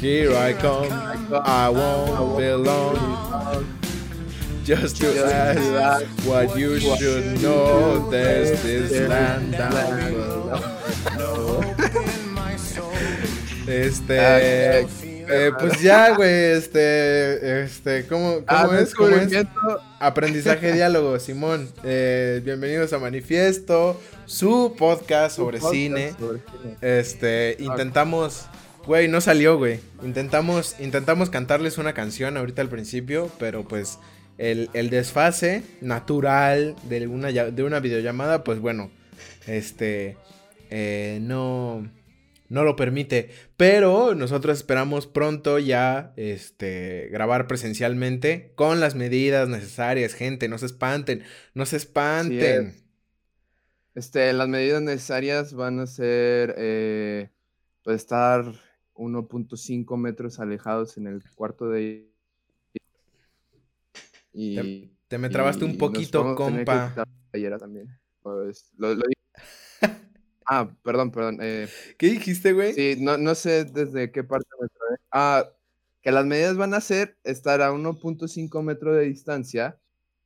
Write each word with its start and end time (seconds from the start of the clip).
Here 0.00 0.34
I 0.34 0.54
come, 0.54 0.90
I 1.32 1.68
won't 1.68 2.38
be 2.38 2.46
alone. 2.46 3.66
Just 4.64 4.96
to 4.98 5.08
ask 5.26 6.06
what 6.26 6.56
you 6.56 6.80
should 6.80 7.42
know, 7.42 8.08
there's 8.10 8.62
this 8.62 9.08
land 9.08 9.52
down 9.52 10.12
below. 10.12 11.64
Este, 13.66 14.80
eh, 14.80 15.52
pues 15.56 15.80
ya, 15.80 16.12
güey, 16.16 16.56
este, 16.56 17.62
este, 17.62 18.04
¿cómo, 18.06 18.42
Ah, 18.48 18.64
cómo 18.66 18.78
es? 18.78 18.94
¿Cómo 18.94 19.14
es? 19.14 19.32
Aprendizaje 20.00 20.72
diálogo, 20.74 21.20
Simón. 21.20 21.68
Eh, 21.84 22.40
bienvenidos 22.44 22.92
a 22.94 22.98
Manifiesto, 22.98 24.00
su 24.26 24.74
podcast 24.76 25.36
sobre 25.36 25.58
Podcast 25.58 25.72
cine. 25.74 26.14
sobre 26.18 26.40
cine. 26.40 26.76
Este, 26.80 27.56
intentamos, 27.60 28.46
güey, 28.86 29.08
no 29.08 29.20
salió, 29.20 29.58
güey. 29.58 29.80
Intentamos, 30.02 30.76
intentamos 30.80 31.30
cantarles 31.30 31.78
una 31.78 31.94
canción 31.94 32.36
ahorita 32.36 32.62
al 32.62 32.68
principio, 32.68 33.30
pero 33.38 33.66
pues 33.66 33.98
el, 34.38 34.70
el 34.72 34.90
desfase 34.90 35.62
natural 35.80 36.74
de 36.88 37.06
una, 37.06 37.30
de 37.30 37.62
una 37.62 37.80
videollamada, 37.80 38.42
pues 38.42 38.58
bueno, 38.58 38.90
este, 39.46 40.16
eh, 40.70 41.18
no, 41.20 41.90
no 42.48 42.64
lo 42.64 42.76
permite. 42.76 43.30
Pero 43.56 44.14
nosotros 44.14 44.58
esperamos 44.58 45.06
pronto 45.06 45.58
ya, 45.58 46.12
este, 46.16 47.08
grabar 47.12 47.46
presencialmente 47.46 48.52
con 48.54 48.80
las 48.80 48.94
medidas 48.94 49.48
necesarias, 49.48 50.14
gente, 50.14 50.48
no 50.48 50.58
se 50.58 50.66
espanten, 50.66 51.22
no 51.54 51.66
se 51.66 51.76
espanten. 51.76 52.74
Este, 53.94 54.32
las 54.32 54.48
medidas 54.48 54.80
necesarias 54.80 55.52
van 55.52 55.80
a 55.80 55.86
ser 55.86 56.54
eh, 56.56 57.28
pues 57.82 57.96
estar 57.96 58.52
1.5 59.00 59.96
metros 59.96 60.38
alejados 60.40 60.96
en 60.98 61.06
el 61.06 61.22
cuarto 61.34 61.68
de 61.68 62.10
y, 64.32 64.92
Te 65.08 65.18
me 65.18 65.28
trabaste 65.28 65.64
y 65.64 65.68
un 65.68 65.76
poquito, 65.78 66.34
compa. 66.34 66.94
también. 67.58 67.88
Pues, 68.22 68.70
lo- 68.76 68.94
ah, 70.46 70.70
perdón, 70.82 71.10
perdón. 71.10 71.38
eh, 71.40 71.68
¿Qué 71.98 72.06
dijiste, 72.10 72.52
güey? 72.52 72.74
sí, 72.74 72.96
no, 73.00 73.16
no 73.16 73.34
sé 73.34 73.64
desde 73.64 74.12
qué 74.12 74.22
parte 74.22 74.46
me 74.60 74.68
trabé. 74.68 74.96
Ah, 75.10 75.50
que 76.02 76.12
las 76.12 76.24
medidas 76.26 76.56
van 76.56 76.74
a 76.74 76.80
ser 76.80 77.16
estar 77.24 77.60
a 77.60 77.72
1.5 77.72 78.62
metros 78.62 78.96
de 78.96 79.02
distancia 79.04 79.78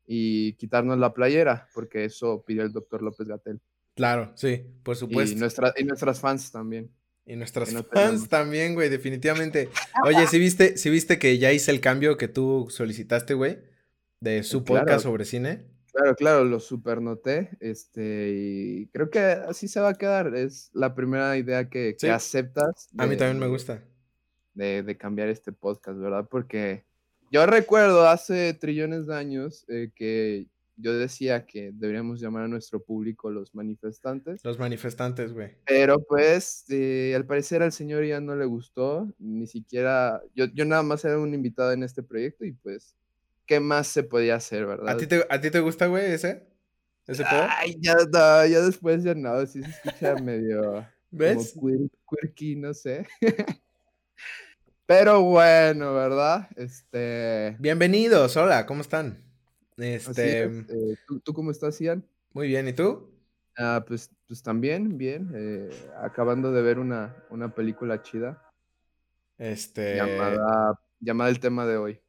y 0.06 0.53
quitarnos 0.55 0.98
la 0.98 1.14
playera, 1.14 1.69
porque 1.75 2.05
eso 2.05 2.44
pidió 2.47 2.62
el 2.62 2.72
doctor 2.72 3.03
López 3.03 3.27
Gatel. 3.27 3.61
Claro, 3.94 4.33
sí, 4.36 4.66
por 4.83 4.94
Y, 4.97 4.98
supuesto. 4.98 5.38
nuestra, 5.38 5.72
y 5.77 5.84
nuestras 5.84 6.20
fans 6.20 6.50
también. 6.53 6.91
Y 7.27 7.36
nuestras 7.36 7.72
no 7.72 7.83
fans 7.84 7.91
tenemos. 7.94 8.28
también, 8.28 8.75
güey, 8.75 8.89
definitivamente. 8.91 9.70
Oye, 10.05 10.27
¿sí 10.27 10.39
viste, 10.39 10.77
sí 10.77 10.91
viste 10.91 11.19
que 11.19 11.39
ya 11.39 11.53
hice 11.53 11.70
el 11.70 11.81
cambio 11.81 12.16
que 12.19 12.28
tú 12.28 12.66
solicitaste, 12.70 13.34
güey? 13.34 13.58
De 14.20 14.42
su 14.42 14.62
Claro. 14.64 14.81
podcast 14.83 15.05
sobre 15.05 15.25
cine. 15.25 15.64
Claro, 15.92 16.16
claro, 16.16 16.44
lo 16.44 16.61
supernoté. 16.61 17.50
Este, 17.61 18.31
y 18.34 18.86
creo 18.89 19.08
que 19.11 19.20
así 19.20 19.69
se 19.69 19.81
va 19.81 19.91
a 19.91 19.94
quedar. 19.94 20.34
Es 20.34 20.70
la 20.75 20.94
primera 20.94 21.36
idea 21.39 21.69
que, 21.70 21.97
que 21.98 22.11
aceptas. 22.11 22.89
A 22.98 23.06
mí 23.06 23.16
también 23.16 23.38
me 23.38 23.47
gusta. 23.47 23.83
De, 24.55 24.83
de 24.83 24.97
cambiar 24.97 25.28
este 25.28 25.53
podcast, 25.53 25.98
¿verdad? 25.98 26.27
Porque 26.31 26.84
yo 27.31 27.47
recuerdo 27.47 28.06
hace 28.09 28.55
trillones 28.55 29.06
de 29.06 29.16
años 29.16 29.64
eh, 29.69 29.91
que 29.94 30.47
yo 30.77 30.92
decía 30.92 31.47
que 31.47 31.71
deberíamos 31.72 32.21
llamar 32.21 32.44
a 32.44 32.48
nuestro 32.48 32.82
público 32.82 33.31
los 33.31 33.54
manifestantes. 33.54 34.44
Los 34.44 34.59
manifestantes, 34.59 35.32
güey. 35.32 35.56
Pero 35.66 36.03
pues, 36.03 36.65
eh, 36.69 37.12
al 37.15 37.26
parecer 37.26 37.62
al 37.62 37.72
señor 37.72 38.04
ya 38.04 38.21
no 38.21 38.34
le 38.34 38.44
gustó, 38.44 39.12
ni 39.19 39.47
siquiera, 39.47 40.22
yo, 40.34 40.47
yo 40.47 40.65
nada 40.65 40.82
más 40.82 41.04
era 41.04 41.19
un 41.19 41.34
invitado 41.34 41.72
en 41.72 41.82
este 41.82 42.03
proyecto 42.03 42.44
y 42.44 42.53
pues, 42.53 42.97
¿qué 43.47 43.60
más 43.60 43.87
se 43.87 44.03
podía 44.03 44.37
hacer, 44.37 44.66
verdad? 44.66 44.94
¿A 44.94 44.97
ti 44.97 45.06
te, 45.06 45.25
a 45.28 45.41
ti 45.41 45.50
te 45.50 45.60
gusta, 45.60 45.87
güey, 45.87 46.12
ese? 46.12 46.47
¿Ese 47.06 47.22
pedo? 47.25 47.47
Ay, 47.50 47.77
ya, 47.81 47.94
no, 47.94 48.47
ya 48.47 48.60
después 48.62 49.04
ya 49.04 49.15
no, 49.15 49.44
sí 49.47 49.62
se 49.62 49.71
escucha 49.71 50.15
medio 50.22 50.87
¿Ves? 51.10 51.54
como 51.54 51.88
quirky, 52.09 52.56
no 52.56 52.75
sé. 52.75 53.06
Pero 54.87 55.22
bueno, 55.22 55.94
¿verdad? 55.94 56.48
Este, 56.56 57.56
Bienvenidos, 57.59 58.37
hola, 58.37 58.66
¿cómo 58.66 58.81
están? 58.81 59.22
Este, 59.76 60.44
es, 60.44 60.64
eh, 60.68 60.96
¿tú, 61.06 61.20
tú 61.20 61.32
cómo 61.34 61.50
estás, 61.50 61.80
Ian? 61.80 62.06
muy 62.32 62.48
bien, 62.48 62.68
¿y 62.68 62.72
tú? 62.74 63.10
Ah, 63.56 63.84
pues, 63.86 64.10
pues 64.26 64.42
también, 64.42 64.98
bien, 64.98 65.30
eh, 65.34 65.70
acabando 66.02 66.50
de 66.52 66.62
ver 66.62 66.78
una, 66.78 67.24
una 67.30 67.54
película 67.54 68.02
chida 68.02 68.42
Este, 69.38 69.94
llamada, 69.96 70.80
llamada 71.00 71.30
El 71.30 71.40
tema 71.40 71.66
de 71.66 71.76
hoy. 71.76 72.00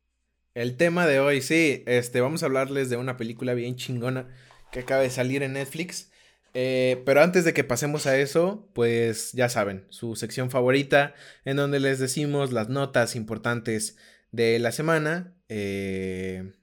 el 0.54 0.78
tema 0.78 1.06
de 1.08 1.20
hoy, 1.20 1.42
sí, 1.42 1.84
este, 1.86 2.22
vamos 2.22 2.44
a 2.44 2.46
hablarles 2.48 2.90
de 2.90 2.98
una 2.98 3.18
película 3.18 3.54
bien 3.54 3.76
chingona 3.76 4.30
que 4.72 4.80
acaba 4.82 5.02
de 5.02 5.10
salir 5.10 5.44
en 5.44 5.54
Netflix. 5.54 6.12
Eh, 6.54 7.04
pero 7.06 7.22
antes 7.22 7.44
de 7.44 7.54
que 7.54 7.66
pasemos 7.66 8.06
a 8.08 8.18
eso, 8.18 8.70
pues 8.74 9.34
ya 9.34 9.50
saben, 9.50 9.86
su 9.90 10.16
sección 10.16 10.50
favorita 10.52 11.14
en 11.44 11.58
donde 11.58 11.80
les 11.82 12.00
decimos 12.00 12.54
las 12.54 12.70
notas 12.70 13.16
importantes 13.18 13.98
de 14.32 14.58
la 14.60 14.72
semana, 14.72 15.36
eh, 15.50 16.54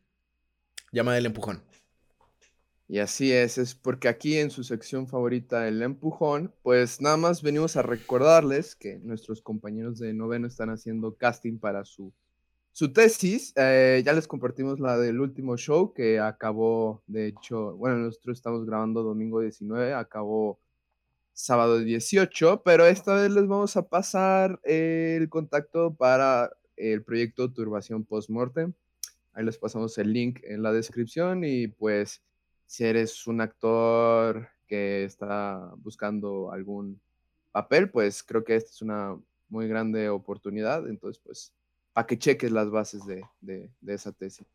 llamada 0.92 1.19
El 1.19 1.26
Empujón. 1.26 1.62
Y 2.92 2.98
así 2.98 3.32
es, 3.32 3.56
es 3.56 3.75
porque 3.75 4.08
aquí 4.08 4.36
en 4.36 4.50
su 4.50 4.64
sección 4.64 5.08
favorita, 5.08 5.66
el 5.66 5.80
empujón, 5.80 6.54
pues 6.62 7.00
nada 7.00 7.16
más 7.16 7.42
venimos 7.42 7.76
a 7.78 7.82
recordarles 7.82 8.76
que 8.76 8.98
nuestros 8.98 9.41
compañeros 9.41 9.98
de 9.98 10.12
noveno 10.12 10.47
están 10.47 10.69
haciendo 10.69 11.16
casting 11.16 11.58
para 11.58 11.86
su, 11.86 12.12
su 12.72 12.92
tesis. 12.92 13.54
Eh, 13.56 14.02
ya 14.04 14.12
les 14.12 14.28
compartimos 14.28 14.78
la 14.78 14.98
del 14.98 15.20
último 15.20 15.56
show 15.56 15.94
que 15.94 16.20
acabó, 16.20 17.02
de 17.06 17.28
hecho, 17.28 17.75
bueno, 17.76 17.97
nosotros 17.97 18.36
estamos 18.36 18.66
grabando 18.66 19.02
domingo 19.02 19.41
19, 19.41 19.94
acabó 19.94 20.60
sábado 21.32 21.78
18, 21.78 22.62
pero 22.62 22.84
esta 22.84 23.14
vez 23.14 23.31
les 23.31 23.47
vamos 23.47 23.75
a 23.78 23.88
pasar 23.88 24.60
el 24.64 25.31
contacto 25.31 25.94
para 25.94 26.50
el 26.76 27.02
proyecto 27.04 27.50
Turbación 27.50 28.04
Postmortem. 28.04 28.75
Ahí 29.34 29.44
les 29.44 29.59
pasamos 29.59 29.97
el 29.98 30.12
link 30.12 30.41
en 30.44 30.62
la 30.62 30.72
descripción 30.72 31.44
y 31.44 31.69
pues 31.69 32.22
si 32.66 32.84
eres 32.84 33.26
un 33.26 33.41
actor 33.41 34.48
que 34.66 35.04
está 35.04 35.72
buscando 35.76 36.53
algún 36.53 37.00
papel, 37.50 37.91
pues 37.91 38.22
creo 38.22 38.44
que 38.44 38.56
esta 38.56 38.70
es 38.70 38.82
una 38.82 39.16
muy 39.48 39.69
grande 39.69 40.09
oportunidad. 40.09 40.88
Entonces, 40.88 41.20
pues, 41.25 41.53
para 41.93 42.06
que 42.06 42.19
cheques 42.19 42.50
las 42.50 42.70
bases 42.70 43.04
de, 43.06 43.22
de- 43.41 43.70
esa 43.87 44.12
tesis. 44.12 44.47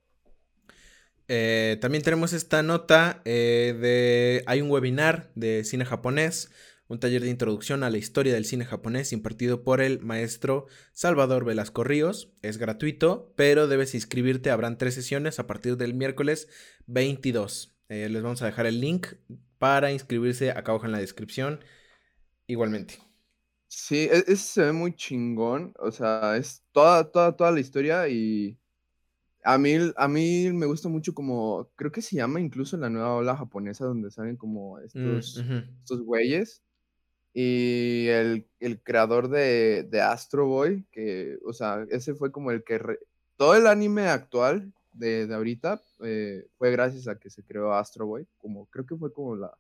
Eh, 1.28 1.78
también 1.82 2.04
tenemos 2.04 2.34
esta 2.34 2.64
nota 2.64 3.22
eh, 3.26 3.76
de... 3.80 4.44
Hay 4.48 4.62
un 4.62 4.72
webinar 4.72 5.30
de 5.36 5.64
cine 5.64 5.86
japonés, 5.86 6.52
un 6.88 7.00
taller 7.00 7.22
de 7.22 7.30
introducción 7.30 7.84
a 7.84 7.90
la 7.90 7.98
historia 7.98 8.34
del 8.34 8.46
cine 8.46 8.66
japonés 8.66 9.12
impartido 9.14 9.64
por 9.64 9.82
el 9.82 10.00
maestro 10.00 10.68
Salvador 10.94 11.46
Velasco 11.46 11.84
Ríos. 11.84 12.32
Es 12.42 12.58
gratuito, 12.58 13.34
pero 13.36 13.68
debes 13.68 13.94
inscribirte. 13.96 14.52
Habrán 14.52 14.78
tres 14.78 14.94
sesiones 14.96 15.40
a 15.40 15.48
partir 15.48 15.78
del 15.78 15.94
miércoles 15.94 16.48
22. 16.88 17.76
Eh, 17.90 18.10
les 18.10 18.24
vamos 18.24 18.42
a 18.42 18.46
dejar 18.46 18.66
el 18.66 18.80
link 18.82 19.08
para 19.58 19.92
inscribirse 19.92 20.52
acá 20.52 20.72
abajo 20.72 20.86
en 20.86 20.92
la 20.94 21.00
descripción. 21.00 21.60
Igualmente. 22.48 23.00
Sí, 23.68 23.98
e- 24.12 24.24
ese 24.28 24.36
se 24.38 24.62
ve 24.64 24.72
muy 24.72 24.94
chingón. 24.96 25.74
O 25.80 25.92
sea, 25.92 26.38
es 26.38 26.64
toda, 26.72 27.10
toda, 27.12 27.36
toda 27.36 27.52
la 27.52 27.60
historia 27.60 28.08
y 28.08 28.58
a 29.44 29.58
mí, 29.58 29.76
a 29.98 30.08
mí 30.08 30.52
me 30.54 30.66
gusta 30.68 30.90
mucho 30.90 31.14
como, 31.14 31.70
creo 31.76 31.92
que 31.92 32.02
se 32.02 32.16
llama 32.18 32.42
incluso 32.42 32.78
la 32.78 32.90
nueva 32.90 33.16
ola 33.16 33.38
japonesa 33.38 33.86
donde 33.86 34.12
salen 34.12 34.38
como 34.38 34.80
Mm, 34.94 35.18
estos... 35.18 35.38
estos 35.84 36.02
güeyes. 36.04 36.64
Y 37.40 38.08
el, 38.08 38.48
el 38.60 38.82
creador 38.82 39.30
de, 39.30 39.84
de 39.84 40.02
Astro 40.02 40.48
Boy, 40.48 40.86
que, 40.92 41.38
o 41.46 41.54
sea, 41.54 41.86
ese 41.92 42.16
fue 42.16 42.32
como 42.32 42.50
el 42.50 42.64
que... 42.64 42.80
re- 42.80 43.00
Todo 43.36 43.54
el 43.56 43.68
anime 43.68 44.08
actual 44.08 44.74
de, 44.92 45.28
de 45.28 45.36
ahorita 45.36 45.80
eh, 46.04 46.48
fue 46.58 46.72
gracias 46.72 47.08
a 47.08 47.20
que 47.20 47.30
se 47.30 47.44
creó 47.44 47.74
Astro 47.76 48.08
Boy. 48.08 48.26
Como, 48.40 48.66
creo 48.72 48.88
que 48.88 48.96
fue 48.96 49.14
como 49.14 49.36
la 49.36 49.56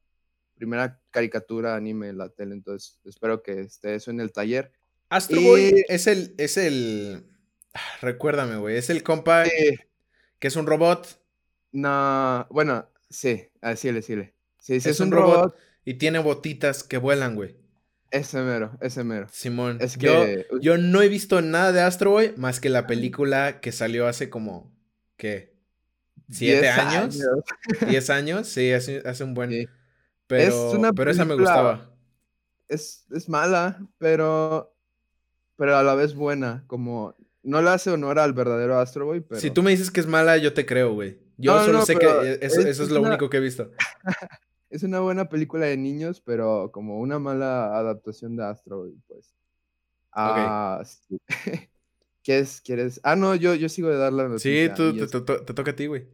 primera 0.56 1.00
caricatura 1.12 1.76
anime 1.76 2.10
en 2.10 2.18
la 2.18 2.30
tele. 2.30 2.56
Entonces, 2.56 3.00
espero 3.06 3.44
que 3.44 3.60
esté 3.62 3.94
eso 3.94 4.10
en 4.10 4.22
el 4.22 4.32
taller. 4.32 4.72
Astro 5.10 5.40
Boy 5.40 5.86
es 5.88 6.08
el... 6.08 6.34
Es 6.40 6.58
el... 6.58 7.28
ah, 7.76 7.80
Recuérdame, 8.02 8.58
güey. 8.58 8.76
Es 8.78 8.90
el 8.90 9.04
compa 9.04 9.44
que 10.40 10.48
es 10.48 10.56
un 10.56 10.66
robot 10.66 11.08
no, 11.74 12.48
bueno, 12.50 12.90
sí, 13.10 13.50
así 13.62 13.92
le, 13.92 14.02
sí. 14.02 14.16
Sí, 14.16 14.32
sí, 14.60 14.76
Es 14.78 14.86
es, 14.88 15.00
un 15.00 15.08
un 15.10 15.12
robot. 15.12 15.36
robot. 15.36 15.56
y 15.86 15.94
tiene 15.96 16.18
botitas 16.20 16.84
que 16.84 16.98
vuelan, 16.98 17.36
güey. 17.36 17.56
Ese 18.12 18.42
mero, 18.42 18.77
ese 18.81 19.04
mero. 19.04 19.27
Simón. 19.31 19.77
Es 19.81 19.98
yo, 19.98 20.25
que- 20.25 20.48
yo 20.62 20.77
no 20.77 21.01
he 21.01 21.09
visto 21.09 21.42
nada 21.42 21.71
de 21.71 21.81
Astro 21.81 22.12
Boy 22.12 22.33
más 22.38 22.59
que 22.59 22.69
la 22.69 22.88
película 22.88 23.59
que 23.59 23.71
salió 23.71 24.07
hace 24.07 24.30
como, 24.30 24.74
¿qué? 25.18 25.56
¿Siete 26.30 26.62
10 26.62 26.77
años? 26.77 27.19
¿Diez 27.88 28.09
años? 28.09 28.48
Sí, 28.48 28.71
hace, 28.71 29.01
hace 29.06 29.24
un 29.24 29.33
buen... 29.33 29.51
Sí. 29.51 29.68
Pero, 30.27 30.71
una 30.71 30.92
pero 30.92 31.09
esa 31.09 31.24
me 31.24 31.36
gustaba. 31.36 31.89
es, 32.68 33.06
es 33.12 33.30
mala, 33.30 33.80
pero 33.98 34.74
pero 35.57 35.75
a 35.75 35.83
la 35.83 35.95
vez 35.95 36.13
buena, 36.13 36.63
como 36.68 37.15
no 37.44 37.62
le 37.62 37.69
hace 37.69 37.89
honor 37.89 38.19
al 38.19 38.33
verdadero 38.33 38.80
Astro 38.80 39.06
Boy, 39.06 39.21
pero... 39.21 39.42
Si 39.42 39.51
tú 39.51 39.63
me 39.63 39.71
dices 39.71 39.89
que 39.89 40.00
es 40.00 40.06
mala, 40.06 40.38
yo 40.38 40.54
te 40.54 40.65
creo, 40.65 40.94
güey. 40.94 41.18
Yo 41.38 41.63
solo 41.65 41.86
sé 41.86 41.95
que 41.95 42.39
eso 42.42 42.62
es, 42.62 42.89
lo 42.89 43.01
único 43.01 43.30
que 43.30 43.38
he 43.38 43.42
visto. 43.42 43.71
es 44.69 44.84
una 44.84 45.00
buena 45.00 45.30
película 45.30 45.66
de 45.66 45.78
niños, 45.78 46.22
pero 46.22 46.72
como 46.72 47.00
una 47.00 47.19
mala 47.19 47.78
adaptación 47.78 48.36
de 48.36 48.46
Astro 48.46 48.80
Boy, 48.80 48.98
pues. 49.08 49.36
Ah, 50.12 50.84
sí. 50.84 51.19
¿Quieres, 52.24 52.62
¿Quieres? 52.62 53.00
Ah, 53.04 53.16
no, 53.16 53.36
yo, 53.36 53.56
yo 53.56 53.69
sigo 53.69 53.90
de 53.90 53.98
dar 53.98 54.12
la 54.12 54.28
noticia. 54.28 54.75
Sí, 54.75 55.08
tú, 55.08 55.08
te, 55.24 55.54
toca 55.54 55.72
a 55.72 55.75
ti, 55.75 55.88
güey. 55.88 56.08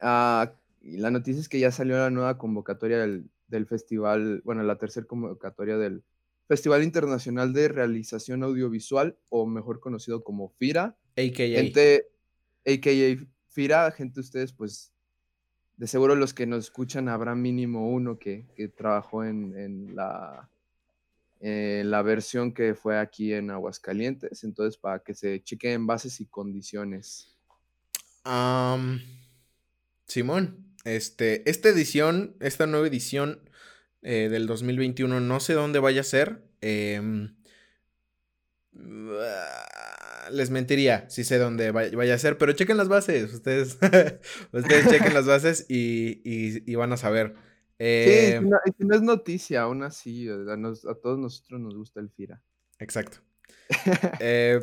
Ah, 0.00 0.52
y 0.82 0.98
la 0.98 1.10
noticia 1.10 1.40
es 1.40 1.48
que 1.48 1.58
ya 1.58 1.70
salió 1.70 1.96
la 1.96 2.10
nueva 2.10 2.36
convocatoria 2.36 2.98
del, 2.98 3.30
del 3.48 3.66
festival, 3.66 4.42
bueno, 4.44 4.62
la 4.62 4.76
tercera 4.76 5.06
convocatoria 5.06 5.78
del 5.78 6.04
Festival 6.48 6.84
Internacional 6.84 7.52
de 7.52 7.68
Realización 7.68 8.42
Audiovisual, 8.42 9.18
o 9.28 9.46
mejor 9.46 9.80
conocido 9.80 10.22
como 10.22 10.50
FIRA. 10.50 10.96
AKA. 11.16 11.44
Gente, 11.44 12.08
AKA 12.64 13.26
FIRA, 13.48 13.90
gente, 13.90 14.20
ustedes, 14.20 14.52
pues, 14.52 14.92
de 15.76 15.86
seguro 15.86 16.14
los 16.14 16.32
que 16.32 16.46
nos 16.46 16.64
escuchan 16.64 17.08
habrá 17.08 17.34
mínimo 17.34 17.90
uno 17.90 18.18
que, 18.18 18.46
trabajó 18.76 19.24
en, 19.24 19.94
la, 19.94 20.48
la 21.40 22.02
versión 22.02 22.52
que 22.52 22.74
fue 22.74 22.98
aquí 22.98 23.32
en 23.32 23.50
Aguascalientes. 23.50 24.44
Entonces, 24.44 24.76
para 24.78 25.00
que 25.00 25.14
se 25.14 25.42
chequen 25.42 25.86
bases 25.86 26.20
y 26.20 26.26
condiciones. 26.26 27.36
Simón, 30.06 30.66
este, 30.84 31.48
esta 31.50 31.68
edición, 31.68 32.36
esta 32.40 32.66
nueva 32.66 32.86
edición 32.86 33.40
eh, 34.02 34.28
del 34.30 34.46
2021. 34.46 35.20
No 35.20 35.40
sé 35.40 35.52
dónde 35.52 35.78
vaya 35.78 36.00
a 36.00 36.04
ser. 36.04 36.42
Em, 36.60 37.34
les 40.30 40.50
mentiría 40.50 41.08
si 41.08 41.24
sé 41.24 41.38
dónde 41.38 41.70
vaya, 41.70 42.14
a 42.14 42.18
ser, 42.18 42.38
pero 42.38 42.52
chequen 42.52 42.76
las 42.76 42.88
bases. 42.88 43.32
Ustedes, 43.32 43.78
ustedes 44.52 44.88
chequen 44.88 45.14
las 45.14 45.26
bases 45.26 45.66
y, 45.68 46.74
van 46.74 46.92
a 46.92 46.96
saber. 46.96 47.34
sí, 47.78 47.84
em, 47.84 48.48
no, 48.48 48.58
no, 48.78 48.94
es 48.94 49.02
noticia, 49.02 49.62
aún 49.62 49.82
así, 49.82 50.28
a, 50.28 50.94
todos 51.02 51.18
nosotros 51.18 51.60
nos 51.60 51.74
gusta 51.74 52.00
el 52.00 52.10
FIRA. 52.10 52.42
Exacto. 52.78 53.18
Eh, 54.20 54.60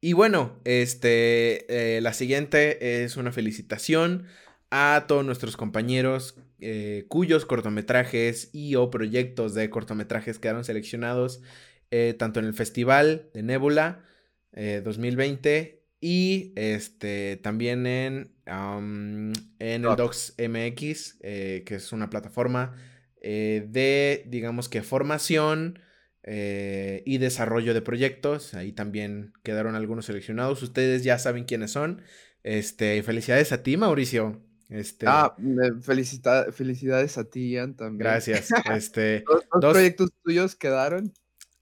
y 0.00 0.14
bueno, 0.14 0.58
este, 0.64 1.96
eh, 1.96 2.00
la 2.00 2.14
siguiente 2.14 3.04
es 3.04 3.16
una 3.16 3.32
felicitación 3.32 4.26
a 4.70 5.04
todos 5.06 5.24
nuestros 5.24 5.56
compañeros 5.56 6.36
eh, 6.60 7.04
cuyos 7.08 7.44
cortometrajes 7.44 8.50
y 8.52 8.76
o 8.76 8.90
proyectos 8.90 9.54
de 9.54 9.68
cortometrajes 9.68 10.38
quedaron 10.38 10.64
seleccionados 10.64 11.42
eh, 11.90 12.14
tanto 12.18 12.40
en 12.40 12.46
el 12.46 12.54
Festival 12.54 13.30
de 13.34 13.42
Nebula 13.42 14.04
2020 14.52 15.58
eh, 15.58 15.82
y 16.00 16.52
este, 16.56 17.36
también 17.42 17.86
en, 17.86 18.32
en 18.46 19.34
el 19.58 19.82
Docs 19.82 20.34
MX, 20.38 21.18
que 21.20 21.64
es 21.68 21.92
una 21.92 22.10
plataforma 22.10 22.74
de, 23.22 24.24
digamos 24.28 24.68
que, 24.68 24.82
formación 24.82 25.78
y 26.24 27.18
desarrollo 27.18 27.74
de 27.74 27.82
proyectos. 27.82 28.54
Ahí 28.54 28.72
también 28.72 29.32
quedaron 29.42 29.74
algunos 29.74 30.06
seleccionados. 30.06 30.62
Ustedes 30.62 31.04
ya 31.04 31.18
saben 31.18 31.44
quiénes 31.44 31.72
son. 31.72 32.02
Este, 32.42 33.02
felicidades 33.02 33.52
a 33.52 33.62
ti, 33.62 33.76
Mauricio. 33.76 34.40
Este... 34.68 35.06
Ah, 35.08 35.34
felicidades 35.82 37.18
a 37.18 37.24
ti, 37.24 37.50
Ian, 37.50 37.74
también. 37.74 37.98
Gracias. 37.98 38.48
Este, 38.72 39.24
¿Dos, 39.60 39.72
proyectos 39.72 40.10
tuyos 40.22 40.54
quedaron? 40.54 41.12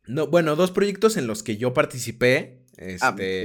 No, 0.09 0.27
bueno, 0.27 0.57
dos 0.57 0.71
proyectos 0.71 1.19
en 1.19 1.27
los 1.27 1.43
que 1.43 1.59
yo 1.59 1.75
participé. 1.75 2.65
Ah, 2.79 2.85
este, 2.87 3.45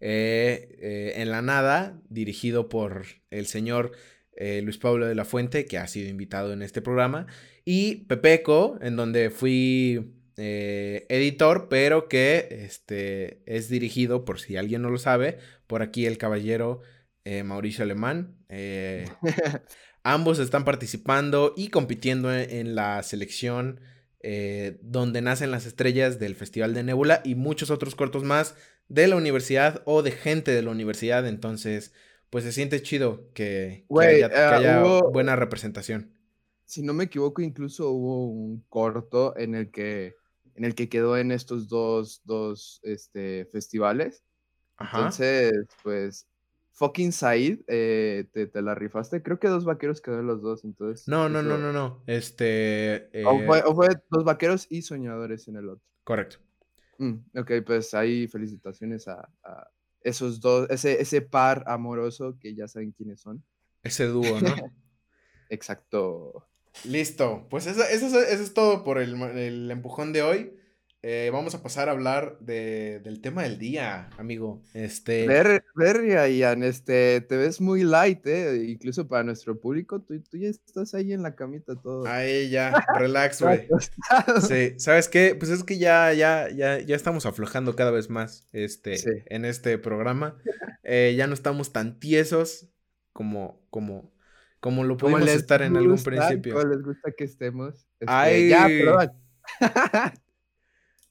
eh, 0.00 0.76
eh, 0.80 1.12
en 1.16 1.30
la 1.30 1.40
nada, 1.40 2.02
dirigido 2.08 2.68
por 2.68 3.04
el 3.30 3.46
señor 3.46 3.92
eh, 4.36 4.60
Luis 4.62 4.76
Pablo 4.76 5.06
de 5.06 5.14
la 5.14 5.24
Fuente, 5.24 5.66
que 5.66 5.78
ha 5.78 5.86
sido 5.86 6.08
invitado 6.08 6.52
en 6.52 6.62
este 6.62 6.82
programa. 6.82 7.26
Y 7.64 8.06
Pepeco, 8.06 8.76
en 8.82 8.96
donde 8.96 9.30
fui 9.30 10.16
editor, 10.36 11.68
pero 11.68 12.08
que 12.08 12.48
este, 12.64 13.42
es 13.44 13.68
dirigido, 13.68 14.24
por 14.24 14.40
si 14.40 14.56
alguien 14.56 14.80
no 14.80 14.88
lo 14.88 14.96
sabe, 14.96 15.36
por 15.66 15.82
aquí 15.82 16.06
el 16.06 16.16
caballero 16.16 16.80
Mauricio 17.44 17.84
Alemán. 17.84 18.38
Ambos 20.02 20.38
están 20.38 20.64
participando 20.64 21.52
y 21.58 21.68
compitiendo 21.68 22.34
en, 22.34 22.74
la 22.74 23.02
selección 23.02 23.80
eh, 24.22 24.78
donde 24.82 25.22
nacen 25.22 25.50
las 25.50 25.64
estrellas 25.66 26.18
del 26.18 26.34
Festival 26.34 26.74
de 26.74 26.82
Nebula 26.82 27.22
y 27.24 27.34
muchos 27.34 27.70
otros 27.70 27.94
cortos 27.94 28.22
más 28.22 28.54
de 28.88 29.08
la 29.08 29.16
universidad 29.16 29.82
o 29.86 30.02
de 30.02 30.12
gente 30.12 30.50
de 30.50 30.62
la 30.62 30.70
universidad. 30.70 31.26
Entonces, 31.26 31.92
pues 32.28 32.44
se 32.44 32.52
siente 32.52 32.82
chido 32.82 33.32
que, 33.32 33.86
haya, 33.98 34.82
buena 35.12 35.36
representación. 35.36 36.12
Si 36.64 36.82
no 36.82 36.92
me 36.92 37.04
equivoco, 37.04 37.42
incluso 37.42 37.90
hubo 37.90 38.26
un 38.26 38.64
corto 38.68 39.36
en 39.36 39.54
el 39.54 39.70
que, 39.70 40.14
en 40.54 40.64
el 40.64 40.74
que 40.74 40.88
quedó 40.88 41.16
en 41.16 41.32
estos 41.32 41.68
dos, 41.68 42.20
dos 42.24 42.80
este, 42.82 43.46
festivales. 43.46 44.22
Entonces, 44.78 45.52
pues 45.82 46.26
fucking 46.72 47.12
Said, 47.12 47.60
eh, 47.68 48.26
te, 48.32 48.62
la 48.62 48.74
rifaste. 48.74 49.22
Creo 49.22 49.38
que 49.38 49.48
dos 49.48 49.64
vaqueros 49.64 50.00
quedaron 50.00 50.26
los 50.26 50.42
dos, 50.42 50.64
entonces. 50.64 51.06
No, 51.08 51.28
no, 51.28 51.42
no, 51.42 51.58
no, 51.58 51.72
no. 51.72 52.02
Este. 52.06 53.10
O, 53.24 53.74
fue, 53.74 53.88
dos 54.10 54.24
vaqueros 54.24 54.66
y 54.70 54.82
soñadores 54.82 55.48
en 55.48 55.56
el 55.56 55.68
otro. 55.68 55.84
Correcto. 56.04 56.38
Mm, 56.98 57.38
ok, 57.38 57.52
pues 57.64 57.94
ahí 57.94 58.28
felicitaciones 58.28 59.08
a, 59.08 59.28
esos 60.02 60.40
dos, 60.40 60.68
ese, 60.70 61.00
ese 61.00 61.20
par 61.20 61.64
amoroso 61.66 62.38
que 62.40 62.54
ya 62.54 62.68
saben 62.68 62.92
quiénes 62.92 63.20
son. 63.20 63.44
Ese 63.82 64.06
dúo, 64.06 64.40
¿no? 64.40 64.54
Exacto. 65.50 66.46
Listo. 66.84 67.46
Pues 67.50 67.66
eso, 67.66 67.82
eso, 67.82 68.20
es 68.20 68.54
todo 68.54 68.84
por 68.84 68.98
el, 68.98 69.20
el 69.36 69.70
empujón 69.70 70.12
de 70.12 70.22
hoy. 70.22 70.59
Eh, 71.02 71.30
vamos 71.32 71.54
a 71.54 71.62
pasar 71.62 71.88
a 71.88 71.92
hablar 71.92 72.36
de, 72.40 73.00
del 73.02 73.22
tema 73.22 73.42
del 73.42 73.58
día, 73.58 74.10
amigo. 74.18 74.60
Este. 74.74 75.26
Ver, 75.26 75.64
ver, 75.74 76.04
Ian, 76.30 76.62
este, 76.62 77.22
te 77.22 77.38
ves 77.38 77.58
muy 77.62 77.84
light, 77.84 78.26
eh. 78.26 78.66
Incluso 78.68 79.08
para 79.08 79.24
nuestro 79.24 79.58
público, 79.58 80.02
tú, 80.02 80.20
tú 80.20 80.36
ya 80.36 80.48
estás 80.48 80.92
ahí 80.92 81.14
en 81.14 81.22
la 81.22 81.34
camita 81.34 81.74
todo. 81.74 82.06
Ahí 82.06 82.50
ya, 82.50 82.84
relax, 82.98 83.40
güey. 83.40 83.66
sí, 84.46 84.74
¿sabes 84.78 85.08
qué? 85.08 85.34
Pues 85.34 85.50
es 85.50 85.64
que 85.64 85.78
ya, 85.78 86.12
ya, 86.12 86.50
ya, 86.50 86.78
ya 86.80 86.96
estamos 86.96 87.24
aflojando 87.24 87.74
cada 87.76 87.92
vez 87.92 88.10
más, 88.10 88.46
este, 88.52 89.24
en 89.34 89.46
este 89.46 89.78
programa. 89.78 90.36
Eh, 90.82 91.14
ya 91.16 91.26
no 91.26 91.32
estamos 91.32 91.72
tan 91.72 91.98
tiesos 91.98 92.68
como, 93.14 93.62
como, 93.70 94.12
como 94.60 94.84
lo 94.84 94.98
pudimos 94.98 95.30
estar 95.30 95.62
en 95.62 95.78
algún 95.78 96.02
principio. 96.02 96.62
Les 96.62 96.82
gusta 96.82 97.10
que 97.16 97.24
estemos. 97.24 97.86
Este, 98.00 98.06
Ay. 98.06 98.48
Ya, 98.50 98.66
perdón. 98.66 99.12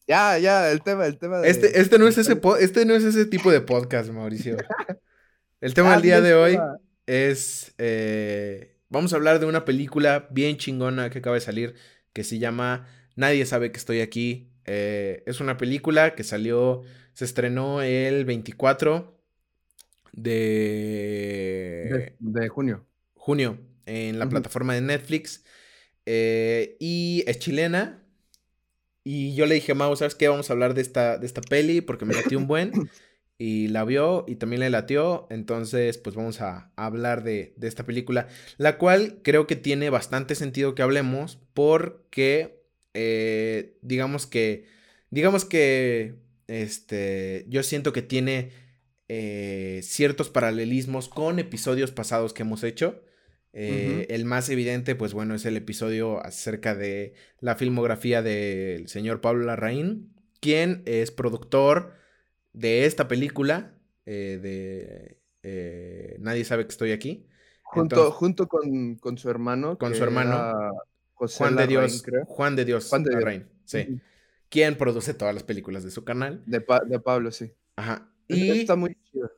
Ya, 0.10 0.40
ya, 0.40 0.72
el 0.72 0.82
tema, 0.82 1.06
el 1.06 1.20
tema 1.20 1.38
de... 1.38 1.48
Este, 1.48 1.80
este, 1.80 2.00
no 2.00 2.08
es 2.08 2.18
ese 2.18 2.42
este 2.62 2.84
no 2.84 2.96
es 2.96 3.04
ese 3.04 3.28
tipo 3.28 3.52
de 3.52 3.62
podcast, 3.62 4.10
Mauricio. 4.10 4.58
El 5.62 5.76
tema 5.76 5.92
del 5.92 6.02
día 6.02 6.20
de 6.20 6.34
hoy 6.34 6.58
es... 7.06 7.76
Eh, 7.78 8.76
vamos 8.90 9.14
a 9.14 9.18
hablar 9.18 9.40
de 9.40 9.46
una 9.46 9.66
película 9.66 10.28
bien 10.32 10.58
chingona 10.58 11.12
que 11.12 11.20
acaba 11.20 11.36
de 11.36 11.42
salir 11.42 11.76
que 12.12 12.24
se 12.24 12.40
llama 12.40 12.88
Nadie 13.16 13.46
sabe 13.46 13.72
que 13.72 13.78
estoy 13.78 14.02
aquí. 14.02 14.52
Eh, 14.66 15.22
es 15.28 15.42
una 15.42 15.58
película 15.58 16.16
que 16.16 16.24
salió, 16.24 16.82
se 17.14 17.26
estrenó 17.26 17.84
el 17.84 18.26
24 18.26 19.16
de... 20.14 22.16
De, 22.18 22.50
junio. 22.50 22.84
Junio, 23.14 23.60
en 23.86 24.18
la 24.18 24.28
plataforma 24.28 24.74
de 24.74 24.82
Netflix. 24.82 25.46
Eh, 26.08 26.78
y 26.80 27.24
es 27.28 27.38
chilena, 27.38 28.04
y 29.12 29.34
yo 29.34 29.48
le 29.48 29.56
dije, 29.56 29.74
Mau, 29.74 29.96
¿sabes 29.96 30.14
qué? 30.14 30.28
Vamos 30.28 30.52
a 30.52 30.54
hablar 30.54 30.76
de 30.76 30.84
esta, 30.84 31.18
de 31.18 31.26
esta 31.26 31.42
peli 31.42 31.82
porque 31.82 32.06
me 32.06 32.14
latió 32.14 32.38
un 32.38 32.46
buen. 32.46 32.72
Y 33.42 33.70
la 33.70 33.86
vio 33.86 34.26
y 34.28 34.36
también 34.36 34.60
le 34.60 34.70
latió. 34.70 35.26
Entonces, 35.30 35.98
pues 35.98 36.14
vamos 36.14 36.42
a, 36.42 36.74
hablar 36.76 37.24
de, 37.24 37.56
esta 37.62 37.86
película. 37.86 38.28
La 38.58 38.78
cual 38.78 39.22
creo 39.24 39.48
que 39.48 39.56
tiene 39.56 39.90
bastante 39.90 40.36
sentido 40.36 40.76
que 40.76 40.82
hablemos. 40.82 41.40
Porque, 41.54 42.66
eh, 42.94 43.78
digamos 43.82 44.28
que, 44.28 44.66
digamos 45.10 45.46
que, 45.46 46.16
este, 46.48 47.46
yo 47.48 47.64
siento 47.64 47.94
que 47.94 48.02
tiene 48.02 48.52
eh, 49.08 49.80
ciertos 49.84 50.30
paralelismos 50.30 51.08
con 51.08 51.40
episodios 51.40 51.92
pasados 51.92 52.34
que 52.34 52.44
hemos 52.44 52.64
hecho. 52.66 53.02
Eh, 53.52 54.06
el 54.10 54.26
más 54.26 54.50
evidente, 54.50 54.96
pues 54.96 55.14
bueno, 55.14 55.34
es 55.34 55.46
el 55.46 55.58
episodio 55.58 56.24
acerca 56.24 56.76
de 56.76 57.14
la 57.40 57.56
filmografía 57.56 58.22
del 58.22 58.88
señor 58.88 59.22
Pablo 59.22 59.46
Larraín, 59.46 60.14
quien 60.40 60.84
es 60.86 61.12
productor 61.12 61.94
de 62.54 62.86
esta 62.86 63.08
película, 63.08 63.74
eh, 64.06 64.40
de 64.42 65.20
eh, 65.44 66.18
Nadie 66.20 66.46
sabe 66.46 66.66
que 66.66 66.72
estoy 66.72 66.92
aquí. 66.92 67.28
Junto, 67.64 68.12
junto 68.12 68.48
con, 68.48 69.18
su 69.18 69.30
hermano. 69.30 69.78
Con 69.78 69.96
su 69.96 70.04
hermano. 70.04 70.72
Juan, 71.14 71.56
de 71.56 71.68
Dios, 71.68 72.04
Juan 72.28 72.56
de 72.56 72.66
Dios. 72.66 72.90
Juan 72.90 73.04
de 73.04 73.12
Larraín, 73.12 73.50
sí. 73.66 74.00
quien 74.48 74.78
produce 74.78 75.14
todas 75.14 75.34
las 75.34 75.44
películas 75.44 75.84
de 75.84 75.92
su 75.92 76.04
canal. 76.04 76.42
De, 76.46 76.64
de 76.88 77.00
Pablo, 77.00 77.32
sí. 77.32 77.52
Ajá. 77.76 78.10
Y, 78.28 78.62
está 78.62 78.76
muy 78.76 78.96
chido. 79.04 79.32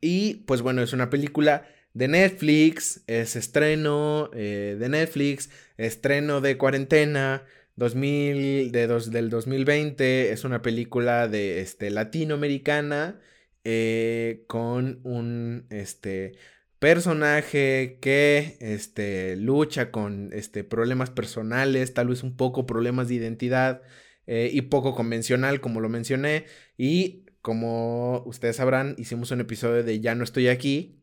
Y 0.00 0.34
pues 0.46 0.62
bueno, 0.62 0.82
es 0.82 0.92
una 0.92 1.08
película 1.08 1.64
de 1.94 2.08
Netflix, 2.08 3.02
es 3.06 3.36
estreno 3.36 4.30
eh, 4.34 4.76
de 4.78 4.88
Netflix, 4.88 5.50
estreno 5.76 6.40
de 6.40 6.56
cuarentena. 6.56 7.44
2000, 7.76 8.70
de 8.70 8.86
dos, 8.86 9.10
del 9.10 9.30
2020 9.30 10.30
es 10.32 10.44
una 10.44 10.60
película 10.60 11.26
de 11.26 11.60
este, 11.60 11.90
latinoamericana 11.90 13.18
eh, 13.64 14.44
con 14.46 15.00
un 15.04 15.66
este, 15.70 16.32
personaje 16.78 17.98
que 18.00 18.56
este, 18.60 19.36
lucha 19.36 19.90
con 19.90 20.30
este, 20.32 20.64
problemas 20.64 21.10
personales, 21.10 21.94
tal 21.94 22.08
vez 22.08 22.22
un 22.22 22.36
poco 22.36 22.66
problemas 22.66 23.08
de 23.08 23.14
identidad 23.14 23.82
eh, 24.26 24.50
y 24.52 24.62
poco 24.62 24.94
convencional, 24.94 25.60
como 25.60 25.80
lo 25.80 25.88
mencioné. 25.88 26.44
Y 26.76 27.24
como 27.40 28.22
ustedes 28.26 28.56
sabrán, 28.56 28.94
hicimos 28.98 29.30
un 29.30 29.40
episodio 29.40 29.82
de 29.82 30.00
Ya 30.00 30.14
no 30.14 30.24
estoy 30.24 30.48
aquí 30.48 31.01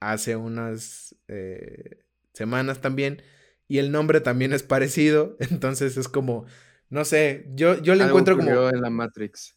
hace 0.00 0.36
unas 0.36 1.16
eh, 1.28 2.04
semanas 2.32 2.80
también. 2.80 3.22
Y 3.68 3.78
el 3.78 3.90
nombre 3.90 4.20
también 4.20 4.52
es 4.52 4.62
parecido. 4.62 5.36
Entonces 5.50 5.96
es 5.96 6.08
como, 6.08 6.46
no 6.90 7.04
sé, 7.04 7.46
yo, 7.54 7.80
yo 7.82 7.94
le 7.94 8.04
encuentro 8.04 8.36
como... 8.36 8.68
en 8.68 8.80
la 8.80 8.90
Matrix. 8.90 9.56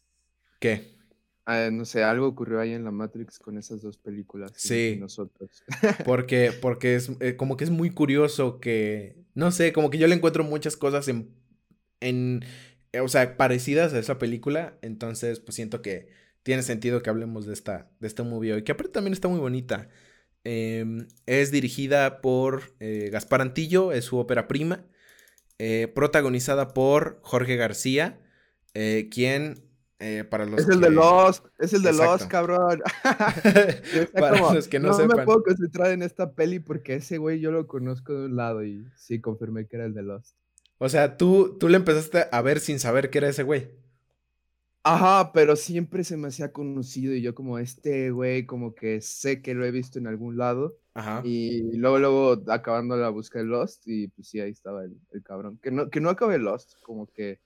¿Qué? 0.58 0.98
Ah, 1.46 1.70
no 1.72 1.84
sé, 1.84 2.04
algo 2.04 2.28
ocurrió 2.28 2.60
ahí 2.60 2.72
en 2.72 2.84
la 2.84 2.90
Matrix 2.90 3.38
con 3.38 3.58
esas 3.58 3.80
dos 3.82 3.96
películas. 3.96 4.52
Sí. 4.54 4.96
nosotros. 5.00 5.64
porque, 6.04 6.52
porque 6.52 6.94
es 6.94 7.10
eh, 7.20 7.36
como 7.36 7.56
que 7.56 7.64
es 7.64 7.70
muy 7.70 7.90
curioso 7.90 8.60
que, 8.60 9.16
no 9.34 9.50
sé, 9.50 9.72
como 9.72 9.90
que 9.90 9.98
yo 9.98 10.06
le 10.06 10.14
encuentro 10.14 10.44
muchas 10.44 10.76
cosas 10.76 11.08
en, 11.08 11.34
en, 12.00 12.44
o 13.02 13.08
sea, 13.08 13.36
parecidas 13.36 13.92
a 13.94 13.98
esa 13.98 14.18
película. 14.18 14.78
Entonces, 14.82 15.40
pues 15.40 15.56
siento 15.56 15.82
que 15.82 16.08
tiene 16.42 16.62
sentido 16.62 17.02
que 17.02 17.10
hablemos 17.10 17.46
de 17.46 17.54
esta, 17.54 17.90
de 18.00 18.06
este 18.06 18.22
movie 18.22 18.52
hoy, 18.52 18.62
que 18.62 18.72
aparte 18.72 18.92
también 18.92 19.12
está 19.12 19.28
muy 19.28 19.40
bonita. 19.40 19.88
Em, 20.44 21.06
es 21.26 21.50
dirigida 21.50 22.20
por 22.20 22.74
eh, 22.80 23.10
Gaspar 23.12 23.42
Antillo, 23.42 23.92
es 23.92 24.04
su 24.06 24.18
ópera 24.18 24.48
prima, 24.48 24.84
eh, 25.58 25.90
protagonizada 25.94 26.68
por 26.68 27.20
Jorge 27.22 27.56
García, 27.56 28.20
quien 29.10 29.70
eh, 30.02 30.24
para 30.24 30.46
los 30.46 30.60
es 30.60 30.68
el 30.68 30.80
de 30.80 30.88
Lost, 30.88 31.44
es 31.58 31.74
el 31.74 31.82
de 31.82 31.92
Lost, 31.92 32.26
cabrón. 32.26 32.80
para 34.14 34.54
los 34.54 34.66
que 34.66 34.80
no, 34.80 34.96
no 34.96 35.06
me 35.06 35.24
puedo 35.26 35.42
concentrar 35.42 35.90
en 35.90 36.00
esta 36.00 36.32
peli 36.32 36.58
porque 36.58 36.94
ese 36.94 37.18
güey 37.18 37.38
yo 37.38 37.52
lo 37.52 37.66
conozco 37.66 38.14
de 38.14 38.24
un 38.24 38.36
lado 38.36 38.64
y 38.64 38.86
sí 38.96 39.20
confirmé 39.20 39.66
que 39.66 39.76
era 39.76 39.84
el 39.84 39.92
de 39.92 40.02
Lost. 40.02 40.36
O 40.78 40.88
sea, 40.88 41.18
tú, 41.18 41.58
tú 41.60 41.68
le 41.68 41.76
empezaste 41.76 42.24
a 42.32 42.40
ver 42.40 42.60
sin 42.60 42.78
saber 42.78 43.10
que 43.10 43.18
era 43.18 43.28
ese 43.28 43.42
güey. 43.42 43.72
Ajá, 44.82 45.32
pero 45.32 45.56
siempre 45.56 46.04
se 46.04 46.16
me 46.16 46.28
hacía 46.28 46.52
conocido 46.52 47.14
y 47.14 47.20
yo 47.20 47.34
como 47.34 47.58
este 47.58 48.10
güey, 48.10 48.46
como 48.46 48.74
que 48.74 49.00
sé 49.00 49.42
que 49.42 49.54
lo 49.54 49.64
he 49.64 49.70
visto 49.70 49.98
en 49.98 50.06
algún 50.06 50.36
lado. 50.38 50.78
Ajá. 50.94 51.20
Y 51.24 51.76
luego, 51.76 51.98
luego 51.98 52.42
acabando 52.50 52.96
la 52.96 53.10
búsqueda 53.10 53.42
de 53.42 53.48
Lost 53.48 53.82
y 53.86 54.08
pues 54.08 54.28
sí, 54.28 54.40
ahí 54.40 54.50
estaba 54.50 54.84
el, 54.84 54.96
el 55.12 55.22
cabrón. 55.22 55.58
Que 55.62 55.70
no, 55.70 55.90
que 55.90 56.00
no 56.00 56.08
acabé 56.10 56.38
Lost, 56.38 56.74
como 56.82 57.06
que 57.06 57.40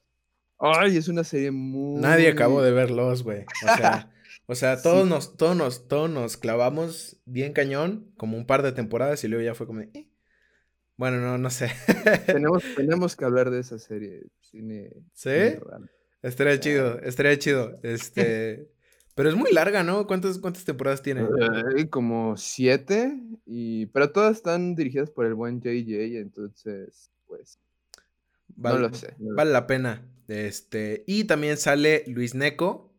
Ay, 0.58 0.96
es 0.96 1.08
una 1.08 1.24
serie 1.24 1.50
muy. 1.50 2.00
Nadie 2.00 2.28
acabó 2.28 2.62
de 2.62 2.72
verlos, 2.72 3.22
güey. 3.22 3.42
O 3.42 3.76
sea, 3.76 4.10
o 4.46 4.54
sea 4.54 4.76
todos, 4.82 5.06
nos, 5.06 5.36
todos, 5.36 5.56
nos, 5.56 5.88
todos 5.88 6.10
nos 6.10 6.36
clavamos 6.36 7.20
bien 7.24 7.52
cañón, 7.52 8.10
como 8.16 8.36
un 8.36 8.46
par 8.46 8.62
de 8.62 8.72
temporadas, 8.72 9.22
y 9.24 9.28
luego 9.28 9.44
ya 9.44 9.54
fue 9.54 9.66
como 9.66 9.80
eh". 9.80 10.08
Bueno, 10.96 11.20
no, 11.20 11.38
no 11.38 11.50
sé. 11.50 11.72
tenemos, 12.26 12.62
tenemos 12.76 13.16
que 13.16 13.24
hablar 13.24 13.50
de 13.50 13.60
esa 13.60 13.78
serie. 13.78 14.22
Cine, 14.40 14.90
¿Sí? 15.12 15.58
Estaría 16.28 16.58
chido, 16.60 16.98
estaría 17.00 17.38
chido. 17.38 17.78
Este. 17.82 18.68
Pero 19.14 19.28
es 19.28 19.36
muy 19.36 19.52
larga, 19.52 19.84
¿no? 19.84 20.08
¿Cuántas, 20.08 20.38
cuántas 20.38 20.64
temporadas 20.64 21.00
tiene? 21.00 21.22
Eh, 21.76 21.88
como 21.88 22.36
siete. 22.36 23.16
Y... 23.46 23.86
Pero 23.86 24.10
todas 24.10 24.36
están 24.36 24.74
dirigidas 24.74 25.10
por 25.10 25.24
el 25.24 25.34
buen 25.34 25.60
JJ, 25.60 26.18
entonces, 26.18 27.12
pues. 27.28 27.60
Vale, 28.56 28.80
no 28.80 28.88
lo 28.88 28.94
sé. 28.94 29.14
vale 29.18 29.52
la 29.52 29.68
pena. 29.68 30.04
Este, 30.26 31.04
y 31.06 31.24
también 31.24 31.56
sale 31.56 32.02
Luis 32.08 32.34
Neco, 32.34 32.92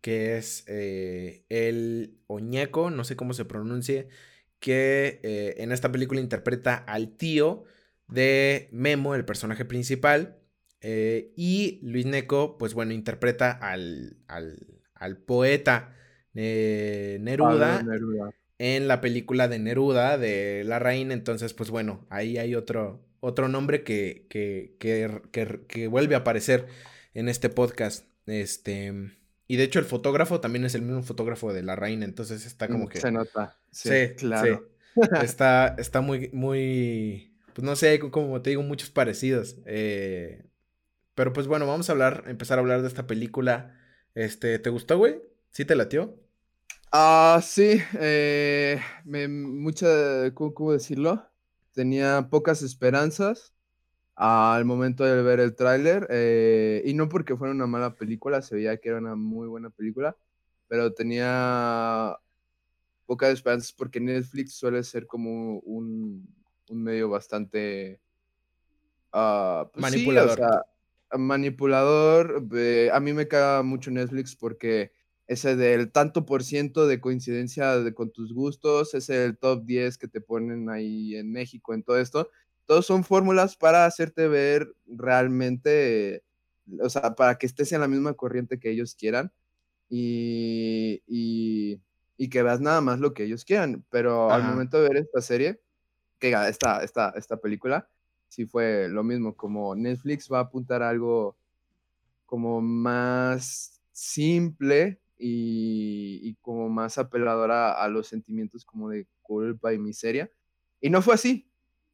que 0.00 0.36
es 0.36 0.64
eh, 0.66 1.44
el 1.48 2.18
Oñeco, 2.26 2.90
no 2.90 3.04
sé 3.04 3.16
cómo 3.16 3.32
se 3.32 3.44
pronuncie, 3.44 4.08
que 4.58 5.20
eh, 5.22 5.54
en 5.58 5.72
esta 5.72 5.90
película 5.90 6.20
interpreta 6.20 6.74
al 6.74 7.16
tío 7.16 7.64
de 8.08 8.68
Memo, 8.72 9.14
el 9.14 9.24
personaje 9.24 9.64
principal. 9.64 10.38
Eh, 10.88 11.32
y 11.34 11.80
Luis 11.82 12.06
Neco, 12.06 12.56
pues 12.58 12.72
bueno, 12.72 12.92
interpreta 12.92 13.50
al, 13.50 14.18
al, 14.28 15.16
poeta 15.16 15.96
Neruda, 16.32 17.82
Neruda, 17.82 18.30
en 18.58 18.86
la 18.86 19.00
película 19.00 19.48
de 19.48 19.58
Neruda 19.58 20.16
de 20.16 20.62
La 20.64 20.78
Reina. 20.78 21.12
Entonces, 21.12 21.54
pues 21.54 21.70
bueno, 21.70 22.06
ahí 22.08 22.38
hay 22.38 22.54
otro, 22.54 23.04
otro 23.18 23.48
nombre 23.48 23.82
que, 23.82 24.28
que, 24.30 24.76
que, 24.78 25.22
que, 25.66 25.88
vuelve 25.88 26.14
a 26.14 26.18
aparecer 26.18 26.66
en 27.14 27.28
este 27.28 27.48
podcast. 27.48 28.06
Este. 28.26 28.94
Y 29.48 29.56
de 29.56 29.64
hecho, 29.64 29.80
el 29.80 29.86
fotógrafo 29.86 30.38
también 30.38 30.64
es 30.66 30.76
el 30.76 30.82
mismo 30.82 31.02
fotógrafo 31.02 31.52
de 31.52 31.64
la 31.64 31.74
reina. 31.74 32.04
Entonces 32.04 32.46
está 32.46 32.68
como 32.68 32.84
mm, 32.84 32.88
que. 32.90 33.00
Se 33.00 33.10
nota. 33.10 33.58
Sí, 33.72 34.14
claro. 34.16 34.68
está, 35.20 35.74
está 35.78 36.00
muy, 36.00 36.30
muy. 36.32 37.32
Pues 37.54 37.64
no 37.64 37.74
sé, 37.74 37.98
como 37.98 38.40
te 38.40 38.50
digo, 38.50 38.62
muchos 38.62 38.90
parecidos. 38.90 39.56
Eh, 39.66 40.45
pero 41.16 41.32
pues 41.32 41.48
bueno, 41.48 41.66
vamos 41.66 41.88
a 41.88 41.92
hablar, 41.92 42.22
empezar 42.28 42.58
a 42.58 42.60
hablar 42.60 42.82
de 42.82 42.88
esta 42.88 43.08
película. 43.08 43.74
Este, 44.14 44.60
¿te 44.60 44.70
gustó, 44.70 44.96
güey? 44.96 45.20
¿Sí 45.50 45.64
te 45.64 45.74
latió? 45.74 46.14
Ah, 46.92 47.40
sí. 47.42 47.82
Eh, 47.98 48.80
me, 49.04 49.26
mucha, 49.26 50.32
¿cómo 50.32 50.70
decirlo? 50.70 51.28
tenía 51.76 52.28
pocas 52.30 52.62
esperanzas 52.62 53.52
al 54.14 54.64
momento 54.64 55.04
de 55.04 55.22
ver 55.22 55.40
el 55.40 55.54
tráiler, 55.54 56.06
eh, 56.08 56.82
y 56.86 56.94
no 56.94 57.10
porque 57.10 57.36
fuera 57.36 57.52
una 57.52 57.66
mala 57.66 57.94
película, 57.94 58.40
se 58.40 58.54
veía 58.54 58.78
que 58.78 58.88
era 58.88 58.98
una 58.98 59.14
muy 59.14 59.46
buena 59.46 59.68
película, 59.68 60.16
pero 60.68 60.94
tenía 60.94 62.16
pocas 63.04 63.34
esperanzas 63.34 63.74
porque 63.74 64.00
Netflix 64.00 64.54
suele 64.54 64.82
ser 64.84 65.06
como 65.06 65.58
un, 65.60 66.26
medio 66.70 67.10
bastante... 67.10 68.00
Uh, 69.12 69.68
manipulador. 69.74 70.64
Manipulador. 71.12 72.46
a 72.92 73.00
mí 73.00 73.12
me 73.12 73.28
caga 73.28 73.62
mucho 73.62 73.90
Netflix 73.90 74.36
porque 74.36 74.92
ese 75.26 75.56
del 75.56 75.90
tanto 75.90 76.24
por 76.24 76.44
ciento 76.44 76.86
de 76.86 77.00
coincidencia 77.00 77.78
de, 77.78 77.94
con 77.94 78.10
tus 78.10 78.32
gustos, 78.32 78.94
ese 78.94 79.24
el 79.24 79.38
top 79.38 79.64
10 79.64 79.98
que 79.98 80.08
te 80.08 80.20
ponen 80.20 80.70
ahí 80.70 81.16
en 81.16 81.32
México, 81.32 81.74
en 81.74 81.82
todo 81.82 81.98
esto, 81.98 82.30
todos 82.64 82.86
son 82.86 83.04
fórmulas 83.04 83.56
para 83.56 83.86
hacerte 83.86 84.28
ver 84.28 84.74
realmente, 84.86 86.22
o 86.80 86.88
sea, 86.88 87.14
para 87.14 87.38
que 87.38 87.46
estés 87.46 87.72
en 87.72 87.80
la 87.80 87.88
misma 87.88 88.14
corriente 88.14 88.58
que 88.58 88.70
ellos 88.70 88.94
quieran 88.94 89.32
y, 89.88 91.02
y, 91.06 91.80
y 92.16 92.28
que 92.28 92.42
veas 92.42 92.60
nada 92.60 92.80
más 92.80 93.00
lo 93.00 93.14
que 93.14 93.24
ellos 93.24 93.44
quieran. 93.44 93.84
Pero 93.90 94.30
al 94.30 94.44
momento 94.44 94.80
de 94.80 94.88
ver 94.88 94.96
esta 94.98 95.20
serie, 95.20 95.60
que 96.18 96.32
esta, 96.48 96.82
esta, 96.82 97.10
esta 97.16 97.36
película, 97.38 97.88
sí 98.28 98.46
fue 98.46 98.88
lo 98.88 99.02
mismo, 99.02 99.34
como 99.36 99.74
Netflix 99.74 100.30
va 100.30 100.38
a 100.38 100.42
apuntar 100.42 100.82
a 100.82 100.90
algo 100.90 101.36
como 102.26 102.60
más 102.60 103.80
simple, 103.92 105.00
y, 105.18 106.34
como 106.36 106.68
más 106.68 106.98
apeladora 106.98 107.72
a 107.72 107.88
los 107.88 108.06
sentimientos 108.06 108.64
como 108.64 108.90
de 108.90 109.06
culpa 109.22 109.72
y 109.72 109.78
miseria. 109.78 110.30
Y 110.80 110.90
no 110.90 111.02
fue 111.02 111.14
así. 111.14 111.48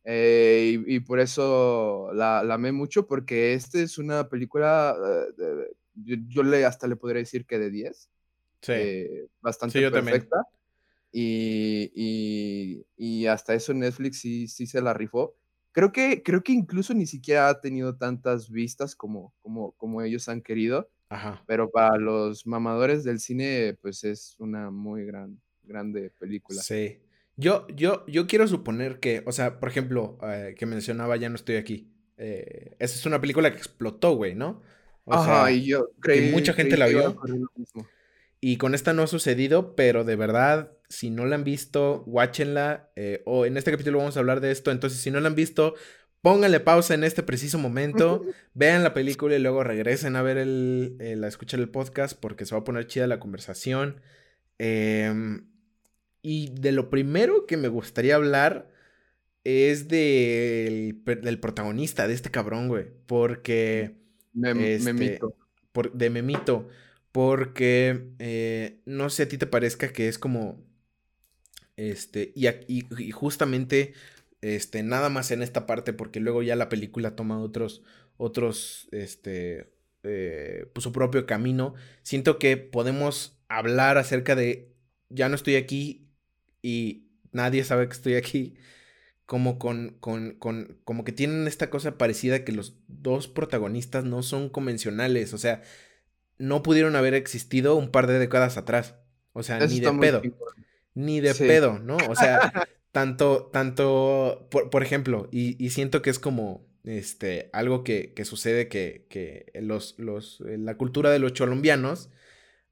Eh, 0.04 0.82
y, 0.86 1.00
por 1.00 1.20
eso 1.20 2.10
la, 2.14 2.42
la, 2.42 2.54
amé 2.54 2.72
mucho, 2.72 3.06
porque 3.06 3.54
esta 3.54 3.78
es 3.78 3.98
una 3.98 4.28
película, 4.28 4.96
eh, 5.38 5.70
yo, 5.94 6.42
le, 6.42 6.64
hasta 6.64 6.88
le 6.88 6.96
podría 6.96 7.20
decir 7.20 7.46
que 7.46 7.58
de 7.58 7.70
10. 7.70 8.10
Sí. 8.62 8.72
Eh, 8.72 9.28
bastante 9.40 9.90
perfecta. 9.90 10.44
Y, 11.12 11.92
y, 11.94 12.86
y, 12.96 13.26
hasta 13.26 13.54
eso 13.54 13.74
Netflix 13.74 14.20
sí, 14.20 14.48
sí 14.48 14.66
se 14.66 14.80
la 14.80 14.94
rifó. 14.94 15.36
Creo 15.72 15.90
que, 15.90 16.22
creo 16.22 16.42
que 16.42 16.52
incluso 16.52 16.94
ni 16.94 17.06
siquiera 17.06 17.48
ha 17.48 17.60
tenido 17.60 17.96
tantas 17.96 18.50
vistas 18.50 18.94
como, 18.94 19.32
como, 19.40 19.72
como 19.72 20.02
ellos 20.02 20.28
han 20.28 20.42
querido. 20.42 20.88
Pero 21.46 21.70
para 21.70 21.98
los 21.98 22.46
mamadores 22.46 23.04
del 23.04 23.20
cine, 23.20 23.76
pues 23.82 24.02
es 24.02 24.34
una 24.38 24.70
muy 24.70 25.04
gran, 25.04 25.38
grande 25.62 26.10
película. 26.18 26.62
Sí. 26.62 27.00
Yo, 27.36 27.66
yo, 27.68 28.06
yo 28.06 28.26
quiero 28.26 28.48
suponer 28.48 28.98
que, 28.98 29.22
o 29.26 29.32
sea, 29.32 29.60
por 29.60 29.68
ejemplo, 29.68 30.18
eh, 30.22 30.54
que 30.56 30.64
mencionaba 30.64 31.16
Ya 31.16 31.28
no 31.28 31.36
estoy 31.36 31.56
aquí. 31.56 31.90
Eh, 32.16 32.76
esa 32.78 32.96
es 32.96 33.04
una 33.04 33.20
película 33.20 33.50
que 33.50 33.58
explotó, 33.58 34.14
güey, 34.14 34.34
¿no? 34.34 34.62
O 35.04 35.14
Ajá, 35.14 35.50
y 35.50 35.64
yo 35.66 35.90
creí, 36.00 36.26
que 36.26 36.32
mucha 36.32 36.52
gente 36.52 36.76
la 36.76 36.86
vio. 36.86 37.20
Y 38.40 38.56
con 38.56 38.74
esta 38.74 38.92
no 38.92 39.02
ha 39.02 39.06
sucedido, 39.06 39.74
pero 39.74 40.04
de 40.04 40.16
verdad, 40.16 40.72
si 40.92 41.08
no 41.08 41.24
la 41.24 41.36
han 41.36 41.44
visto, 41.44 42.04
watchenla. 42.06 42.90
Eh, 42.96 43.22
o 43.24 43.46
en 43.46 43.56
este 43.56 43.70
capítulo 43.70 43.98
vamos 43.98 44.16
a 44.16 44.20
hablar 44.20 44.40
de 44.40 44.50
esto. 44.50 44.70
Entonces, 44.70 45.00
si 45.00 45.10
no 45.10 45.20
la 45.20 45.28
han 45.28 45.34
visto, 45.34 45.74
pónganle 46.20 46.60
pausa 46.60 46.92
en 46.92 47.02
este 47.02 47.22
preciso 47.22 47.58
momento, 47.58 48.22
vean 48.54 48.82
la 48.82 48.92
película 48.92 49.34
y 49.34 49.38
luego 49.38 49.64
regresen 49.64 50.16
a 50.16 50.22
ver 50.22 50.36
el, 50.36 51.20
a 51.24 51.26
escuchar 51.26 51.60
el 51.60 51.70
podcast 51.70 52.18
porque 52.20 52.44
se 52.44 52.54
va 52.54 52.60
a 52.60 52.64
poner 52.64 52.86
chida 52.86 53.06
la 53.06 53.20
conversación. 53.20 54.02
Em, 54.58 55.46
y 56.20 56.52
de 56.52 56.72
lo 56.72 56.90
primero 56.90 57.46
que 57.46 57.56
me 57.56 57.68
gustaría 57.68 58.14
hablar 58.14 58.70
es 59.44 59.88
del 59.88 61.00
protagonista, 61.40 62.06
de 62.06 62.14
este 62.14 62.30
cabrón, 62.30 62.68
güey. 62.68 62.86
Porque... 63.06 63.96
Este, 64.34 64.92
memito. 64.92 65.36
Por, 65.72 65.92
de 65.92 66.10
Memito. 66.10 66.68
Porque 67.12 68.08
eh, 68.18 68.80
no 68.86 69.10
sé 69.10 69.24
a 69.24 69.28
ti 69.28 69.38
te 69.38 69.46
parezca 69.46 69.92
que 69.92 70.08
es 70.08 70.18
como. 70.18 70.64
Este. 71.76 72.32
Y, 72.34 72.48
y, 72.68 73.10
justamente. 73.10 73.94
Este. 74.40 74.82
Nada 74.82 75.08
más 75.08 75.30
en 75.30 75.42
esta 75.42 75.66
parte. 75.66 75.92
Porque 75.92 76.20
luego 76.20 76.42
ya 76.42 76.56
la 76.56 76.68
película 76.68 77.16
toma 77.16 77.40
otros. 77.40 77.82
Otros. 78.16 78.88
Este. 78.92 79.72
Eh, 80.02 80.66
pues 80.72 80.84
su 80.84 80.92
propio 80.92 81.26
camino. 81.26 81.74
Siento 82.02 82.38
que 82.38 82.56
podemos 82.56 83.38
hablar 83.48 83.98
acerca 83.98 84.34
de. 84.34 84.72
Ya 85.08 85.28
no 85.28 85.34
estoy 85.34 85.56
aquí. 85.56 86.08
Y 86.62 87.08
nadie 87.32 87.64
sabe 87.64 87.88
que 87.88 87.94
estoy 87.94 88.14
aquí 88.14 88.54
como 89.32 89.58
con, 89.58 89.96
con, 90.00 90.34
con, 90.34 90.78
como 90.84 91.04
que 91.04 91.12
tienen 91.12 91.46
esta 91.46 91.70
cosa 91.70 91.96
parecida 91.96 92.44
que 92.44 92.52
los 92.52 92.76
dos 92.88 93.28
protagonistas 93.28 94.04
no 94.04 94.22
son 94.22 94.50
convencionales, 94.50 95.32
o 95.32 95.38
sea, 95.38 95.62
no 96.36 96.62
pudieron 96.62 96.96
haber 96.96 97.14
existido 97.14 97.76
un 97.76 97.90
par 97.90 98.06
de 98.06 98.18
décadas 98.18 98.58
atrás, 98.58 98.94
o 99.32 99.42
sea, 99.42 99.58
ni 99.66 99.80
de 99.80 99.90
pedo, 99.92 100.22
ni 100.94 101.20
de 101.20 101.34
pedo, 101.34 101.78
¿no? 101.78 101.96
O 102.08 102.14
sea, 102.14 102.52
tanto, 102.92 103.50
tanto, 103.52 104.48
por, 104.50 104.82
ejemplo, 104.82 105.28
y, 105.30 105.70
siento 105.70 106.02
que 106.02 106.10
es 106.10 106.18
como, 106.18 106.66
este, 106.84 107.50
algo 107.52 107.84
que, 107.84 108.12
que 108.14 108.24
sucede 108.24 108.68
que, 108.68 109.06
que 109.08 109.52
los, 109.60 109.94
los, 109.98 110.40
la 110.40 110.76
cultura 110.76 111.10
de 111.10 111.18
los 111.18 111.32
colombianos, 111.32 112.10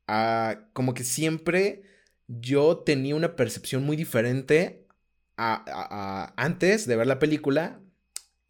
ah, 0.06 0.68
como 0.72 0.94
que 0.94 1.04
siempre 1.04 1.82
yo 2.26 2.78
tenía 2.78 3.16
una 3.16 3.36
percepción 3.36 3.82
muy 3.82 3.96
diferente 3.96 4.86
antes 5.36 6.86
de 6.86 6.96
ver 6.96 7.06
la 7.06 7.18
película 7.18 7.79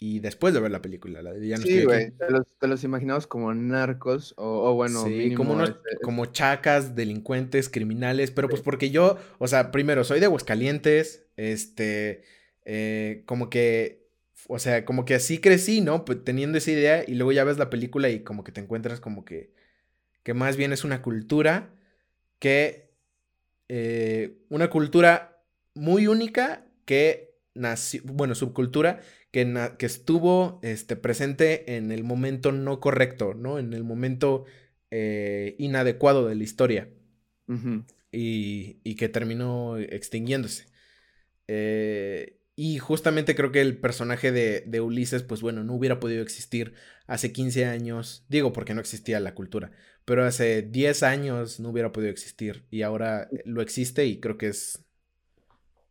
y 0.03 0.21
después 0.21 0.55
de 0.55 0.61
ver 0.61 0.71
la 0.71 0.81
película. 0.81 1.21
La 1.21 1.35
de 1.35 1.57
sí, 1.59 1.85
güey. 1.85 2.13
Te 2.59 2.67
los, 2.67 2.85
imaginabas 2.85 3.27
como 3.27 3.53
narcos 3.53 4.33
o, 4.39 4.73
bueno, 4.73 5.05
sí, 5.05 5.35
como, 5.35 5.63
este, 5.63 5.99
como 6.03 6.25
chacas, 6.25 6.97
delincuentes, 6.97 7.69
criminales, 7.69 8.31
pero 8.31 8.49
pues 8.49 8.63
porque 8.63 8.91
yo, 8.91 9.19
o 9.39 9.47
sea, 9.47 9.71
primero 9.71 10.03
soy 10.03 10.19
de 10.19 10.25
Aguascalientes, 10.25 11.27
este, 11.37 12.23
eh, 12.65 13.25
como 13.27 13.51
que, 13.51 14.09
o 14.49 14.59
sea, 14.59 14.87
como 14.87 15.05
que 15.05 15.17
así 15.17 15.39
crecí, 15.39 15.83
¿no? 15.83 16.07
Pues, 16.07 16.25
teniendo 16.25 16.57
esa 16.57 16.71
idea 16.71 17.05
y 17.07 17.15
luego 17.15 17.33
ya 17.33 17.45
ves 17.45 17.59
la 17.59 17.69
película 17.69 18.09
y 18.09 18.21
como 18.21 18.43
que 18.43 18.53
te 18.53 18.63
encuentras 18.63 19.01
como 19.01 19.27
que, 19.27 19.53
que 20.23 20.33
más 20.33 20.57
bien 20.57 20.73
es 20.73 20.83
una 20.83 21.03
cultura 21.03 21.75
que, 22.39 22.89
eh, 23.69 24.39
una 24.49 24.71
cultura 24.71 25.43
muy 25.75 26.07
única 26.07 26.65
que 26.87 27.30
nació, 27.55 28.03
bueno, 28.05 28.35
subcultura 28.35 29.01
que, 29.31 29.71
que 29.79 29.87
estuvo 29.87 30.61
este, 30.63 30.97
presente 30.97 31.77
en 31.77 31.93
el 31.93 32.05
momento 32.05 32.53
no 32.53 32.81
correcto, 32.81 33.35
¿no? 33.35 33.59
En 33.59 33.73
el 33.73 33.85
momento 33.85 34.45
eh, 34.91 35.57
inadecuado 35.59 36.27
de 36.27 36.35
la 36.35 36.43
historia. 36.43 36.89
y, 38.13 38.81
y, 38.85 38.95
que 38.97 39.09
terminó 39.09 39.77
extinguiéndose. 39.77 40.67
Eh, 41.49 42.41
y 42.55 42.79
justamente 42.79 43.35
creo 43.35 43.53
que 43.53 43.61
el 43.61 43.79
personaje 43.79 44.33
de, 44.33 44.63
de, 44.67 44.81
Ulises, 44.81 45.23
pues 45.23 45.41
bueno, 45.41 45.65
no 45.65 45.75
hubiera 45.75 45.99
podido 45.99 46.23
existir 46.23 46.75
hace 47.07 47.33
15 47.33 47.65
años. 47.65 48.25
Digo 48.29 48.53
porque 48.53 48.75
no 48.75 48.81
existía 48.81 49.19
la 49.19 49.35
cultura. 49.35 49.73
Pero 50.05 50.25
hace 50.25 50.63
10 50.63 51.03
años 51.03 51.59
no 51.59 51.71
hubiera 51.71 51.93
podido 51.93 52.11
existir. 52.11 52.67
Y 52.71 52.83
ahora 52.83 53.29
lo 53.45 53.63
existe 53.63 54.07
y 54.07 54.21
creo 54.21 54.39
que 54.39 54.49
es 54.49 54.85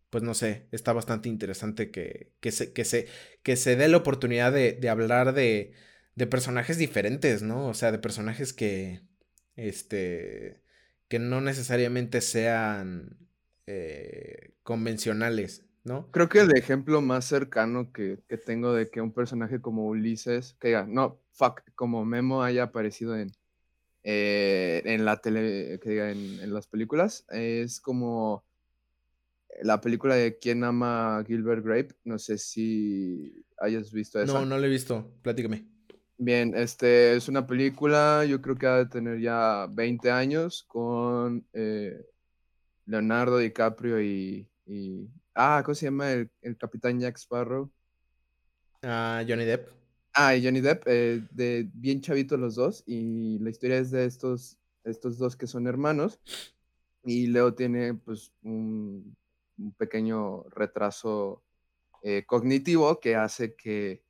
pues 0.09 0.23
no 0.23 0.33
sé, 0.33 0.67
está 0.71 0.93
bastante 0.93 1.29
interesante 1.29 1.91
que, 1.91 2.31
que, 2.39 2.51
se, 2.51 2.73
que, 2.73 2.85
se, 2.85 3.07
que 3.43 3.55
se 3.55 3.75
dé 3.75 3.87
la 3.87 3.97
oportunidad 3.97 4.51
de, 4.51 4.73
de 4.73 4.89
hablar 4.89 5.33
de, 5.33 5.73
de, 6.15 6.27
personajes 6.27 6.77
diferentes, 6.77 7.43
¿no? 7.43 7.67
O 7.67 7.73
sea, 7.73 7.91
de 7.91 7.99
personajes 7.99 8.53
que, 8.53 9.01
este, 9.55 10.61
que 11.07 11.19
no 11.19 11.41
necesariamente 11.41 12.21
sean 12.21 13.17
eh, 13.67 14.53
convencionales, 14.63 15.65
¿no? 15.83 16.09
Creo 16.11 16.27
que 16.27 16.39
el 16.39 16.57
ejemplo 16.57 17.01
más 17.01 17.25
cercano 17.25 17.91
que, 17.93 18.19
que, 18.27 18.37
tengo 18.37 18.73
de 18.73 18.89
que 18.89 19.01
un 19.01 19.13
personaje 19.13 19.61
como 19.61 19.85
Ulises, 19.87 20.55
que 20.59 20.69
diga, 20.69 20.85
no, 20.87 21.19
fuck, 21.33 21.61
como 21.75 22.03
Memo 22.03 22.41
haya 22.41 22.63
aparecido 22.63 23.15
en, 23.15 23.31
eh, 24.03 24.81
en 24.85 25.05
la 25.05 25.17
tele, 25.17 25.79
que 25.83 25.89
diga, 25.91 26.11
en, 26.11 26.39
en 26.39 26.53
las 26.53 26.65
películas, 26.67 27.25
es 27.29 27.79
como 27.79 28.48
la 29.61 29.81
película 29.81 30.15
de 30.15 30.37
¿Quién 30.37 30.63
ama 30.63 31.17
a 31.17 31.23
Gilbert 31.23 31.63
Grape? 31.63 31.95
No 32.03 32.17
sé 32.19 32.37
si 32.37 33.45
hayas 33.59 33.91
visto 33.91 34.21
esa. 34.21 34.33
No, 34.33 34.45
no 34.45 34.57
la 34.57 34.67
he 34.67 34.69
visto. 34.69 35.11
Platícame. 35.21 35.65
Bien, 36.17 36.53
este 36.53 37.15
es 37.15 37.29
una 37.29 37.47
película, 37.47 38.25
yo 38.25 38.41
creo 38.41 38.57
que 38.57 38.67
ha 38.67 38.75
de 38.75 38.87
tener 38.87 39.21
ya 39.21 39.67
20 39.71 40.11
años 40.11 40.65
con 40.67 41.47
eh, 41.53 42.05
Leonardo 42.85 43.37
DiCaprio 43.37 44.01
y, 44.01 44.45
Ah, 45.33 45.61
¿cómo 45.63 45.75
se 45.75 45.85
llama 45.85 46.11
el, 46.11 46.57
capitán 46.57 46.99
Jack 46.99 47.17
Sparrow? 47.17 47.71
Ah, 48.81 49.23
Johnny 49.25 49.45
Depp. 49.45 49.69
Ah, 50.13 50.35
y 50.35 50.43
Johnny 50.43 50.59
Depp, 50.59 50.83
eh, 50.87 51.23
de 51.31 51.69
bien 51.73 52.01
chavitos 52.01 52.37
los 52.37 52.55
dos, 52.55 52.83
y 52.85 53.39
la 53.39 53.49
historia 53.49 53.77
es 53.77 53.89
de 53.89 54.03
estos, 54.03 54.57
estos 54.83 55.17
dos 55.17 55.37
que 55.37 55.47
son 55.47 55.67
hermanos, 55.67 56.19
y 57.05 57.27
Leo 57.27 57.53
tiene 57.53 57.93
pues 57.93 58.33
un 58.43 59.15
un 59.59 59.73
pequeño 59.73 60.43
retraso 60.49 61.43
eh, 62.01 62.23
cognitivo 62.25 62.99
que 62.99 63.15
hace 63.15 63.55
que, 63.55 64.03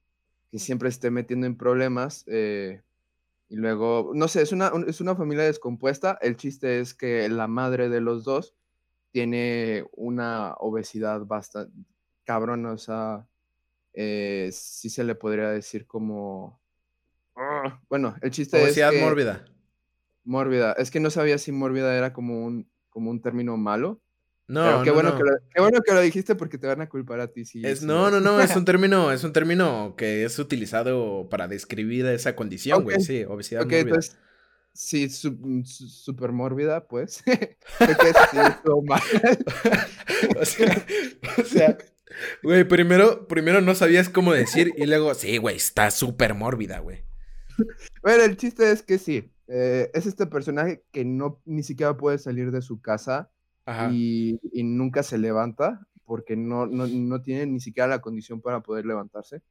siempre 0.54 0.90
esté 0.90 1.12
metiendo 1.12 1.46
en 1.46 1.58
problemas. 1.58 2.24
Eh, 2.28 2.82
y 3.50 3.56
luego, 3.56 4.12
no 4.14 4.28
sé, 4.28 4.42
es 4.42 4.52
una, 4.52 4.72
es 4.88 5.02
una 5.02 5.16
familia 5.16 5.44
descompuesta. 5.44 6.18
El 6.22 6.38
chiste 6.38 6.80
es 6.80 6.94
que 6.94 7.28
la 7.30 7.48
madre 7.48 7.90
de 7.90 8.02
los 8.02 8.24
dos 8.24 8.56
tiene 9.12 9.86
una 9.94 10.54
obesidad 10.60 11.26
bastante 11.26 11.74
cabrona, 12.24 12.74
o 12.74 12.78
sea, 12.78 13.28
eh, 13.94 14.50
sí 14.54 14.90
se 14.90 15.04
le 15.04 15.16
podría 15.16 15.50
decir 15.50 15.88
como... 15.88 16.62
¡ah! 17.36 17.82
bueno, 17.90 18.16
el 18.22 18.30
chiste 18.30 18.58
es... 18.58 18.64
Obesidad 18.66 18.94
mórbida. 19.02 19.46
Mórbida. 20.24 20.74
Es 20.74 20.92
que 20.92 21.00
no 21.00 21.10
sabía 21.10 21.40
si 21.40 21.52
mórbida 21.52 21.98
era 21.98 22.14
como 22.14 22.46
un, 22.46 22.70
como 22.92 23.10
un 23.10 23.22
término 23.22 23.58
malo. 23.58 24.00
No, 24.50 24.84
qué, 24.84 24.90
bueno 24.90 25.16
Que 25.16 25.24
lo, 25.24 25.38
qué 25.54 25.62
bueno 25.62 25.80
que 25.82 25.94
lo 25.94 26.02
dijiste 26.02 26.34
porque 26.34 26.58
te 26.58 26.66
van 26.66 26.82
a 26.82 26.90
culpar 26.90 27.20
a 27.20 27.28
ti. 27.28 27.44
Es, 27.64 27.84
no, 27.84 28.10
no, 28.10 28.20
no, 28.20 28.42
es 28.42 28.50
un 28.56 28.66
término, 28.66 29.12
es 29.12 29.24
un 29.24 29.32
término 29.32 29.94
que 29.96 30.26
es 30.26 30.40
utilizado 30.40 31.30
para 31.30 31.48
describir 31.48 32.08
esa 32.08 32.36
condición, 32.36 32.84
güey, 32.84 33.00
sí, 33.00 33.24
obesidad 33.26 33.62
okay, 33.62 33.84
mórbida. 33.84 33.98
Entonces, 33.98 34.18
sí, 34.74 35.08
súper 35.10 36.32
mórbida, 36.32 36.88
pues. 36.88 37.24
Sea, 40.44 40.86
o 41.38 41.44
sea, 41.44 41.78
güey, 42.42 42.64
primero, 42.64 43.28
primero 43.28 43.62
no 43.62 43.76
sabías 43.76 44.10
cómo 44.10 44.34
decir 44.34 44.74
y 44.76 44.88
luego, 44.88 45.14
sí, 45.14 45.38
güey, 45.38 45.58
está 45.58 45.92
súper 45.92 46.34
mórbida, 46.34 46.80
güey. 46.80 47.04
Bueno, 48.02 48.24
el 48.24 48.36
chiste 48.36 48.72
es 48.72 48.82
que 48.82 48.98
sí, 48.98 49.32
eh, 49.48 49.92
es 49.94 50.08
este 50.08 50.26
personaje 50.26 50.84
que 50.92 51.06
no 51.06 51.40
ni 51.46 51.62
siquiera 51.62 51.96
puede 51.98 52.18
salir 52.18 52.50
de 52.50 52.64
su 52.64 52.82
casa 52.82 53.30
y, 53.92 54.40
nunca 54.64 55.04
se 55.04 55.18
levanta 55.18 55.86
porque 56.06 56.36
no, 56.36 56.66
no, 56.66 57.22
tiene 57.22 57.46
ni 57.46 57.60
siquiera 57.60 57.88
la 57.88 58.02
condición 58.02 58.42
para 58.42 58.62
poder 58.62 58.86
levantarse. 58.86 59.42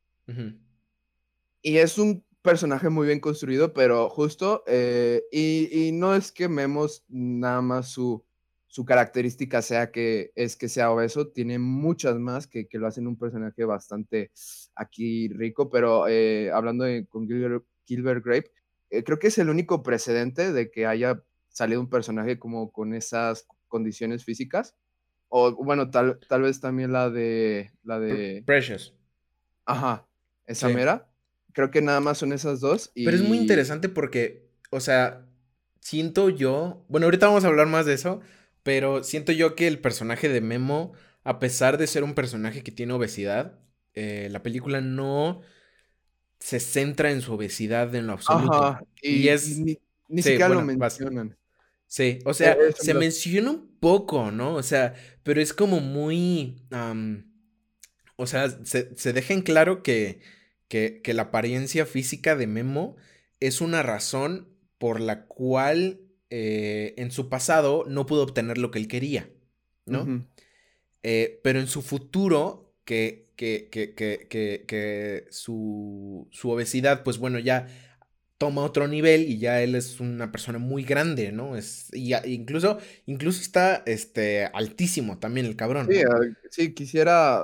Y 1.63 1.79
es 1.79 1.99
un 1.99 2.25
personaje 2.43 2.89
muy 2.89 3.07
bien 3.07 3.21
construido, 3.21 3.73
pero 3.73 4.09
justo, 4.09 4.65
eh, 4.67 5.23
y, 5.31 5.93
no 5.93 6.15
es 6.15 6.33
que 6.33 6.49
vemos 6.49 7.05
nada 7.09 7.63
más 7.63 7.89
su, 7.89 8.25
su 8.67 8.85
característica 8.85 9.63
sea 9.63 9.91
que 9.91 10.33
es 10.35 10.57
que 10.57 10.69
sea 10.69 10.91
obeso, 10.91 11.29
tiene 11.29 11.59
muchas 11.59 12.19
más 12.19 12.47
que, 12.47 12.69
que 12.69 12.79
lo 12.79 12.87
hacen 12.87 13.07
un 13.07 13.19
personaje 13.19 13.65
bastante 13.65 14.31
aquí 14.75 15.29
rico, 15.29 15.71
pero 15.71 16.07
eh, 16.09 16.51
hablando 16.53 16.85
con 17.09 17.27
Gilbert, 17.27 17.65
Gilbert 17.85 18.25
Grape, 18.25 18.53
eh, 18.91 19.05
creo 19.05 19.19
que 19.19 19.29
es 19.29 19.39
el 19.39 19.51
único 19.51 19.83
precedente 19.83 20.53
de 20.53 20.71
que 20.71 20.87
haya 20.87 21.23
salido 21.49 21.81
un 21.81 21.91
personaje 21.91 22.39
como 22.39 22.71
con 22.71 22.95
esas 22.95 23.47
condiciones 23.69 24.25
físicas. 24.25 24.75
O 25.29 25.53
bueno, 25.63 25.91
tal, 25.91 26.19
tal 26.29 26.43
vez 26.43 26.61
también 26.61 26.93
la 26.93 27.11
de. 27.11 27.71
La 27.85 28.01
de. 28.01 28.43
Precious. 28.47 28.95
Ajá. 29.65 30.07
Esa 30.47 30.69
mera. 30.69 31.09
Creo 31.53 31.71
que 31.71 31.83
nada 31.83 32.01
más 32.01 32.19
son 32.19 32.33
esas 32.33 32.61
dos. 32.61 32.91
Pero 32.95 33.17
es 33.17 33.23
muy 33.23 33.39
interesante 33.39 33.89
porque, 33.89 34.49
o 34.71 34.81
sea, 34.81 35.27
siento 35.81 36.31
yo. 36.31 36.85
Bueno, 36.89 37.07
ahorita 37.07 37.27
vamos 37.27 37.45
a 37.45 37.49
hablar 37.49 37.67
más 37.67 37.87
de 37.87 37.95
eso. 37.95 38.21
Pero 38.63 39.03
siento 39.03 39.33
yo 39.33 39.55
que 39.55 39.67
el 39.67 39.79
personaje 39.79 40.29
de 40.29 40.41
Memo, 40.41 40.93
a 41.25 41.39
pesar 41.39 41.79
de 41.79 41.87
ser 41.87 42.05
un 42.05 42.15
personaje 42.15 42.63
que 42.63 42.73
tiene 42.73 42.93
obesidad, 42.93 43.59
eh, 43.95 44.29
la 44.31 44.43
película 44.43 44.83
no 44.83 45.41
se 46.39 46.61
centra 46.61 47.11
en 47.11 47.23
su 47.23 47.33
obesidad 47.33 47.95
en 47.95 48.07
lo 48.07 48.13
absoluto. 48.13 48.79
y, 49.03 49.29
es... 49.29 49.59
Ni, 49.59 50.23
siquiera 50.23 50.51
lo 50.51 50.63
mencionan. 50.63 51.38
Sí, 51.89 52.19
o 52.27 52.35
sea, 52.35 52.57
se 52.79 52.95
menciona 52.95 53.51
un 53.51 53.79
poco, 53.81 54.31
¿no? 54.31 54.55
O 54.55 54.63
sea, 54.63 54.95
pero 55.23 55.41
es 55.41 55.53
como 55.53 55.81
muy... 55.81 56.63
o 58.17 58.27
sea, 58.27 58.51
se, 58.65 58.95
se 58.95 59.13
deja 59.13 59.33
en 59.35 59.43
claro 59.43 59.83
que, 59.83 60.21
que, 60.69 61.01
que 61.03 61.15
la 61.15 61.23
apariencia 61.23 61.87
física 61.87 62.37
de 62.37 62.47
Memo 62.47 62.97
es 63.41 63.61
una 63.63 63.83
razón 63.83 64.49
por 64.77 65.01
la 65.01 65.27
cual 65.27 66.01
eh, 66.31 66.95
en 66.99 67.11
su 67.11 67.31
pasado 67.31 67.85
no 67.89 68.05
pudo 68.05 68.23
obtener 68.23 68.59
lo 68.59 68.71
que 68.71 68.79
él 68.79 68.89
quería, 68.89 69.31
¿no? 69.87 70.27
Eh, 71.03 71.41
pero 71.43 71.59
en 71.59 71.69
su 71.69 71.81
futuro, 71.81 72.75
que, 72.85 73.33
que, 73.37 73.69
que, 73.71 73.95
que 73.97 75.27
su, 75.31 76.29
su, 76.31 76.51
obesidad, 76.51 77.03
pues 77.03 77.17
bueno, 77.17 77.39
ya 77.39 77.67
toma 78.39 78.63
otro 78.63 78.87
nivel 78.87 79.23
y 79.29 79.39
ya 79.39 79.61
él 79.63 79.75
es 79.75 80.01
una 80.01 80.31
persona 80.33 80.59
muy 80.59 80.85
grande, 80.85 81.33
¿no? 81.33 81.57
Es, 81.57 81.89
y 81.93 82.15
incluso, 82.33 82.79
incluso 83.07 83.41
está 83.41 83.83
este, 83.85 84.45
altísimo 84.47 85.19
también 85.19 85.45
el 85.47 85.57
cabrón. 85.57 85.89
Sí, 85.91 86.03
sí, 86.51 86.73
quisiera 86.73 87.43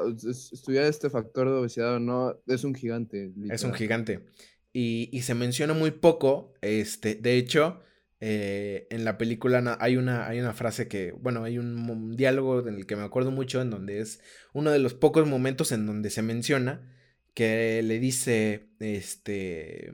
estudiar 0.52 0.84
este 0.84 1.10
factor 1.10 1.48
de 1.48 1.56
obesidad 1.56 1.96
o 1.96 2.00
no, 2.00 2.40
es 2.46 2.64
un 2.64 2.74
gigante. 2.74 3.32
Es 3.50 3.64
un 3.64 3.74
gigante. 3.74 4.24
Y, 4.72 5.08
y, 5.12 5.22
se 5.22 5.34
menciona 5.34 5.72
muy 5.72 5.92
poco, 5.92 6.54
este, 6.60 7.14
de 7.14 7.36
hecho, 7.36 7.80
eh, 8.26 8.86
en 8.88 9.04
la 9.04 9.18
película 9.18 9.76
hay 9.80 9.98
una, 9.98 10.26
hay 10.26 10.40
una 10.40 10.54
frase 10.54 10.88
que, 10.88 11.12
bueno, 11.12 11.44
hay 11.44 11.58
un, 11.58 12.16
diálogo 12.16 12.66
en 12.66 12.76
el 12.76 12.86
que 12.86 12.96
me 12.96 13.02
acuerdo 13.02 13.30
mucho, 13.30 13.60
en 13.60 13.68
donde 13.68 14.00
es 14.00 14.20
uno 14.54 14.70
de 14.70 14.78
los 14.78 14.94
pocos 14.94 15.28
momentos 15.28 15.72
en 15.72 15.84
donde 15.84 16.08
se 16.08 16.22
menciona 16.22 16.90
que 17.34 17.82
le 17.82 17.98
dice, 17.98 18.70
este, 18.80 19.92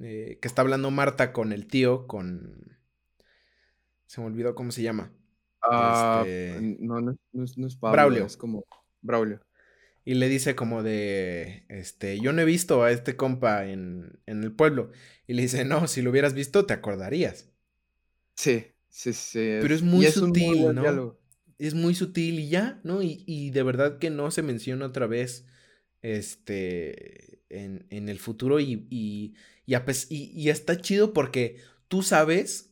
eh, 0.00 0.38
que 0.40 0.48
está 0.48 0.62
hablando 0.62 0.90
Marta 0.90 1.32
con 1.32 1.52
el 1.52 1.66
tío, 1.66 2.06
con... 2.06 2.78
Se 4.06 4.20
me 4.20 4.26
olvidó 4.26 4.54
cómo 4.54 4.70
se 4.70 4.82
llama. 4.82 5.12
Ah, 5.62 6.22
este 6.26 6.76
no, 6.80 7.00
no, 7.00 7.16
es, 7.42 7.76
Pablo, 7.76 7.92
Braulio. 7.92 8.26
es 8.26 8.36
como 8.36 8.64
Braulio. 9.02 9.40
Y 10.04 10.14
le 10.14 10.28
dice 10.28 10.54
como 10.54 10.84
de, 10.84 11.64
este, 11.68 12.20
yo 12.20 12.32
no 12.32 12.40
he 12.40 12.44
visto 12.44 12.84
a 12.84 12.92
este 12.92 13.16
compa 13.16 13.66
en, 13.66 14.20
en 14.26 14.44
el 14.44 14.52
pueblo. 14.52 14.92
Y 15.26 15.34
le 15.34 15.42
dice, 15.42 15.64
no, 15.64 15.88
si 15.88 16.00
lo 16.00 16.10
hubieras 16.10 16.32
visto, 16.32 16.64
te 16.64 16.74
acordarías. 16.74 17.50
Sí, 18.36 18.66
sí, 18.88 19.12
sí. 19.12 19.58
Pero 19.60 19.74
es 19.74 19.82
muy 19.82 20.06
sutil, 20.06 20.72
¿no? 20.74 21.18
Es 21.58 21.74
muy 21.74 21.96
sutil 21.96 22.38
y 22.38 22.48
ya, 22.48 22.80
¿no? 22.84 23.02
Y, 23.02 23.24
y, 23.26 23.50
de 23.50 23.62
verdad 23.64 23.98
que 23.98 24.10
no 24.10 24.30
se 24.30 24.42
menciona 24.42 24.86
otra 24.86 25.06
vez 25.06 25.46
este 26.02 27.40
en, 27.48 27.86
en 27.90 28.08
el 28.08 28.18
futuro 28.18 28.60
y, 28.60 28.86
y, 28.90 29.34
y, 29.66 30.48
está 30.48 30.80
chido 30.80 31.12
porque 31.12 31.58
tú 31.88 32.02
sabes, 32.02 32.70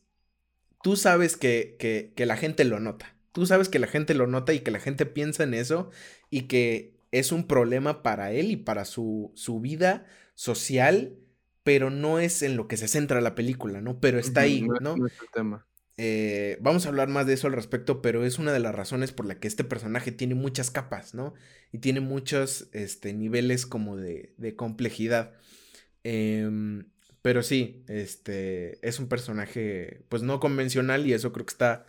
tú 0.81 0.95
sabes 0.95 1.37
que, 1.37 1.75
que, 1.79 2.13
que, 2.15 2.25
la 2.25 2.37
gente 2.37 2.63
lo 2.63 2.79
nota. 2.79 3.15
Tú 3.31 3.45
sabes 3.45 3.69
que 3.69 3.79
la 3.79 3.87
gente 3.87 4.13
lo 4.13 4.27
nota 4.27 4.53
y 4.53 4.61
que 4.61 4.71
la 4.71 4.79
gente 4.79 5.05
piensa 5.05 5.43
en 5.43 5.53
eso 5.53 5.89
y 6.29 6.43
que 6.43 6.95
es 7.11 7.31
un 7.31 7.47
problema 7.47 8.01
para 8.01 8.31
él 8.31 8.51
y 8.51 8.55
para 8.55 8.85
su, 8.85 9.31
su 9.35 9.59
vida 9.59 10.05
social 10.35 11.17
pero 11.65 11.89
no 11.89 12.19
es 12.19 12.43
en 12.43 12.57
lo 12.57 12.67
que 12.67 12.77
se 12.77 12.87
centra 12.87 13.21
la 13.21 13.33
película, 13.33 13.81
¿no? 13.81 13.99
Pero 13.99 14.19
está 14.19 14.41
ahí, 14.41 14.61
¿no? 14.81 14.95
tema. 15.33 15.65
Eh, 15.97 16.59
vamos 16.61 16.85
a 16.85 16.89
hablar 16.89 17.07
más 17.07 17.25
de 17.25 17.33
eso 17.33 17.47
al 17.47 17.53
respecto, 17.53 18.03
pero 18.03 18.23
es 18.23 18.37
una 18.37 18.53
de 18.53 18.59
las 18.59 18.75
razones 18.75 19.11
por 19.11 19.25
la 19.25 19.39
que 19.39 19.47
este 19.47 19.63
personaje 19.63 20.11
tiene 20.11 20.35
muchas 20.35 20.69
capas, 20.69 21.15
¿no? 21.15 21.33
Y 21.71 21.79
tiene 21.79 22.01
muchos 22.01 22.69
este, 22.71 23.13
niveles 23.13 23.65
como 23.65 23.97
de, 23.97 24.35
de 24.37 24.55
complejidad. 24.55 25.33
Em, 26.05 26.85
pero 27.21 27.41
sí, 27.41 27.83
este, 27.87 28.79
es 28.87 28.99
un 28.99 29.09
personaje, 29.09 30.05
pues 30.09 30.21
no 30.21 30.39
convencional 30.39 31.07
y 31.07 31.13
eso 31.13 31.33
creo 31.33 31.45
que 31.45 31.51
está, 31.51 31.87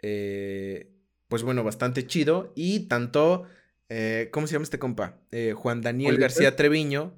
eh, 0.00 0.90
pues 1.28 1.42
bueno, 1.42 1.62
bastante 1.62 2.06
chido. 2.06 2.52
Y 2.56 2.88
tanto, 2.88 3.46
eh, 3.88 4.30
¿cómo 4.32 4.46
se 4.46 4.54
llama 4.54 4.64
este 4.64 4.78
compa? 4.78 5.20
Juan 5.54 5.82
Daniel 5.82 6.18
García 6.18 6.56
Treviño. 6.56 7.14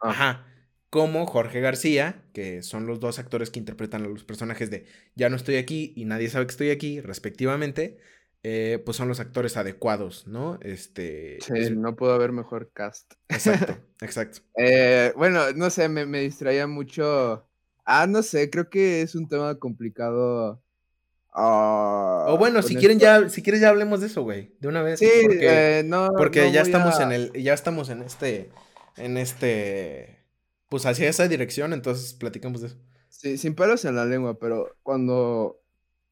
Ah. 0.00 0.10
Ajá 0.10 0.44
como 0.90 1.26
Jorge 1.26 1.60
García, 1.60 2.22
que 2.32 2.62
son 2.62 2.86
los 2.86 3.00
dos 3.00 3.18
actores 3.18 3.50
que 3.50 3.58
interpretan 3.58 4.04
a 4.04 4.08
los 4.08 4.24
personajes 4.24 4.70
de 4.70 4.86
Ya 5.14 5.28
no 5.28 5.36
estoy 5.36 5.56
aquí 5.56 5.92
y 5.96 6.04
nadie 6.04 6.30
sabe 6.30 6.46
que 6.46 6.52
estoy 6.52 6.70
aquí, 6.70 7.00
respectivamente, 7.00 7.98
eh, 8.42 8.82
pues 8.84 8.96
son 8.96 9.08
los 9.08 9.20
actores 9.20 9.56
adecuados, 9.56 10.26
¿no? 10.26 10.58
Este. 10.62 11.38
Sí, 11.40 11.70
no 11.76 11.96
puedo 11.96 12.12
haber 12.12 12.32
mejor 12.32 12.70
cast. 12.72 13.14
Exacto, 13.28 13.78
exacto. 14.00 14.40
Eh, 14.56 15.12
bueno, 15.16 15.52
no 15.54 15.70
sé, 15.70 15.88
me, 15.88 16.20
distraía 16.20 16.66
mucho. 16.66 17.46
Ah, 17.84 18.06
no 18.06 18.22
sé, 18.22 18.50
creo 18.50 18.68
que 18.70 19.02
es 19.02 19.14
un 19.14 19.28
tema 19.28 19.58
complicado. 19.58 20.62
Ah, 21.32 22.26
o 22.28 22.38
bueno, 22.38 22.62
si 22.62 22.76
quieren 22.76 22.98
ya, 22.98 23.28
si 23.28 23.42
quieres 23.42 23.60
ya 23.60 23.68
hablemos 23.68 24.00
de 24.00 24.08
eso, 24.08 24.22
güey, 24.22 24.54
de 24.60 24.68
una 24.68 24.82
vez. 24.82 24.98
Sí, 24.98 25.08
porque, 25.22 25.78
eh, 25.78 25.82
no. 25.84 26.10
Porque 26.16 26.52
ya 26.52 26.62
estamos 26.62 27.00
en 27.00 27.12
el, 27.12 27.32
ya 27.32 27.54
estamos 27.54 27.88
en 27.90 28.02
este, 28.02 28.50
en 28.96 29.16
este 29.16 30.18
pues 30.68 30.86
hacia 30.86 31.08
esa 31.08 31.28
dirección, 31.28 31.72
entonces 31.72 32.14
platicamos 32.14 32.60
de 32.60 32.68
eso. 32.68 32.76
Sí, 33.08 33.38
sin 33.38 33.54
pelos 33.54 33.84
en 33.84 33.96
la 33.96 34.04
lengua, 34.04 34.38
pero 34.38 34.76
cuando, 34.82 35.60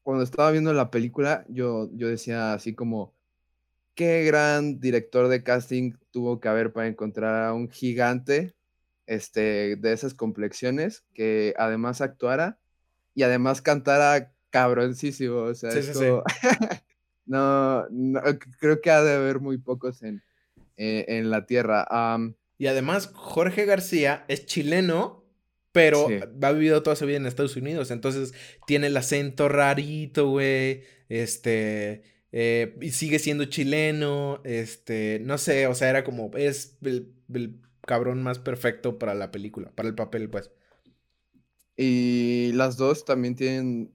cuando 0.07 0.23
estaba 0.23 0.51
viendo 0.51 0.71
la 0.71 0.89
película, 0.89 1.43
yo, 1.49 1.89
yo 1.91 2.07
decía 2.07 2.53
así 2.53 2.73
como, 2.73 3.13
qué 3.93 4.23
gran 4.23 4.79
director 4.79 5.27
de 5.27 5.43
casting 5.43 5.95
tuvo 6.11 6.39
que 6.39 6.47
haber 6.47 6.71
para 6.71 6.87
encontrar 6.87 7.43
a 7.43 7.53
un 7.53 7.69
gigante 7.69 8.55
este, 9.05 9.75
de 9.75 9.91
esas 9.91 10.13
complexiones 10.13 11.03
que 11.13 11.53
además 11.57 11.99
actuara 11.99 12.57
y 13.15 13.23
además 13.23 13.61
cantara 13.61 14.31
cabroncísimo. 14.49 15.39
O 15.39 15.53
sea, 15.53 15.71
esto... 15.71 16.23
no, 17.25 17.85
creo 18.61 18.79
que 18.79 18.91
ha 18.91 19.03
de 19.03 19.13
haber 19.13 19.41
muy 19.41 19.57
pocos 19.57 20.03
en, 20.03 20.23
eh, 20.77 21.03
en 21.09 21.29
la 21.29 21.45
tierra. 21.45 21.85
Y 22.57 22.67
además, 22.67 23.11
Jorge 23.13 23.65
García 23.65 24.23
es 24.29 24.45
chileno, 24.45 25.25
pero 25.77 26.07
ha 26.41 26.51
vivido 26.53 26.81
toda 26.81 26.95
su 26.95 27.05
vida 27.05 27.17
en 27.17 27.27
Estados 27.27 27.55
Unidos. 27.55 27.91
Entonces, 27.91 28.33
tiene 28.65 28.87
el 28.87 28.97
acento 28.97 29.47
rarito, 29.47 30.27
güey. 30.29 30.83
Este. 31.07 32.01
Eh, 32.31 32.75
y 32.81 32.89
sigue 32.89 33.19
siendo 33.19 33.45
chileno. 33.45 34.41
Este. 34.43 35.19
No 35.23 35.37
sé, 35.37 35.67
o 35.67 35.75
sea, 35.75 35.89
era 35.89 36.03
como. 36.03 36.31
Es 36.35 36.77
el, 36.81 37.13
cabrón 37.81 38.23
más 38.23 38.39
perfecto 38.39 38.97
para 38.97 39.13
la 39.13 39.31
película, 39.31 39.71
para 39.75 39.87
el 39.87 39.93
papel, 39.93 40.29
pues. 40.31 40.49
Y 41.75 42.51
las 42.53 42.75
dos 42.77 43.05
también 43.05 43.35
tienen 43.35 43.93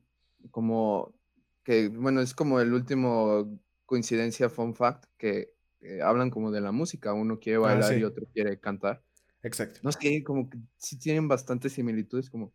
como. 0.53 1.19
Que, 1.65 1.89
bueno, 1.89 2.21
es 2.21 2.33
como 2.33 2.61
el 2.61 2.73
último 2.73 3.61
coincidencia, 3.87 4.49
fun 4.49 4.77
fact, 4.77 5.07
que 5.19 5.53
eh, 5.81 6.01
hablan 6.01 6.31
como 6.31 6.53
de 6.53 6.61
la 6.61 6.71
música, 6.71 7.13
uno 7.13 7.41
quiere 7.41 7.57
ah, 7.57 7.61
bailar 7.61 7.99
y 7.99 8.05
otro 8.05 8.27
quiere 8.33 8.61
cantar. 8.61 9.03
Exacto. 9.43 9.81
No 9.83 9.93
sé, 9.93 10.23
como 10.23 10.49
que 10.49 10.59
sí 10.79 10.99
tienen 10.99 11.29
bastantes 11.29 11.73
similitudes, 11.73 12.31
como 12.31 12.53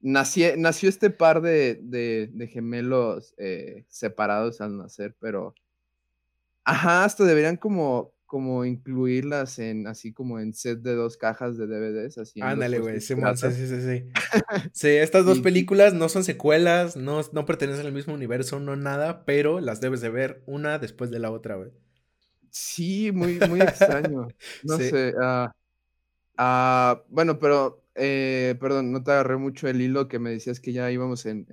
nació, 0.00 0.56
nació 0.56 0.88
este 0.88 1.10
par 1.10 1.40
de, 1.40 1.80
de, 1.82 2.48
gemelos 2.48 3.34
eh, 3.38 3.84
separados 3.88 4.60
al 4.60 4.76
nacer, 4.76 5.16
pero 5.18 5.54
ajá, 6.64 7.04
hasta 7.04 7.24
deberían 7.24 7.56
como 7.56 8.16
como 8.26 8.66
incluirlas 8.66 9.58
en 9.58 9.86
así 9.86 10.12
como 10.12 10.38
en 10.38 10.52
set 10.52 10.80
de 10.80 10.94
dos 10.94 11.16
cajas 11.16 11.56
de 11.56 11.66
DVDs 11.66 12.18
así 12.18 12.42
ándale 12.42 12.78
güey 12.78 13.00
sí, 13.00 13.14
sí, 13.14 13.50
sí, 13.50 13.80
sí. 13.80 14.04
sí 14.74 14.88
estas 14.88 15.24
dos 15.24 15.40
películas 15.40 15.94
no 15.94 16.10
son 16.10 16.24
secuelas 16.24 16.94
no, 16.94 17.22
no 17.32 17.46
pertenecen 17.46 17.86
al 17.86 17.94
mismo 17.94 18.12
universo 18.12 18.60
no 18.60 18.76
nada 18.76 19.24
pero 19.24 19.60
las 19.60 19.80
debes 19.80 20.02
de 20.02 20.10
ver 20.10 20.42
una 20.44 20.78
después 20.78 21.10
de 21.10 21.20
la 21.20 21.30
otra 21.30 21.54
güey 21.54 21.70
Sí, 22.50 23.12
muy, 23.12 23.38
muy 23.48 23.60
extraño. 23.60 24.28
No 24.64 24.76
sé. 24.78 25.14
Ah, 25.20 25.52
ah, 26.38 27.04
bueno, 27.10 27.38
pero, 27.38 27.84
eh, 27.94 28.54
perdón, 28.58 28.92
no 28.92 29.02
te 29.02 29.10
agarré 29.10 29.36
mucho 29.36 29.68
el 29.68 29.82
hilo 29.82 30.08
que 30.08 30.18
me 30.18 30.30
decías 30.30 30.60
que 30.60 30.72
ya 30.72 30.90
íbamos 30.90 31.26
en, 31.26 31.46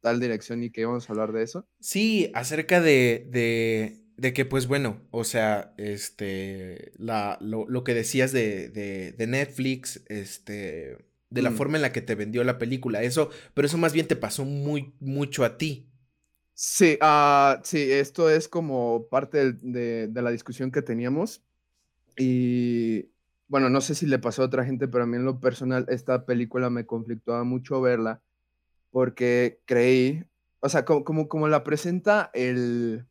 tal 0.00 0.20
dirección 0.20 0.62
y 0.62 0.70
que 0.70 0.80
íbamos 0.80 1.08
a 1.08 1.12
hablar 1.12 1.32
de 1.32 1.42
eso. 1.42 1.66
Sí, 1.80 2.30
acerca 2.34 2.80
de, 2.80 3.28
de, 3.30 4.00
de 4.16 4.32
que, 4.32 4.46
pues 4.46 4.66
bueno, 4.66 5.02
o 5.10 5.24
sea, 5.24 5.74
este, 5.76 6.92
la, 6.96 7.36
lo, 7.40 7.84
que 7.84 7.92
decías 7.92 8.32
de, 8.32 8.70
de, 8.70 9.26
Netflix, 9.26 10.02
este, 10.08 10.96
de 11.28 11.42
la 11.42 11.50
mm. 11.50 11.56
forma 11.56 11.76
en 11.76 11.82
la 11.82 11.92
que 11.92 12.00
te 12.00 12.14
vendió 12.14 12.42
la 12.44 12.58
película, 12.58 13.02
eso, 13.02 13.28
pero 13.52 13.66
eso 13.66 13.76
más 13.76 13.92
bien 13.92 14.06
te 14.06 14.16
pasó 14.16 14.46
muy, 14.46 14.94
mucho 15.00 15.44
a 15.44 15.58
ti. 15.58 15.92
Sí, 16.54 16.98
ah, 17.00 17.60
sí, 17.64 17.90
esto 17.90 18.30
es 18.30 18.46
como 18.46 19.08
parte 19.08 19.52
de, 19.52 20.08
la 20.14 20.30
discusión 20.30 20.70
que 20.70 20.82
teníamos. 20.82 21.42
Y 22.16 23.10
bueno, 23.52 23.68
no 23.68 23.82
sé 23.82 23.94
si 23.94 24.06
le 24.06 24.18
pasó 24.18 24.40
a 24.40 24.46
otra 24.46 24.64
gente, 24.64 24.88
pero 24.88 25.04
a 25.04 25.06
mí 25.06 25.16
en 25.16 25.26
lo 25.26 25.38
personal 25.38 25.84
esta 25.90 26.24
película 26.24 26.70
me 26.70 26.86
conflictuaba 26.86 27.44
mucho 27.44 27.82
verla 27.82 28.22
porque 28.90 29.60
creí, 29.66 30.24
o 30.60 30.70
sea, 30.70 30.86
como, 30.86 31.28
como, 31.28 31.48
la 31.48 31.62
presenta 31.62 32.30
el, 32.32 33.04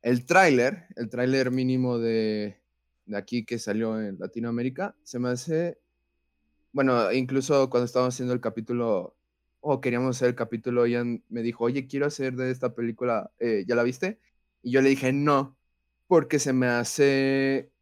el 0.00 0.24
tráiler, 0.24 0.86
el 0.96 1.10
tráiler 1.10 1.50
mínimo 1.50 1.98
de, 1.98 2.56
de 3.04 3.16
aquí 3.18 3.44
que 3.44 3.58
salió 3.58 4.00
en 4.00 4.18
Latinoamérica, 4.18 4.96
se 5.02 5.18
me 5.18 5.28
hace, 5.28 5.76
bueno, 6.72 7.12
incluso 7.12 7.68
cuando 7.68 7.84
estábamos 7.84 8.14
haciendo 8.14 8.32
el 8.32 8.40
capítulo, 8.40 9.14
o 9.60 9.82
queríamos 9.82 10.16
hacer 10.16 10.28
el 10.28 10.36
capítulo, 10.36 10.86
Ian 10.86 11.22
me 11.28 11.42
dijo, 11.42 11.64
oye, 11.64 11.86
quiero 11.86 12.06
hacer 12.06 12.34
de 12.34 12.50
esta 12.50 12.74
película, 12.74 13.30
eh, 13.38 13.66
¿ya 13.68 13.74
la 13.74 13.82
viste? 13.82 14.18
Y 14.62 14.70
yo 14.70 14.80
le 14.80 14.88
dije, 14.88 15.12
no, 15.12 15.54
porque 16.06 16.38
se 16.38 16.54
me 16.54 16.66
hace 16.66 17.73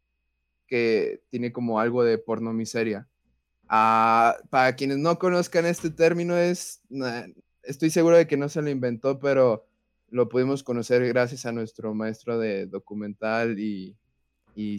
que 0.73 1.21
tiene 1.29 1.51
como 1.51 1.79
algo 1.79 2.03
de 2.03 2.17
porno 2.17 2.51
miseria. 2.51 3.07
Ah, 3.69 4.35
para 4.49 4.75
quienes 4.75 4.97
no 4.97 5.19
conozcan 5.19 5.67
este 5.67 5.91
término, 5.91 6.35
es, 6.35 6.81
estoy 7.61 7.91
seguro 7.91 8.17
de 8.17 8.25
que 8.25 8.37
no 8.37 8.49
se 8.49 8.59
lo 8.63 8.71
inventó, 8.71 9.19
pero 9.19 9.67
lo 10.09 10.29
pudimos 10.29 10.63
conocer 10.63 11.07
gracias 11.07 11.45
a 11.45 11.51
nuestro 11.51 11.93
maestro 11.93 12.39
de 12.39 12.65
documental 12.65 13.59
y, 13.59 13.95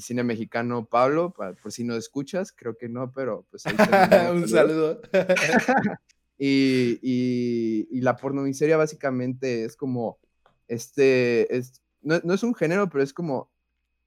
cine 0.00 0.24
mexicano, 0.24 0.85
Pablo, 0.85 1.33
por 1.33 1.70
si 1.70 1.85
no 1.85 1.94
escuchas, 1.94 2.50
creo 2.50 2.76
que 2.76 2.88
no, 2.88 3.12
pero 3.12 3.46
pues 3.52 3.64
ahí 3.66 3.76
Un 4.33 4.48
saludo. 4.48 5.00
y, 6.38 6.98
y, 7.02 8.00
la 8.00 8.16
pornomiseria 8.16 8.76
básicamente 8.76 9.64
es 9.64 9.76
como, 9.76 10.18
este, 10.66 11.57
es, 11.57 11.85
no, 12.02 12.20
no, 12.24 12.35
es 12.35 12.42
un 12.42 12.57
género, 12.57 12.88
pero 12.88 13.04
es 13.04 13.12
como, 13.12 13.54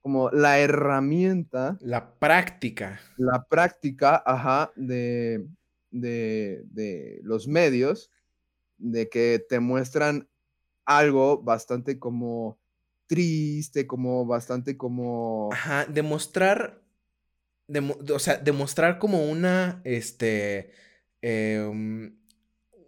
como 0.08 0.30
la 0.30 0.58
herramienta. 0.58 1.76
La 1.82 2.14
práctica. 2.14 2.98
La 3.18 3.44
práctica, 3.44 4.22
ajá, 4.24 4.72
de, 4.74 5.46
de, 5.90 6.62
de 6.70 7.20
los 7.24 7.46
medios, 7.46 8.10
de 8.78 9.10
que 9.10 9.44
te 9.46 9.60
muestran 9.60 10.26
algo 10.86 11.42
bastante 11.42 11.98
como 11.98 12.58
triste, 13.06 13.86
como 13.86 14.24
bastante 14.24 14.78
como... 14.78 15.50
Ajá, 15.52 15.84
demostrar, 15.84 16.80
o 18.10 18.18
sea, 18.18 18.38
demostrar 18.38 18.98
como 18.98 19.26
una, 19.26 19.82
este, 19.84 20.72
em, 21.20 22.16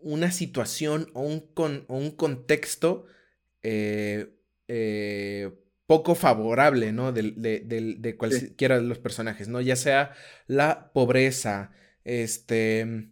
una 0.00 0.30
situación 0.30 1.10
o 1.12 1.20
un, 1.20 1.40
con, 1.52 1.84
un 1.88 2.12
contexto 2.12 3.04
eh, 3.60 4.34
eh, 4.68 5.52
poco 5.90 6.14
favorable, 6.14 6.92
¿no? 6.92 7.10
De, 7.10 7.32
de, 7.32 8.16
cualquiera 8.16 8.76
de 8.76 8.86
los 8.86 9.00
personajes, 9.00 9.48
¿no? 9.48 9.60
Ya 9.60 9.74
sea 9.74 10.12
la 10.46 10.92
pobreza, 10.92 11.72
este, 12.04 13.08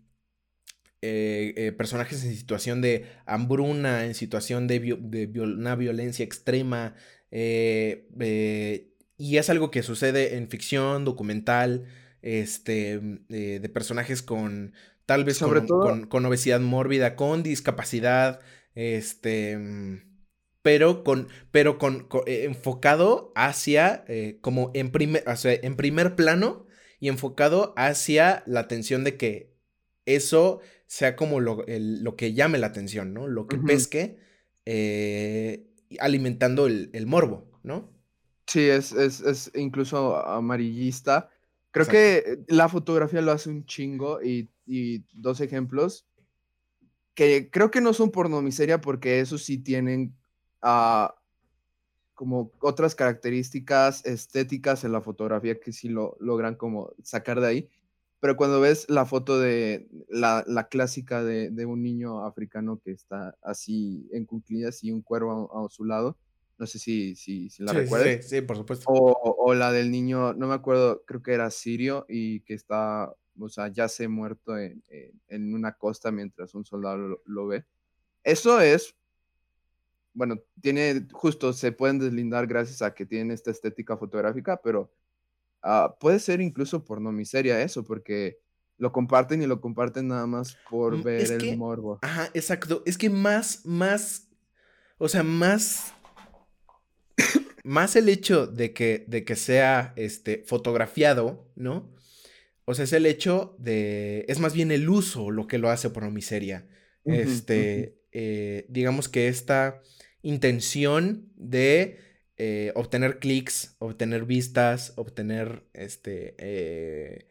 eh, 1.03 1.55
eh, 1.57 1.73
personajes 1.77 2.23
en 2.23 2.37
situación 2.37 2.81
de 2.81 3.07
hambruna, 3.27 4.05
en 4.05 4.15
situación 4.15 4.69
de, 4.69 4.97
una 5.41 5.75
violencia 5.75 6.25
extrema. 6.25 6.95
Eh, 7.33 8.95
y 9.17 9.39
es 9.39 9.51
algo 9.51 9.73
que 9.73 9.83
sucede 9.83 10.37
en 10.37 10.49
ficción, 10.49 11.05
documental, 11.05 11.85
este, 12.23 13.01
de 13.29 13.69
personajes 13.75 14.23
con 14.23 14.73
tal 15.05 15.25
vez 15.25 15.39
Sobre 15.39 15.67
con, 15.67 15.67
todo... 15.67 16.09
con, 16.09 16.27
obesidad 16.27 16.61
mórbida, 16.61 17.17
con 17.17 17.43
discapacidad, 17.43 18.39
este, 18.77 19.59
pero 20.69 21.03
con, 21.03 21.29
pero 21.51 21.79
con, 21.79 22.09
enfocado 22.27 23.33
hacia, 23.35 24.05
como 24.43 24.71
en 24.75 24.93
primer, 24.93 25.25
en 25.27 25.77
primer 25.77 26.15
plano 26.15 26.67
y 27.01 27.09
enfocado 27.09 27.73
hacia 27.79 28.43
la 28.45 28.61
atención 28.61 29.03
de 29.03 29.17
que 29.17 29.51
eso 30.05 30.61
sea 30.87 31.17
como 31.17 31.41
lo, 31.41 31.65
que 32.19 32.35
llame 32.35 32.59
la 32.59 32.67
atención, 32.67 33.15
¿no? 33.15 33.29
Lo 33.29 33.47
que 33.47 33.57
pesque, 33.57 34.19
eh, 34.67 35.71
alimentando 36.01 36.67
el, 36.67 37.07
morbo, 37.07 37.51
¿no? 37.63 37.91
Sí, 38.47 38.61
es, 38.61 38.93
es, 38.93 39.51
incluso 39.55 40.23
amarillista. 40.23 41.31
Creo 41.71 41.87
que 41.87 42.41
la 42.47 42.69
fotografía 42.69 43.23
lo 43.23 43.33
hace 43.33 43.49
un 43.49 43.65
chingo 43.65 44.21
y, 44.23 44.51
dos 45.15 45.41
ejemplos 45.41 46.05
que 47.15 47.49
creo 47.51 47.71
que 47.71 47.81
no 47.81 47.95
son 47.95 48.11
pornomiseria 48.11 48.83
porque 48.83 49.21
esos 49.21 49.43
sí 49.43 49.57
tienen 49.57 50.18
uh, 50.63 51.09
como 52.15 52.53
otras 52.61 52.95
características 52.95 54.05
estéticas 54.05 54.85
en 54.85 54.93
la 54.93 55.01
fotografía 55.01 55.61
que 55.61 55.73
sí 55.73 55.89
lo 55.89 56.17
logran 56.21 56.55
como 56.55 56.93
sacar 57.03 57.41
de 57.41 57.47
ahí 57.47 57.69
pero 58.21 58.37
cuando 58.37 58.61
ves 58.61 58.87
la 58.89 59.07
foto 59.07 59.39
de 59.39 59.89
la, 60.09 60.45
la 60.47 60.69
clásica 60.69 61.23
de, 61.23 61.51
de, 61.51 61.67
un 61.67 61.83
niño 61.83 62.25
africano 62.25 62.81
que 62.85 62.91
está 62.91 63.37
así 63.43 64.09
en 64.13 64.25
cuclillas 64.25 64.83
y 64.83 64.91
un 64.91 65.03
cuervo 65.03 65.51
a, 65.57 65.69
su 65.71 65.85
lado, 65.85 66.17
no 66.59 66.67
sé 66.67 66.81
si, 66.81 67.15
si, 67.15 67.49
si 67.49 67.63
la 67.63 67.71
sí, 67.71 67.79
recuerdas. 67.79 68.25
Sí, 68.25 68.37
sí, 68.37 68.41
por 68.43 68.57
supuesto. 68.57 68.87
O, 68.89 69.37
o, 69.39 69.55
la 69.55 69.71
del 69.71 69.93
niño, 69.93 70.35
no 70.35 70.49
me 70.49 70.55
acuerdo, 70.55 71.05
creo 71.07 71.23
que 71.23 71.33
era 71.33 71.51
sirio 71.51 72.07
y 72.09 72.41
que 72.41 72.55
está, 72.55 73.15
o 73.39 73.49
sea, 73.49 73.69
ya 73.69 73.89
se 73.89 74.09
muerto 74.09 74.59
en, 74.59 74.83
en, 75.29 75.55
una 75.55 75.75
costa 75.75 76.11
mientras 76.11 76.55
un 76.55 76.65
soldado 76.65 76.97
lo, 76.97 77.23
lo, 77.25 77.47
ve. 77.47 77.65
Eso 78.25 78.61
es, 78.61 78.97
bueno, 80.19 80.41
tiene, 80.61 81.07
justo 81.13 81.53
se 81.53 81.73
pueden 81.73 81.99
deslindar 81.99 82.47
gracias 82.47 82.83
a 82.83 82.93
que 82.93 83.07
tienen 83.07 83.31
esta 83.31 83.51
estética 83.51 83.97
fotográfica, 83.97 84.61
pero 84.63 84.91
Ah, 85.63 85.97
puede 85.99 86.21
ser 86.21 86.41
incluso 86.41 86.85
por 86.85 87.01
no 87.01 87.13
miseria 87.13 87.61
eso, 87.63 87.85
porque 87.85 88.39
lo 88.77 88.93
comparten 88.93 89.43
y 89.43 89.47
lo 89.47 89.61
comparten 89.61 90.09
nada 90.09 90.27
más 90.27 90.57
por 90.71 90.97
mm, 90.97 91.03
ver 91.03 91.33
el 91.33 91.57
morbo. 91.57 91.99
Ajá, 92.03 92.31
exacto. 92.35 92.83
Es 92.87 92.97
que 92.97 93.11
más, 93.11 93.67
más, 93.67 94.29
o 94.99 95.09
sea, 95.09 95.25
más, 95.25 95.95
más 97.65 97.97
el 97.97 98.09
hecho 98.09 98.47
de 98.47 98.73
que, 98.73 99.05
de 99.09 99.25
que 99.25 99.35
sea, 99.35 99.93
este, 99.97 100.45
fotografiado, 100.47 101.51
¿no? 101.57 101.93
O 102.65 102.75
sea, 102.75 102.85
es 102.85 102.93
el 102.93 103.07
hecho 103.07 103.57
de, 103.59 104.27
es 104.29 104.39
más 104.39 104.53
bien 104.53 104.71
el 104.71 104.89
uso 104.89 105.31
lo 105.31 105.47
que 105.47 105.59
lo 105.59 105.71
hace 105.71 105.91
por 105.91 106.05
no 106.05 106.11
miseria. 106.11 106.69
este, 107.05 107.99
eh, 108.13 108.67
digamos 108.69 109.09
que 109.09 109.29
esta 109.29 109.81
intención 110.23 111.31
de 111.37 111.99
eh, 112.37 112.73
obtener 112.77 113.19
clics, 113.19 113.77
obtener 113.79 114.25
vistas, 114.25 114.93
obtener 114.97 115.65
este, 115.73 116.37
eh, 116.39 117.29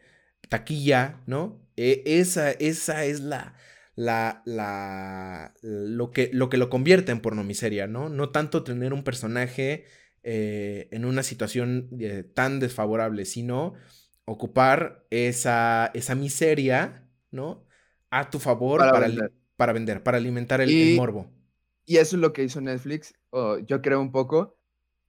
taquilla, 0.50 1.22
¿no? 1.26 1.66
E, 1.78 2.04
esa, 2.06 2.52
esa 2.52 3.06
es 3.06 3.22
la, 3.22 3.56
la, 3.96 4.42
la, 4.46 5.54
lo, 5.62 6.12
que, 6.12 6.30
lo 6.34 6.50
que 6.50 6.58
lo 6.58 6.70
convierte 6.70 7.12
en 7.12 7.22
pornomiseria, 7.22 7.88
¿no? 7.88 8.10
No 8.10 8.30
tanto 8.32 8.64
tener 8.64 8.94
un 8.94 9.04
personaje 9.04 9.86
eh, 10.24 10.90
en 10.92 11.06
una 11.06 11.24
situación 11.24 11.90
tan 12.34 12.60
desfavorable, 12.60 13.24
sino 13.24 13.76
ocupar 14.26 15.06
esa, 15.10 15.90
esa 15.94 16.16
miseria, 16.16 17.08
¿no? 17.32 17.66
A 18.10 18.30
tu 18.30 18.40
favor 18.40 18.80
para, 18.80 19.00
vender. 19.00 19.32
para, 19.56 19.72
vender, 19.72 20.04
para 20.04 20.18
alimentar 20.18 20.60
el, 20.60 20.96
morbo. 20.98 21.32
Y 21.90 21.98
eso 21.98 22.18
es 22.18 22.22
lo 22.22 22.34
que 22.34 22.44
hizo 22.44 22.60
Netflix, 22.60 23.14
yo 23.66 23.82
creo 23.82 24.02
un 24.02 24.12
poco, 24.12 24.58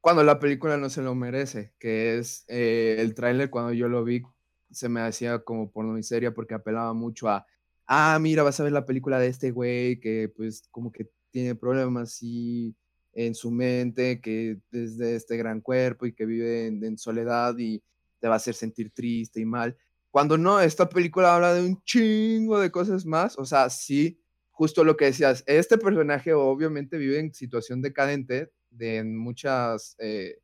cuando 0.01 0.23
la 0.23 0.39
película 0.39 0.77
no 0.77 0.89
se 0.91 1.03
lo 1.03 1.15
merece, 1.17 1.75
que 1.81 2.19
es 2.19 2.45
eh, 2.47 2.97
el 3.01 3.15
tráiler 3.15 3.51
cuando 3.51 3.73
yo 3.73 3.89
lo 3.89 4.05
vi 4.05 4.23
se 4.71 4.89
me 4.89 5.01
hacía 5.01 5.41
como 5.41 5.73
porno 5.73 5.93
miseria 5.93 6.33
porque 6.33 6.55
apelaba 6.55 6.93
mucho 6.93 7.29
a, 7.29 7.45
ah, 7.87 8.17
mira, 8.21 8.45
vas 8.45 8.61
a 8.61 8.63
ver 8.63 8.73
la 8.73 8.87
película 8.87 9.19
de 9.19 9.27
este 9.27 9.51
güey 9.51 9.99
que 9.99 10.33
pues 10.37 10.69
como 10.71 10.93
que 10.93 11.11
tiene 11.33 11.57
problemas 11.57 12.11
así 12.11 12.77
en 13.13 13.35
su 13.35 13.51
mente, 13.51 14.21
que 14.21 14.61
es 14.71 14.99
de 14.99 15.17
este 15.17 15.37
gran 15.37 15.61
cuerpo 15.61 16.07
y 16.07 16.13
que 16.13 16.27
vive 16.27 16.69
en, 16.69 16.97
soledad 16.97 17.59
y 17.59 17.83
te 18.21 18.29
va 18.29 18.35
a 18.35 18.37
hacer 18.37 18.55
sentir 18.55 18.93
triste 18.93 19.41
y 19.41 19.45
mal. 19.45 19.77
Cuando 20.13 20.39
no, 20.39 20.61
esta 20.61 20.89
película 20.89 21.35
habla 21.35 21.55
de 21.55 21.67
un 21.67 21.83
chingo 21.83 22.61
de 22.61 22.71
cosas 22.71 23.05
más, 23.05 23.37
o 23.37 23.45
sea, 23.45 23.69
sí, 23.69 24.21
justo 24.59 24.83
lo 24.83 24.97
que 24.97 25.05
decías, 25.05 25.45
este 25.47 25.79
personaje 25.79 26.35
obviamente 26.35 26.99
vive 26.99 27.21
en 27.21 27.33
situación 27.33 27.81
decadente, 27.81 28.51
de 28.71 29.05
muchas 29.05 29.95
eh, 30.01 30.41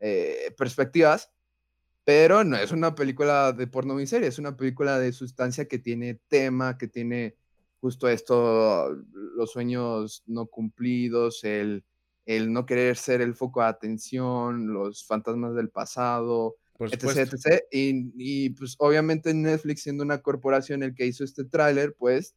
eh, 0.00 0.52
perspectivas, 0.58 1.30
pero 2.02 2.42
no 2.42 2.56
es 2.56 2.72
una 2.72 2.96
película 2.96 3.52
de 3.52 3.68
porno 3.68 3.94
miseria, 3.94 4.28
es 4.28 4.40
una 4.40 4.56
película 4.56 4.98
de 4.98 5.12
sustancia 5.12 5.68
que 5.68 5.78
tiene 5.78 6.20
tema, 6.26 6.76
que 6.76 6.88
tiene 6.88 7.36
justo 7.80 8.08
esto, 8.08 8.90
los 9.12 9.52
sueños 9.52 10.24
no 10.26 10.46
cumplidos, 10.46 11.44
el, 11.44 11.84
el 12.24 12.52
no 12.52 12.66
querer 12.66 12.96
ser 12.96 13.20
el 13.20 13.36
foco 13.36 13.60
de 13.60 13.68
atención, 13.68 14.72
los 14.72 15.06
fantasmas 15.06 15.54
del 15.54 15.70
pasado, 15.70 16.56
etc, 16.80 17.16
etc. 17.16 17.62
Y, 17.70 18.10
y, 18.16 18.50
pues 18.50 18.74
obviamente 18.78 19.32
Netflix 19.32 19.84
siendo 19.84 20.02
una 20.02 20.20
corporación 20.20 20.82
el 20.82 20.96
que 20.96 21.06
hizo 21.06 21.22
este 21.22 21.44
tráiler, 21.44 21.94
pues 21.96 22.34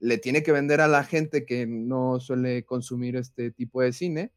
le 0.00 0.18
tiene 0.18 0.42
que 0.42 0.52
vender 0.52 0.80
a 0.80 0.88
la 0.88 1.04
gente 1.04 1.44
que 1.44 1.66
no 1.66 2.20
suele 2.20 2.64
consumir 2.64 3.16
este 3.16 3.50
tipo 3.50 3.82
de 3.82 3.92
cine, 3.92 4.32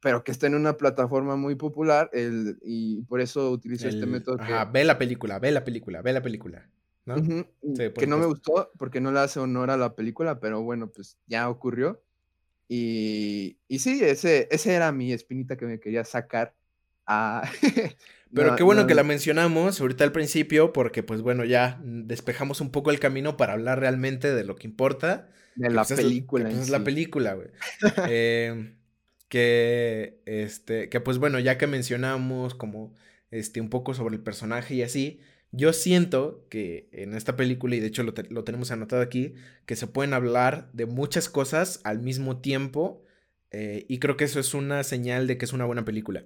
pero 0.00 0.24
que 0.24 0.32
está 0.32 0.46
en 0.46 0.54
una 0.54 0.76
plataforma 0.76 1.36
muy 1.36 1.54
popular 1.54 2.10
el, 2.12 2.58
y 2.62 3.02
por 3.02 3.20
eso 3.20 3.50
utilizo 3.50 3.88
este 3.88 4.06
método. 4.06 4.36
Ajá, 4.40 4.64
ve 4.64 4.84
la 4.84 4.98
película, 4.98 5.38
ve 5.38 5.52
la 5.52 5.64
película, 5.64 6.02
ve 6.02 6.12
la 6.12 6.22
película. 6.22 6.68
¿no? 7.04 7.16
que 7.74 8.06
no 8.06 8.18
me 8.18 8.26
gustó 8.26 8.70
porque 8.78 9.00
no 9.00 9.10
le 9.10 9.18
hace 9.20 9.40
honor 9.40 9.70
a 9.70 9.76
la 9.76 9.94
película, 9.94 10.38
pero 10.38 10.62
bueno, 10.62 10.90
pues 10.90 11.18
ya 11.26 11.48
ocurrió. 11.48 12.02
Y, 12.68 13.58
y 13.68 13.80
sí, 13.80 14.00
ese, 14.02 14.48
ese 14.50 14.74
era 14.74 14.92
mi 14.92 15.12
espinita 15.12 15.56
que 15.56 15.66
me 15.66 15.80
quería 15.80 16.04
sacar 16.04 16.54
Ah. 17.06 17.50
Pero 18.34 18.56
qué 18.56 18.62
bueno 18.62 18.86
que 18.86 18.94
la 18.94 19.02
mencionamos 19.02 19.80
ahorita 19.80 20.04
al 20.04 20.12
principio, 20.12 20.72
porque 20.72 21.02
pues 21.02 21.20
bueno, 21.20 21.44
ya 21.44 21.78
despejamos 21.84 22.62
un 22.62 22.70
poco 22.70 22.90
el 22.90 22.98
camino 22.98 23.36
para 23.36 23.52
hablar 23.52 23.78
realmente 23.80 24.34
de 24.34 24.44
lo 24.44 24.56
que 24.56 24.66
importa. 24.66 25.28
De 25.54 25.68
la 25.68 25.84
pues, 25.84 26.00
película. 26.00 26.48
Es, 26.48 26.54
pues, 26.54 26.64
es 26.66 26.70
la 26.70 26.82
película, 26.82 27.34
güey. 27.34 27.48
eh, 28.08 28.74
que, 29.28 30.22
este, 30.24 30.88
que 30.88 31.00
pues 31.00 31.18
bueno, 31.18 31.38
ya 31.40 31.58
que 31.58 31.66
mencionamos 31.66 32.54
como, 32.54 32.94
este, 33.30 33.60
un 33.60 33.68
poco 33.68 33.92
sobre 33.92 34.16
el 34.16 34.22
personaje 34.22 34.76
y 34.76 34.82
así, 34.82 35.20
yo 35.50 35.74
siento 35.74 36.46
que 36.48 36.88
en 36.92 37.14
esta 37.14 37.36
película, 37.36 37.76
y 37.76 37.80
de 37.80 37.88
hecho 37.88 38.02
lo, 38.02 38.14
lo 38.30 38.44
tenemos 38.44 38.70
anotado 38.70 39.02
aquí, 39.02 39.34
que 39.66 39.76
se 39.76 39.86
pueden 39.86 40.14
hablar 40.14 40.70
de 40.72 40.86
muchas 40.86 41.28
cosas 41.28 41.80
al 41.84 42.00
mismo 42.00 42.40
tiempo, 42.40 43.04
eh, 43.50 43.84
y 43.88 43.98
creo 43.98 44.16
que 44.16 44.24
eso 44.24 44.40
es 44.40 44.54
una 44.54 44.82
señal 44.82 45.26
de 45.26 45.36
que 45.36 45.44
es 45.44 45.52
una 45.52 45.66
buena 45.66 45.84
película. 45.84 46.24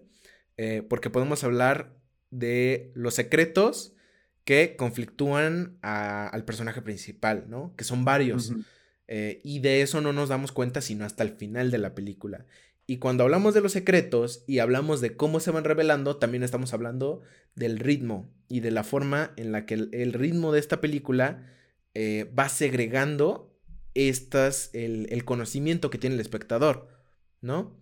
Eh, 0.56 0.82
porque 0.88 1.10
podemos 1.10 1.44
hablar 1.44 1.96
de 2.30 2.92
los 2.94 3.14
secretos 3.14 3.94
que 4.44 4.76
conflictúan 4.76 5.78
al 5.82 6.44
personaje 6.44 6.80
principal, 6.80 7.46
¿no? 7.48 7.74
Que 7.76 7.84
son 7.84 8.04
varios. 8.04 8.52
Eh, 9.08 9.40
y 9.44 9.58
de 9.58 9.82
eso 9.82 10.00
no 10.00 10.12
nos 10.12 10.28
damos 10.28 10.52
cuenta 10.52 10.80
sino 10.80 11.04
hasta 11.04 11.22
el 11.24 11.30
final 11.30 11.70
de 11.70 11.78
la 11.78 11.94
película. 11.94 12.46
Y 12.86 12.98
cuando 12.98 13.24
hablamos 13.24 13.54
de 13.54 13.60
los 13.60 13.72
secretos 13.72 14.44
y 14.46 14.60
hablamos 14.60 15.00
de 15.00 15.16
cómo 15.16 15.40
se 15.40 15.50
van 15.50 15.64
revelando, 15.64 16.18
también 16.18 16.44
estamos 16.44 16.72
hablando 16.72 17.22
del 17.56 17.80
ritmo 17.80 18.30
y 18.48 18.60
de 18.60 18.70
la 18.70 18.84
forma 18.84 19.32
en 19.36 19.50
la 19.50 19.66
que 19.66 19.74
el, 19.74 20.12
ritmo 20.12 20.52
de 20.52 20.60
esta 20.60 20.80
película 20.80 21.44
eh, 21.94 22.30
va 22.38 22.48
segregando 22.48 23.52
estas, 23.94 24.70
el, 24.72 25.08
el, 25.10 25.24
conocimiento 25.24 25.90
que 25.90 25.98
tiene 25.98 26.14
el 26.14 26.20
espectador, 26.20 26.88
¿no? 27.40 27.76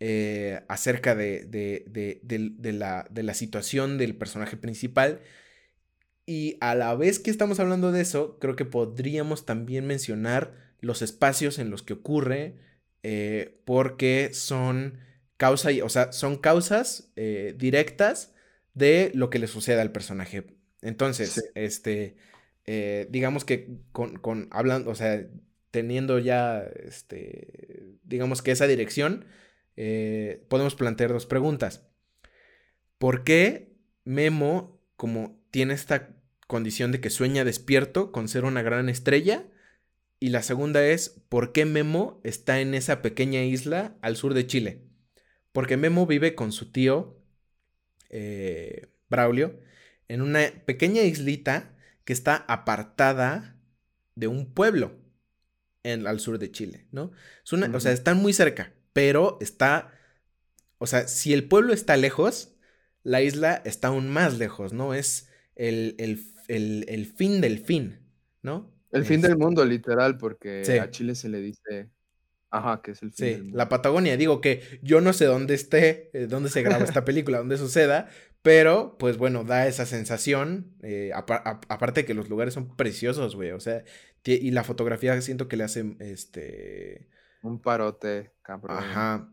Eh, 0.00 0.60
acerca 0.68 1.16
de, 1.16 1.44
de, 1.44 2.72
la, 2.72 3.08
de 3.10 3.22
la 3.24 3.34
situación 3.34 3.98
del 3.98 4.14
personaje 4.14 4.56
principal. 4.56 5.22
Y 6.24 6.56
a 6.60 6.76
la 6.76 6.94
vez 6.94 7.18
que 7.18 7.32
estamos 7.32 7.58
hablando 7.58 7.90
de 7.90 8.02
eso, 8.02 8.38
creo 8.38 8.54
que 8.54 8.64
podríamos 8.64 9.44
también 9.44 9.88
mencionar 9.88 10.54
los 10.80 11.02
espacios 11.02 11.58
en 11.58 11.70
los 11.70 11.82
que 11.82 11.94
ocurre, 11.94 12.54
eh, 13.02 13.60
porque 13.64 14.30
son 14.34 15.00
causa, 15.36 15.70
o 15.82 15.88
sea, 15.88 16.12
son 16.12 16.36
causas 16.36 17.10
eh, 17.16 17.54
directas 17.58 18.34
de 18.74 19.10
lo 19.14 19.30
que 19.30 19.40
le 19.40 19.48
sucede 19.48 19.80
al 19.80 19.90
personaje. 19.90 20.44
Entonces, 20.80 21.50
este, 21.56 22.14
digamos 23.10 23.44
que 23.44 23.80
con, 23.90 24.16
con, 24.18 24.46
hablando, 24.52 24.90
o 24.90 24.94
sea, 24.94 25.26
teniendo 25.72 26.20
ya, 26.20 26.60
este, 26.60 27.96
digamos 28.04 28.42
que 28.42 28.52
esa 28.52 28.68
dirección, 28.68 29.24
eh, 29.80 30.44
podemos 30.48 30.74
plantear 30.74 31.12
dos 31.12 31.24
preguntas. 31.24 31.86
¿Por 32.98 33.22
qué 33.22 33.76
Memo, 34.02 34.82
como 34.96 35.40
tiene 35.52 35.72
esta 35.72 36.16
condición 36.48 36.90
de 36.90 37.00
que 37.00 37.10
sueña 37.10 37.44
despierto 37.44 38.10
con 38.10 38.26
ser 38.26 38.44
una 38.44 38.62
gran 38.62 38.88
estrella? 38.88 39.46
Y 40.18 40.30
la 40.30 40.42
segunda 40.42 40.84
es, 40.84 41.10
¿por 41.28 41.52
qué 41.52 41.64
Memo 41.64 42.20
está 42.24 42.60
en 42.60 42.74
esa 42.74 43.02
pequeña 43.02 43.44
isla 43.44 43.96
al 44.02 44.16
sur 44.16 44.34
de 44.34 44.48
Chile? 44.48 44.82
Porque 45.52 45.76
Memo 45.76 46.06
vive 46.06 46.34
con 46.34 46.50
su 46.50 46.72
tío 46.72 47.22
eh, 48.10 48.88
Braulio 49.08 49.60
en 50.08 50.22
una 50.22 50.40
pequeña 50.66 51.02
islita 51.02 51.76
que 52.04 52.12
está 52.12 52.34
apartada 52.48 53.56
de 54.16 54.26
un 54.26 54.52
pueblo 54.52 54.98
en, 55.84 56.08
al 56.08 56.18
sur 56.18 56.40
de 56.40 56.50
Chile, 56.50 56.88
¿no? 56.90 57.12
O 57.72 57.78
sea, 57.78 57.92
están 57.92 58.16
muy 58.16 58.32
cerca, 58.32 58.72
pero 58.98 59.38
está, 59.40 59.92
o 60.78 60.88
sea, 60.88 61.06
si 61.06 61.32
el 61.32 61.46
pueblo 61.46 61.72
está 61.72 61.96
lejos, 61.96 62.56
la 63.04 63.22
isla 63.22 63.62
está 63.64 63.88
aún 63.88 64.08
más 64.08 64.38
lejos, 64.38 64.72
¿no? 64.72 64.92
Es 64.92 65.30
el, 65.54 65.94
fin 67.16 67.40
del 67.40 67.60
fin, 67.60 68.00
¿no? 68.42 68.74
El 68.90 69.04
fin 69.04 69.20
del 69.20 69.38
mundo, 69.38 69.64
literal, 69.64 70.18
porque 70.18 70.80
a 70.82 70.90
Chile 70.90 71.14
se 71.14 71.28
le 71.28 71.40
dice, 71.40 71.90
ajá, 72.50 72.82
que 72.82 72.90
es 72.90 73.02
el 73.02 73.12
fin 73.12 73.26
del 73.26 73.42
mundo. 73.44 73.58
la 73.58 73.68
Patagonia, 73.68 74.16
digo 74.16 74.40
que 74.40 74.80
yo 74.82 75.00
no 75.00 75.12
sé 75.12 75.26
dónde 75.26 75.54
esté, 75.54 76.10
eh, 76.12 76.26
dónde 76.26 76.48
se 76.48 76.62
graba 76.62 76.82
esta 76.82 77.04
película, 77.04 77.38
dónde 77.38 77.56
suceda, 77.56 78.08
pero, 78.42 78.96
pues 78.98 79.16
bueno, 79.16 79.44
da 79.44 79.68
esa 79.68 79.86
sensación. 79.86 80.74
Eh, 80.82 81.12
aparte 81.14 82.04
que 82.04 82.14
los 82.14 82.28
lugares 82.28 82.52
son 82.54 82.76
preciosos, 82.76 83.36
güey. 83.36 83.52
O 83.52 83.60
sea, 83.60 83.84
y 84.24 84.50
la 84.50 84.64
fotografía 84.64 85.20
siento 85.20 85.46
que 85.46 85.56
le 85.56 85.62
hace 85.62 85.96
este. 86.00 87.08
Un 87.42 87.58
parote, 87.60 88.32
cabrón. 88.42 88.78
Ajá. 88.78 89.32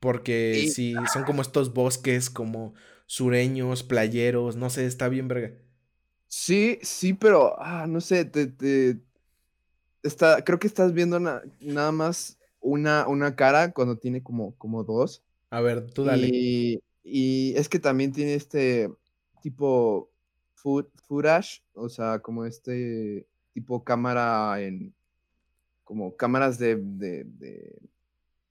Porque 0.00 0.70
sí, 0.72 0.94
son 1.12 1.24
como 1.24 1.42
estos 1.42 1.74
bosques 1.74 2.30
como 2.30 2.74
sureños, 3.06 3.82
playeros, 3.82 4.56
no 4.56 4.70
sé, 4.70 4.86
está 4.86 5.08
bien 5.08 5.28
verga. 5.28 5.56
Sí, 6.28 6.78
sí, 6.82 7.14
pero, 7.14 7.60
ah, 7.60 7.86
no 7.88 8.00
sé, 8.00 8.24
te, 8.24 9.00
está, 10.02 10.44
creo 10.44 10.58
que 10.58 10.66
estás 10.66 10.92
viendo 10.92 11.18
nada 11.18 11.92
más 11.92 12.38
una, 12.60 13.08
una 13.08 13.34
cara 13.34 13.72
cuando 13.72 13.96
tiene 13.96 14.22
como, 14.22 14.54
como 14.56 14.84
dos. 14.84 15.24
A 15.50 15.60
ver, 15.60 15.90
tú 15.90 16.04
dale. 16.04 16.28
Y, 16.30 16.82
y 17.02 17.54
es 17.56 17.68
que 17.68 17.78
también 17.78 18.12
tiene 18.12 18.34
este 18.34 18.90
tipo 19.42 20.10
footage, 20.54 21.62
o 21.74 21.88
sea, 21.88 22.18
como 22.20 22.44
este 22.44 23.26
tipo 23.54 23.82
cámara 23.82 24.60
en 24.60 24.94
como 25.88 26.14
cámaras 26.16 26.58
de, 26.58 26.76
de, 26.76 27.80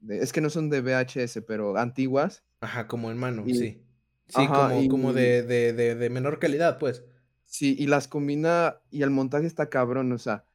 es 0.09 0.33
que 0.33 0.41
no 0.41 0.49
son 0.49 0.71
de 0.71 0.81
VHS, 0.81 1.43
pero 1.43 1.77
antiguas. 1.77 2.43
Ajá, 2.61 2.87
como 2.87 3.11
en 3.11 3.17
mano, 3.19 3.45
sí. 3.45 3.83
Sí, 4.27 4.47
como, 4.47 4.87
como 4.87 5.13
de, 5.13 5.43
de, 5.43 6.09
menor 6.09 6.39
calidad, 6.39 6.79
pues. 6.79 7.03
Sí, 7.45 7.75
y 7.77 7.85
las 7.85 8.07
combina 8.07 8.81
y 8.89 9.03
el 9.03 9.11
montaje 9.11 9.45
está 9.45 9.69
cabrón, 9.69 10.11
o 10.13 10.17
sea, 10.17 10.45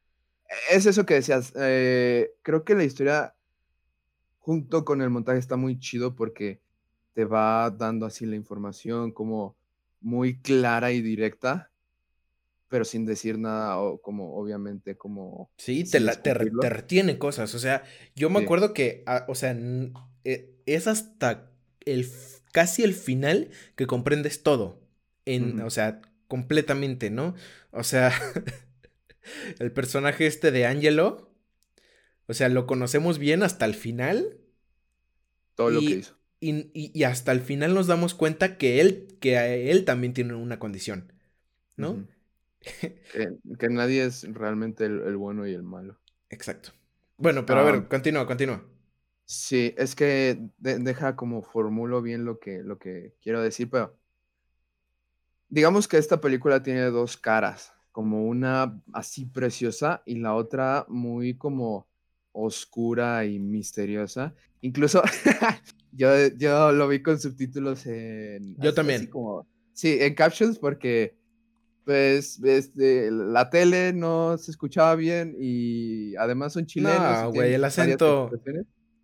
es 0.69 0.85
eso 0.85 1.05
que 1.05 1.13
decías. 1.13 1.53
Eh, 1.55 2.33
creo 2.41 2.65
que 2.65 2.75
la 2.75 2.83
historia 2.83 3.33
junto 4.39 4.83
con 4.83 5.01
el 5.01 5.09
montaje 5.09 5.39
está 5.39 5.55
muy 5.55 5.79
chido 5.79 6.15
porque 6.15 6.59
te 7.13 7.23
va 7.23 7.71
dando 7.71 8.05
así 8.05 8.25
la 8.25 8.35
información 8.35 9.13
como 9.13 9.55
muy 10.01 10.41
clara 10.41 10.91
y 10.91 11.01
directa 11.01 11.71
pero 12.73 12.85
sin 12.85 13.05
decir 13.05 13.37
nada, 13.37 13.77
o 13.77 14.01
como 14.01 14.35
obviamente 14.35 14.97
como... 14.97 15.51
Sí, 15.57 15.83
te, 15.83 15.99
te, 15.99 16.33
retiene 16.33 17.19
cosas, 17.19 17.53
o 17.53 17.59
sea, 17.59 17.83
yo 18.15 18.31
me 18.31 18.39
acuerdo 18.39 18.73
que, 18.73 19.03
ah, 19.05 19.25
o 19.27 19.35
sea, 19.35 19.55
eh, 20.23 20.55
es 20.65 20.87
hasta 20.87 21.51
el, 21.81 22.09
casi 22.51 22.81
el 22.81 22.95
final 22.95 23.51
que 23.75 23.85
comprendes 23.85 24.41
todo, 24.41 24.81
en, 25.25 25.61
o 25.61 25.69
sea, 25.69 26.01
completamente, 26.27 27.11
¿no? 27.11 27.35
O 27.69 27.83
sea, 27.83 28.11
el 29.59 29.71
personaje 29.71 30.25
este 30.25 30.49
de 30.49 30.65
Angelo, 30.65 31.31
o 32.25 32.33
sea, 32.33 32.49
lo 32.49 32.65
conocemos 32.65 33.19
bien 33.19 33.43
hasta 33.43 33.65
el 33.65 33.75
final. 33.75 34.39
Todo 35.53 35.69
lo 35.69 35.79
que 35.79 35.91
hizo. 35.91 36.17
Y, 36.39 36.71
y, 36.73 37.03
hasta 37.03 37.33
el 37.33 37.41
final 37.41 37.75
nos 37.75 37.85
damos 37.85 38.15
cuenta 38.15 38.57
que 38.57 38.81
él, 38.81 39.15
que 39.21 39.69
él 39.69 39.85
también 39.85 40.13
tiene 40.13 40.33
una 40.33 40.57
condición, 40.57 41.13
¿no? 41.75 42.07
Que, 43.59 43.69
nadie 43.69 44.05
es 44.05 44.23
realmente 44.33 44.85
el, 44.85 45.17
bueno 45.17 45.47
y 45.47 45.53
el 45.53 45.63
malo. 45.63 45.99
Exacto. 46.29 46.71
Bueno, 47.17 47.45
pero 47.45 47.59
a 47.59 47.63
ver, 47.63 47.87
continúa, 47.87 48.25
continúa. 48.25 48.63
Sí, 49.25 49.73
es 49.77 49.95
que 49.95 50.49
deja 50.57 51.15
como 51.15 51.43
formulo 51.43 52.01
bien 52.01 52.25
lo 52.25 52.39
que, 52.39 52.61
lo 52.63 52.77
que 52.77 53.13
quiero 53.21 53.41
decir, 53.41 53.69
pero 53.69 53.97
digamos 55.49 55.87
que 55.87 55.97
esta 55.97 56.19
película 56.19 56.63
tiene 56.63 56.83
dos 56.85 57.15
caras, 57.15 57.73
como 57.91 58.25
una 58.25 58.81
así 58.91 59.25
preciosa 59.25 60.01
y 60.05 60.15
la 60.15 60.33
otra 60.33 60.85
muy 60.89 61.37
como 61.37 61.87
oscura 62.31 63.25
y 63.25 63.39
misteriosa. 63.39 64.33
Incluso 64.61 65.01
yo, 65.91 66.09
yo 66.37 66.71
lo 66.71 66.87
vi 66.87 67.01
con 67.01 67.19
subtítulos 67.19 67.85
en... 67.85 68.55
Yo 68.57 68.73
también. 68.73 69.07
como, 69.07 69.47
sí, 69.73 69.97
en 70.01 70.15
captions 70.15 70.57
porque 70.59 71.15
pues 71.85 72.39
este, 72.43 73.11
la 73.11 73.49
tele 73.49 73.93
no 73.93 74.37
se 74.37 74.51
escuchaba 74.51 74.95
bien 74.95 75.35
y 75.39 76.15
además 76.15 76.53
son 76.53 76.65
chilenos. 76.65 77.23
No, 77.23 77.31
güey, 77.31 77.53
el 77.53 77.63
acento. 77.63 78.31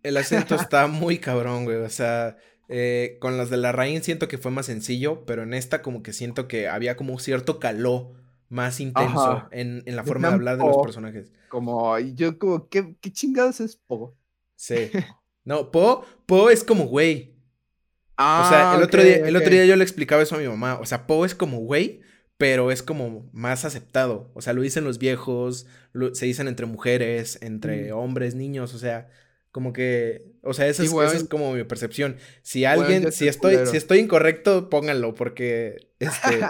El 0.02 0.16
acento 0.16 0.54
está 0.54 0.86
muy 0.86 1.18
cabrón, 1.18 1.64
güey. 1.64 1.78
O 1.78 1.90
sea, 1.90 2.36
eh, 2.68 3.18
con 3.20 3.36
las 3.36 3.50
de 3.50 3.56
la 3.56 3.72
raíz 3.72 4.04
siento 4.04 4.28
que 4.28 4.38
fue 4.38 4.50
más 4.50 4.66
sencillo, 4.66 5.24
pero 5.26 5.42
en 5.42 5.54
esta 5.54 5.82
como 5.82 6.02
que 6.02 6.12
siento 6.12 6.48
que 6.48 6.68
había 6.68 6.96
como 6.96 7.18
cierto 7.18 7.58
caló 7.58 8.14
más 8.48 8.80
intenso 8.80 9.48
en, 9.52 9.82
la 9.86 10.04
forma 10.04 10.28
de 10.28 10.34
hablar 10.34 10.58
de 10.58 10.64
los 10.64 10.78
personajes. 10.78 11.32
Como, 11.48 11.98
yo 11.98 12.38
como, 12.38 12.68
¿qué, 12.68 12.96
qué 13.00 13.12
chingados 13.12 13.60
es 13.60 13.76
Po? 13.76 14.16
Sí. 14.56 14.90
No, 15.42 15.70
Po, 15.70 16.04
Po 16.26 16.50
es 16.50 16.62
como 16.62 16.84
güey. 16.84 17.34
Ah, 18.16 18.42
o 18.44 18.48
sea, 18.50 18.76
el, 18.76 18.82
otro 18.82 19.02
día, 19.02 19.26
el 19.26 19.34
otro 19.34 19.48
día 19.48 19.64
yo 19.64 19.74
le 19.74 19.82
explicaba 19.82 20.22
eso 20.22 20.36
a 20.36 20.38
mi 20.38 20.46
mamá. 20.46 20.78
O 20.78 20.84
sea, 20.84 21.06
Po 21.06 21.24
es 21.24 21.34
como 21.34 21.60
güey, 21.60 22.02
pero 22.40 22.70
es 22.70 22.82
como 22.82 23.28
más 23.34 23.66
aceptado. 23.66 24.30
O 24.32 24.40
sea, 24.40 24.54
lo 24.54 24.62
dicen 24.62 24.82
los 24.82 24.98
viejos, 24.98 25.66
se 26.14 26.24
dicen 26.24 26.48
entre 26.48 26.64
mujeres, 26.64 27.38
entre 27.42 27.92
hombres, 27.92 28.34
niños, 28.34 28.72
o 28.72 28.78
sea, 28.78 29.10
Como 29.52 29.74
que, 29.74 30.24
o 30.42 30.54
sea, 30.54 30.66
esa, 30.66 30.82
es, 30.82 31.28
como 31.28 31.52
mi 31.52 31.64
percepción. 31.64 32.16
Si 32.40 32.64
alguien, 32.64 33.12
si 33.12 33.28
estoy, 33.28 33.66
si 33.66 33.76
estoy 33.76 33.98
incorrecto, 33.98 34.70
pónganlo, 34.70 35.14
porque, 35.14 35.90
este, 35.98 36.40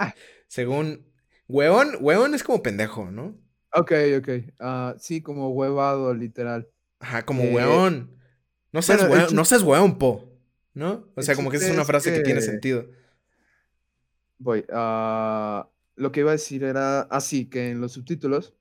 según, 0.47 1.11
weón, 1.49 1.97
weón 1.99 2.35
es 2.35 2.43
como 2.43 2.63
pendejo, 2.63 3.11
¿no? 3.11 3.37
Ok, 3.73 3.91
ok. 4.17 4.29
Uh, 4.61 4.97
sí, 4.97 5.21
como 5.21 5.49
huevado, 5.49 6.13
literal. 6.13 6.69
Ajá, 7.01 7.25
como 7.25 7.43
eh, 7.43 7.53
weón. 7.53 8.15
No 8.71 8.81
seas 8.81 9.03
weón, 9.09 9.35
no 9.35 9.43
seas 9.43 9.61
weón, 9.61 9.97
po. 9.97 10.31
¿No? 10.73 11.11
O 11.17 11.21
sea, 11.21 11.35
como 11.35 11.51
que 11.51 11.57
esa 11.57 11.65
es 11.65 11.73
una 11.73 11.83
frase 11.83 12.13
que... 12.13 12.21
tiene 12.21 12.39
sentido. 12.39 12.85
Voy. 14.37 14.65
Uh, 14.69 15.70
lo 15.95 16.11
que 16.11 16.21
iba 16.21 16.31
a 16.31 16.33
decir 16.33 16.63
era 16.63 17.01
así, 17.01 17.49
que 17.49 17.69
en 17.71 17.81
los 17.81 17.93
subtítulos, 17.93 18.55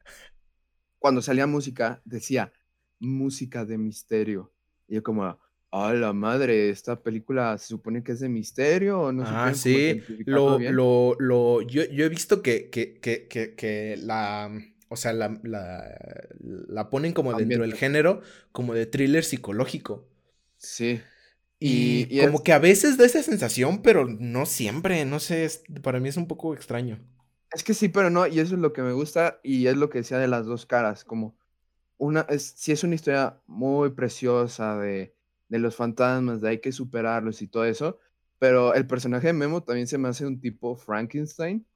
cuando 0.98 1.22
salía 1.22 1.46
música, 1.46 2.02
decía 2.04 2.52
música 2.98 3.64
de 3.64 3.78
misterio. 3.78 4.52
Y 4.86 4.96
yo 4.96 5.02
como, 5.02 5.38
a 5.72 5.92
la 5.94 6.12
madre, 6.12 6.70
esta 6.70 7.02
película 7.02 7.56
se 7.58 7.68
supone 7.68 8.02
que 8.02 8.12
es 8.12 8.20
de 8.20 8.28
misterio 8.28 9.00
o 9.00 9.12
no 9.12 9.24
Ah, 9.26 9.54
sí. 9.54 10.02
Lo, 10.26 10.58
lo, 10.58 11.16
lo, 11.18 11.62
yo, 11.62 11.84
yo 11.84 12.04
he 12.04 12.08
visto 12.08 12.42
que, 12.42 12.70
que, 12.70 12.98
que, 12.98 13.26
que, 13.28 13.98
la, 14.02 14.50
o 14.88 14.96
sea, 14.96 15.12
la, 15.12 15.38
la, 15.44 15.96
la 16.40 16.90
ponen 16.90 17.12
como 17.12 17.32
dentro 17.34 17.62
del 17.62 17.74
género, 17.74 18.20
como 18.52 18.74
de 18.74 18.86
thriller 18.86 19.24
psicológico. 19.24 20.08
Sí. 20.56 21.00
Y, 21.62 22.18
como 22.20 22.42
que 22.42 22.52
a 22.52 22.58
veces 22.58 22.96
da 22.96 23.04
esa 23.04 23.22
sensación, 23.22 23.82
pero 23.82 24.06
no 24.06 24.46
siempre, 24.46 25.04
no 25.04 25.20
sé, 25.20 25.48
para 25.82 26.00
mí 26.00 26.08
es 26.08 26.16
un 26.16 26.26
poco 26.26 26.54
extraño. 26.54 26.98
Es 27.52 27.64
que 27.64 27.74
sí, 27.74 27.88
pero 27.88 28.10
no, 28.10 28.26
y 28.26 28.38
eso 28.40 28.54
es 28.54 28.60
lo 28.60 28.72
que 28.72 28.82
me 28.82 28.92
gusta 28.92 29.40
y 29.42 29.66
es 29.66 29.76
lo 29.76 29.90
que 29.90 29.98
decía 29.98 30.18
de 30.18 30.28
las 30.28 30.46
dos 30.46 30.66
caras, 30.66 31.04
como 31.04 31.36
una, 31.98 32.22
es, 32.28 32.68
es 32.68 32.84
una 32.84 32.94
historia 32.94 33.40
muy 33.46 33.90
preciosa 33.90 34.78
de, 34.78 35.14
de 35.48 35.58
los 35.58 35.76
fantasmas, 35.76 36.40
de 36.40 36.48
hay 36.50 36.60
que 36.60 36.72
superarlos 36.72 37.42
y 37.42 37.48
todo 37.48 37.64
eso, 37.66 37.98
pero 38.38 38.74
el 38.74 38.86
personaje 38.86 39.28
de 39.28 39.32
Memo 39.34 39.62
también 39.62 39.86
se 39.86 39.98
me 39.98 40.08
hace 40.08 40.26
un 40.26 40.40
tipo 40.40 40.76
Frankenstein, 40.76 41.66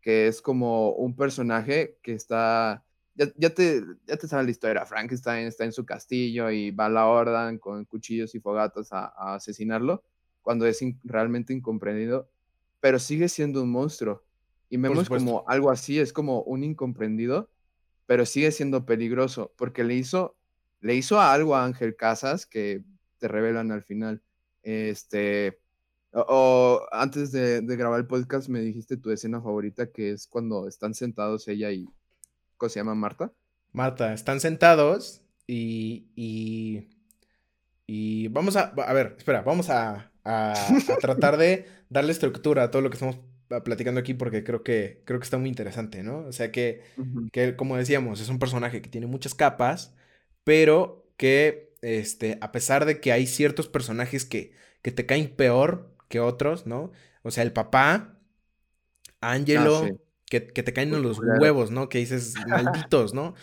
que 0.00 0.28
es 0.28 0.40
como 0.40 0.92
un 0.92 1.16
personaje 1.16 1.98
que 2.02 2.14
está, 2.14 2.84
ya, 3.14 3.26
ya, 3.36 3.50
te, 3.54 3.82
ya 4.06 4.16
te 4.16 4.28
sabes 4.28 4.46
la 4.46 4.50
historia, 4.52 4.86
Frankenstein 4.86 5.46
está 5.46 5.64
en 5.64 5.72
su 5.72 5.84
castillo 5.84 6.50
y 6.50 6.70
va 6.70 6.86
a 6.86 6.90
la 6.90 7.06
orden 7.06 7.58
con 7.58 7.84
cuchillos 7.84 8.34
y 8.34 8.40
fogatas 8.40 8.92
a, 8.92 9.34
asesinarlo, 9.34 10.02
cuando 10.42 10.66
es 10.66 10.80
realmente 11.04 11.52
incomprendido, 11.52 12.30
pero 12.80 12.98
sigue 12.98 13.28
siendo 13.28 13.62
un 13.62 13.70
monstruo. 13.70 14.23
Y 14.74 14.78
Memo 14.78 15.04
como 15.04 15.44
algo 15.46 15.70
así, 15.70 15.98
es 15.98 16.12
como 16.12 16.42
un 16.42 16.64
incomprendido 16.64 17.48
pero 18.06 18.26
sigue 18.26 18.50
siendo 18.52 18.84
peligroso 18.84 19.52
porque 19.56 19.84
le 19.84 19.94
hizo, 19.94 20.36
le 20.80 20.94
hizo 20.94 21.20
algo 21.20 21.56
a 21.56 21.64
Ángel 21.64 21.96
Casas 21.96 22.46
que 22.46 22.82
te 23.18 23.28
revelan 23.28 23.72
al 23.72 23.82
final. 23.82 24.22
Este, 24.62 25.60
o, 26.12 26.86
antes 26.90 27.32
de, 27.32 27.60
grabar 27.62 28.00
el 28.00 28.06
podcast 28.06 28.48
me 28.48 28.60
dijiste 28.60 28.96
tu 28.96 29.10
escena 29.10 29.40
favorita 29.40 29.90
que 29.90 30.12
es 30.12 30.26
cuando 30.26 30.68
están 30.68 30.94
sentados 30.94 31.48
ella 31.48 31.70
y, 31.70 31.86
¿cómo 32.56 32.70
se 32.70 32.80
llama? 32.80 32.94
Marta. 32.94 33.32
Marta, 33.72 34.12
están 34.12 34.40
sentados 34.40 35.22
y, 35.46 36.06
y, 36.14 36.88
y 37.86 38.28
vamos 38.28 38.56
a, 38.56 38.72
a 38.86 38.92
ver, 38.92 39.14
espera, 39.18 39.42
vamos 39.42 39.68
a, 39.70 40.12
a 40.24 40.54
tratar 41.00 41.36
de 41.36 41.66
darle 41.88 42.12
estructura 42.12 42.64
a 42.64 42.70
todo 42.70 42.82
lo 42.82 42.90
que 42.90 42.94
estamos 42.94 43.18
platicando 43.62 44.00
aquí 44.00 44.14
porque 44.14 44.42
creo 44.42 44.62
que, 44.62 45.02
creo 45.04 45.20
que 45.20 45.24
está 45.24 45.38
muy 45.38 45.48
interesante, 45.48 46.02
¿no? 46.02 46.18
O 46.26 46.32
sea 46.32 46.50
que, 46.50 46.82
que, 47.32 47.56
como 47.56 47.76
decíamos, 47.76 48.20
es 48.20 48.28
un 48.28 48.38
personaje 48.38 48.82
que 48.82 48.88
tiene 48.88 49.06
muchas 49.06 49.34
capas, 49.34 49.94
pero 50.42 51.06
que, 51.16 51.72
este, 51.82 52.38
a 52.40 52.52
pesar 52.52 52.86
de 52.86 53.00
que 53.00 53.12
hay 53.12 53.26
ciertos 53.26 53.68
personajes 53.68 54.24
que, 54.24 54.52
que 54.82 54.90
te 54.90 55.06
caen 55.06 55.34
peor 55.34 55.94
que 56.08 56.20
otros, 56.20 56.66
¿no? 56.66 56.92
O 57.22 57.30
sea, 57.30 57.42
el 57.42 57.52
papá, 57.52 58.18
Angelo, 59.20 59.84
ah, 59.84 59.90
que, 60.26 60.46
que, 60.46 60.62
te 60.62 60.72
caen 60.72 60.94
en 60.94 61.02
los 61.02 61.18
huevos, 61.18 61.70
¿no? 61.70 61.88
Que 61.88 61.98
dices, 61.98 62.34
malditos, 62.46 63.14
¿no? 63.14 63.34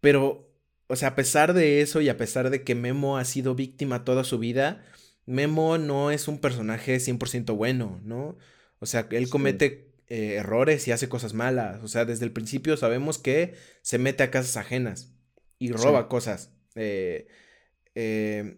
Pero, 0.00 0.50
o 0.88 0.96
sea, 0.96 1.08
a 1.08 1.14
pesar 1.14 1.54
de 1.54 1.80
eso 1.80 2.00
y 2.00 2.08
a 2.08 2.16
pesar 2.16 2.50
de 2.50 2.64
que 2.64 2.74
Memo 2.74 3.18
ha 3.18 3.24
sido 3.24 3.54
víctima 3.54 4.04
toda 4.04 4.24
su 4.24 4.38
vida, 4.38 4.84
Memo 5.26 5.78
no 5.78 6.10
es 6.10 6.28
un 6.28 6.38
personaje 6.38 6.96
100% 6.96 7.54
bueno, 7.56 8.00
¿no? 8.04 8.36
O 8.82 8.86
sea, 8.86 9.06
él 9.12 9.28
comete 9.28 9.92
eh, 10.08 10.34
errores 10.34 10.88
y 10.88 10.92
hace 10.92 11.08
cosas 11.08 11.34
malas. 11.34 11.84
O 11.84 11.88
sea, 11.88 12.04
desde 12.04 12.24
el 12.24 12.32
principio 12.32 12.76
sabemos 12.76 13.16
que 13.16 13.54
se 13.80 13.96
mete 13.96 14.24
a 14.24 14.30
casas 14.32 14.56
ajenas 14.56 15.12
y 15.60 15.70
roba 15.70 16.08
cosas. 16.08 16.50
Eh, 16.74 17.28
eh, 17.94 18.56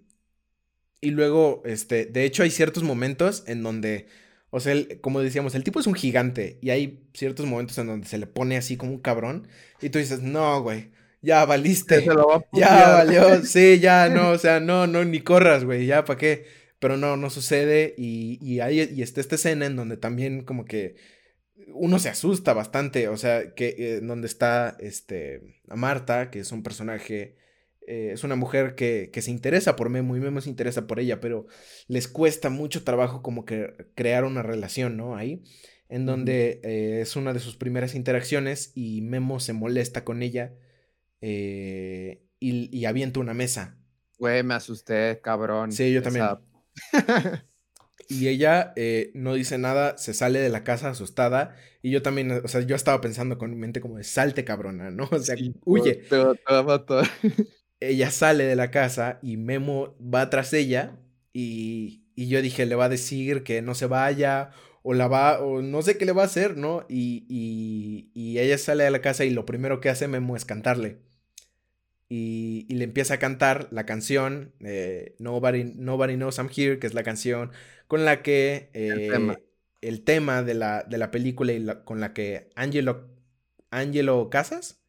y 1.03 1.11
luego, 1.11 1.63
este, 1.67 2.07
de 2.07 2.25
hecho 2.25 2.43
hay 2.43 2.51
ciertos 2.51 2.83
momentos 2.85 3.45
en 3.47 3.63
donde, 3.63 4.07
o 4.49 4.61
sea, 4.61 4.75
como 5.03 5.21
decíamos, 5.21 5.55
el 5.55 5.63
tipo 5.63 5.79
es 5.79 5.87
un 5.87 5.95
gigante 5.95 6.59
y 6.63 6.71
hay 6.71 7.07
ciertos 7.13 7.45
momentos 7.45 7.77
en 7.77 7.89
donde 7.89 8.07
se 8.07 8.17
le 8.17 8.27
pone 8.27 8.57
así 8.57 8.79
como 8.79 8.93
un 8.93 9.01
cabrón 9.01 9.47
y 9.83 9.91
tú 9.91 9.99
dices, 9.99 10.23
no, 10.23 10.63
güey, 10.63 10.89
ya 11.21 11.45
valiste, 11.45 12.03
ya 12.55 12.89
valió, 12.95 13.45
sí, 13.45 13.79
ya, 13.79 14.09
no, 14.09 14.31
o 14.31 14.39
sea, 14.39 14.59
no, 14.59 14.87
no, 14.87 15.05
ni 15.05 15.21
corras, 15.21 15.65
güey, 15.65 15.85
ya, 15.85 16.07
¿para 16.07 16.19
qué? 16.19 16.64
Pero 16.85 16.99
no, 16.99 17.17
no 17.17 17.31
sucede 17.31 17.95
y, 17.97 18.39
y, 18.43 18.61
hay, 18.61 18.83
y 18.95 19.01
está 19.01 19.23
esta 19.23 19.37
escena 19.37 19.65
en 19.65 19.75
donde 19.75 19.97
también 19.97 20.45
como 20.45 20.67
que 20.67 20.97
uno 21.69 21.99
se 21.99 22.11
asusta 22.11 22.53
bastante, 22.53 23.09
o 23.09 23.17
sea, 23.17 23.55
que 23.55 23.75
eh, 23.79 24.01
donde 24.03 24.27
está 24.27 24.77
este, 24.79 25.63
Marta, 25.67 26.31
que 26.31 26.41
es 26.41 26.53
un 26.53 26.63
personaje, 26.63 27.39
eh, 27.87 28.11
es 28.13 28.23
una 28.23 28.37
mujer 28.37 28.75
que, 28.75 29.09
que, 29.11 29.23
se 29.23 29.31
interesa 29.31 29.77
por 29.77 29.89
Memo 29.89 30.15
y 30.15 30.21
Memo 30.21 30.43
se 30.43 30.51
interesa 30.51 30.87
por 30.87 31.01
ella, 31.01 31.21
pero 31.21 31.47
les 31.89 32.07
cuesta 32.07 32.51
mucho 32.51 32.85
trabajo 32.85 33.23
como 33.23 33.47
que 33.47 33.89
crear 33.95 34.25
una 34.25 34.43
relación, 34.43 34.99
¿no? 34.99 35.17
Ahí, 35.17 35.43
en 35.89 36.05
donde 36.05 36.61
eh, 36.65 37.01
es 37.01 37.17
una 37.17 37.33
de 37.33 37.41
sus 37.41 37.57
primeras 37.57 37.95
interacciones 37.95 38.73
y 38.75 39.01
Memo 39.01 39.41
se 39.41 39.55
molesta 39.55 40.05
con 40.05 40.23
ella 40.23 40.53
y, 41.23 42.19
y 42.41 42.85
avienta 42.85 43.21
una 43.21 43.33
mesa. 43.33 43.79
Güey, 44.19 44.43
me 44.43 44.53
asusté, 44.53 45.19
cabrón. 45.23 45.73
Sí, 45.73 45.91
yo 45.91 46.03
también. 46.03 46.27
y 48.09 48.29
ella 48.29 48.73
eh, 48.77 49.11
no 49.15 49.35
dice 49.35 49.59
nada, 49.59 49.97
se 49.99 50.15
sale 50.15 50.41
de 50.41 50.49
la 50.49 50.65
casa 50.65 50.91
asustada. 50.91 51.57
Y 51.83 51.91
yo 51.91 52.03
también, 52.03 52.31
o 52.33 52.49
sea, 52.49 52.61
yo 52.63 52.77
estaba 52.77 53.01
pensando 53.01 53.39
con 53.39 53.51
mi 53.51 53.57
mente 53.57 53.81
como 53.81 53.99
de 53.99 54.05
salte 54.05 54.45
cabrona, 54.45 54.91
¿no? 54.91 55.09
O 55.13 55.19
sea, 55.19 55.37
huye. 55.65 56.03
ella 57.81 58.11
sale 58.11 58.45
de 58.45 58.57
la 58.57 58.71
casa 58.71 59.19
y 59.23 59.37
Memo 59.37 59.97
va 60.01 60.31
tras 60.31 60.53
ella. 60.53 60.99
Y, 61.33 62.05
y, 62.15 62.29
yo 62.29 62.41
dije, 62.43 62.67
le 62.67 62.75
va 62.77 62.87
a 62.87 62.89
decir 62.89 63.43
que 63.43 63.63
no 63.63 63.75
se 63.75 63.87
vaya. 63.87 64.51
O 64.83 64.93
la 64.93 65.09
va, 65.09 65.41
o 65.41 65.63
no 65.63 65.81
sé 65.81 65.97
qué 65.97 66.05
le 66.05 66.13
va 66.13 66.23
a 66.23 66.27
hacer, 66.27 66.59
¿no? 66.59 66.85
Y, 66.91 67.25
y, 67.29 68.11
y 68.13 68.39
ella 68.39 68.59
sale 68.59 68.85
de 68.85 68.91
la 68.91 69.01
casa 69.01 69.25
y 69.25 69.31
lo 69.31 69.47
primero 69.47 69.81
que 69.81 69.89
hace 69.89 70.09
Memo 70.09 70.37
es 70.37 70.45
cantarle 70.45 70.99
y, 72.17 72.75
le 72.75 72.85
empieza 72.85 73.15
a 73.15 73.19
cantar 73.19 73.69
la 73.71 73.87
canción 73.87 74.53
Nobody, 75.19 75.65
Nobody, 75.77 76.15
Knows 76.15 76.39
I'm 76.39 76.49
Here, 76.55 76.79
que 76.79 76.87
es 76.87 76.95
la 76.95 77.03
canción 77.03 77.51
con 77.87 78.05
la 78.05 78.23
que 78.23 78.71
el, 78.73 80.03
tema. 80.05 80.43
de, 80.43 80.55
la, 80.55 80.83
de 80.85 80.99
la 80.99 81.11
película 81.11 81.53
y 81.53 81.67
con 81.85 82.01
la 82.01 82.13
que 82.13 82.51
Angelo, 82.55 83.09
Angelo 83.71 84.31
Casas 84.31 84.81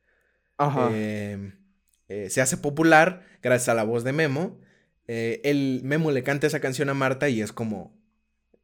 em, 0.92 1.56
eh, 2.08 2.30
se 2.30 2.42
hace 2.42 2.58
popular 2.58 3.26
gracias 3.42 3.70
a 3.70 3.74
la 3.74 3.84
voz 3.84 4.04
de 4.04 4.14
Memo. 4.14 4.60
Eh, 5.08 5.42
el 5.44 5.82
Memo 5.84 6.12
le 6.12 6.24
canta 6.24 6.48
esa 6.48 6.60
canción 6.60 6.90
a 6.90 6.94
Marta 6.94 7.30
y 7.30 7.42
es 7.42 7.52
como, 7.52 7.96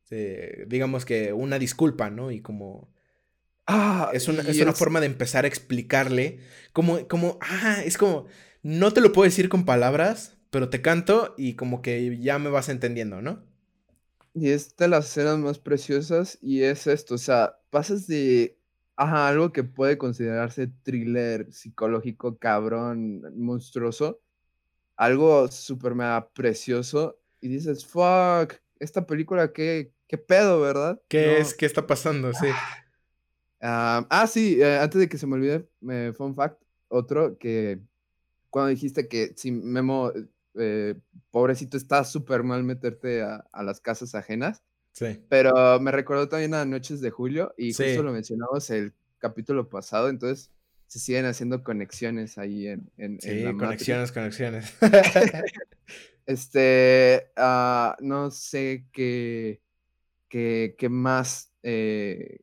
eh, 0.09 0.65
digamos 0.67 1.05
que 1.05 1.33
una 1.33 1.59
disculpa, 1.59 2.09
¿no? 2.09 2.31
Y 2.31 2.41
como... 2.41 2.89
Ah, 3.67 4.09
es 4.13 4.27
una, 4.27 4.41
es 4.41 4.59
una 4.59 4.73
forma 4.73 4.99
de 4.99 5.05
empezar 5.05 5.45
a 5.45 5.47
explicarle 5.47 6.39
como, 6.73 7.07
como, 7.07 7.37
ah, 7.41 7.81
es 7.85 7.97
como, 7.97 8.25
no 8.63 8.91
te 8.91 9.01
lo 9.01 9.11
puedo 9.11 9.25
decir 9.25 9.49
con 9.49 9.65
palabras, 9.65 10.37
pero 10.49 10.69
te 10.69 10.81
canto 10.81 11.33
y 11.37 11.55
como 11.55 11.81
que 11.81 12.19
ya 12.19 12.39
me 12.39 12.49
vas 12.49 12.69
entendiendo, 12.69 13.21
¿no? 13.21 13.43
Y 14.33 14.49
es 14.49 14.75
de 14.77 14.87
las 14.87 15.09
escenas 15.09 15.37
más 15.39 15.59
preciosas 15.59 16.37
y 16.41 16.63
es 16.63 16.87
esto, 16.87 17.15
o 17.15 17.17
sea, 17.17 17.57
pasas 17.69 18.07
de 18.07 18.57
ajá, 19.01 19.27
algo 19.27 19.51
que 19.51 19.63
puede 19.63 19.97
considerarse 19.97 20.67
thriller 20.83 21.51
psicológico, 21.51 22.37
cabrón, 22.37 23.23
monstruoso, 23.35 24.21
algo 24.95 25.47
súper 25.47 25.95
mega 25.95 26.29
precioso 26.29 27.19
y 27.39 27.47
dices, 27.47 27.85
fuck, 27.85 28.53
esta 28.79 29.07
película, 29.07 29.51
qué, 29.51 29.91
qué 30.07 30.17
pedo, 30.19 30.61
¿verdad? 30.61 31.01
¿Qué 31.07 31.39
es? 31.39 31.55
¿Qué 31.55 31.65
está 31.65 31.87
pasando? 31.87 32.31
Sí. 32.33 32.47
Ah, 33.59 34.05
ah, 34.09 34.27
sí, 34.27 34.61
eh, 34.61 34.77
antes 34.77 34.99
de 34.99 35.09
que 35.09 35.17
se 35.17 35.25
me 35.25 35.35
olvide, 35.35 35.67
me, 35.79 36.13
fun 36.13 36.35
fact, 36.35 36.61
otro 36.87 37.37
que 37.37 37.79
cuando 38.51 38.69
dijiste 38.69 39.07
que 39.07 39.33
si 39.35 39.51
Memo, 39.51 40.11
eh, 40.55 40.95
pobrecito, 41.31 41.77
está 41.77 42.03
súper 42.03 42.43
mal 42.43 42.63
meterte 42.63 43.23
a, 43.23 43.43
las 43.63 43.79
casas 43.79 44.13
ajenas. 44.13 44.61
Sí. 44.91 45.19
Pero 45.29 45.79
me 45.79 45.91
recordó 45.91 46.27
también 46.27 46.53
a 46.53 46.65
Noches 46.65 47.01
de 47.01 47.09
Julio 47.09 47.53
y 47.57 47.73
justo 47.73 48.03
lo 48.03 48.11
mencionamos 48.11 48.69
el 48.69 48.93
capítulo 49.17 49.69
pasado, 49.69 50.09
entonces 50.09 50.51
se 50.87 50.99
siguen 50.99 51.25
haciendo 51.25 51.63
conexiones 51.63 52.37
ahí 52.37 52.67
en, 52.67 52.91
en, 52.97 53.19
sí, 53.21 53.45
conexiones, 53.57 54.11
conexiones. 54.11 54.75
Este, 56.27 57.31
ah, 57.35 57.97
no 57.99 58.31
sé 58.31 58.85
qué, 58.93 59.59
qué, 60.29 60.75
qué 60.77 60.87
más 60.87 61.51
eh, 61.63 62.39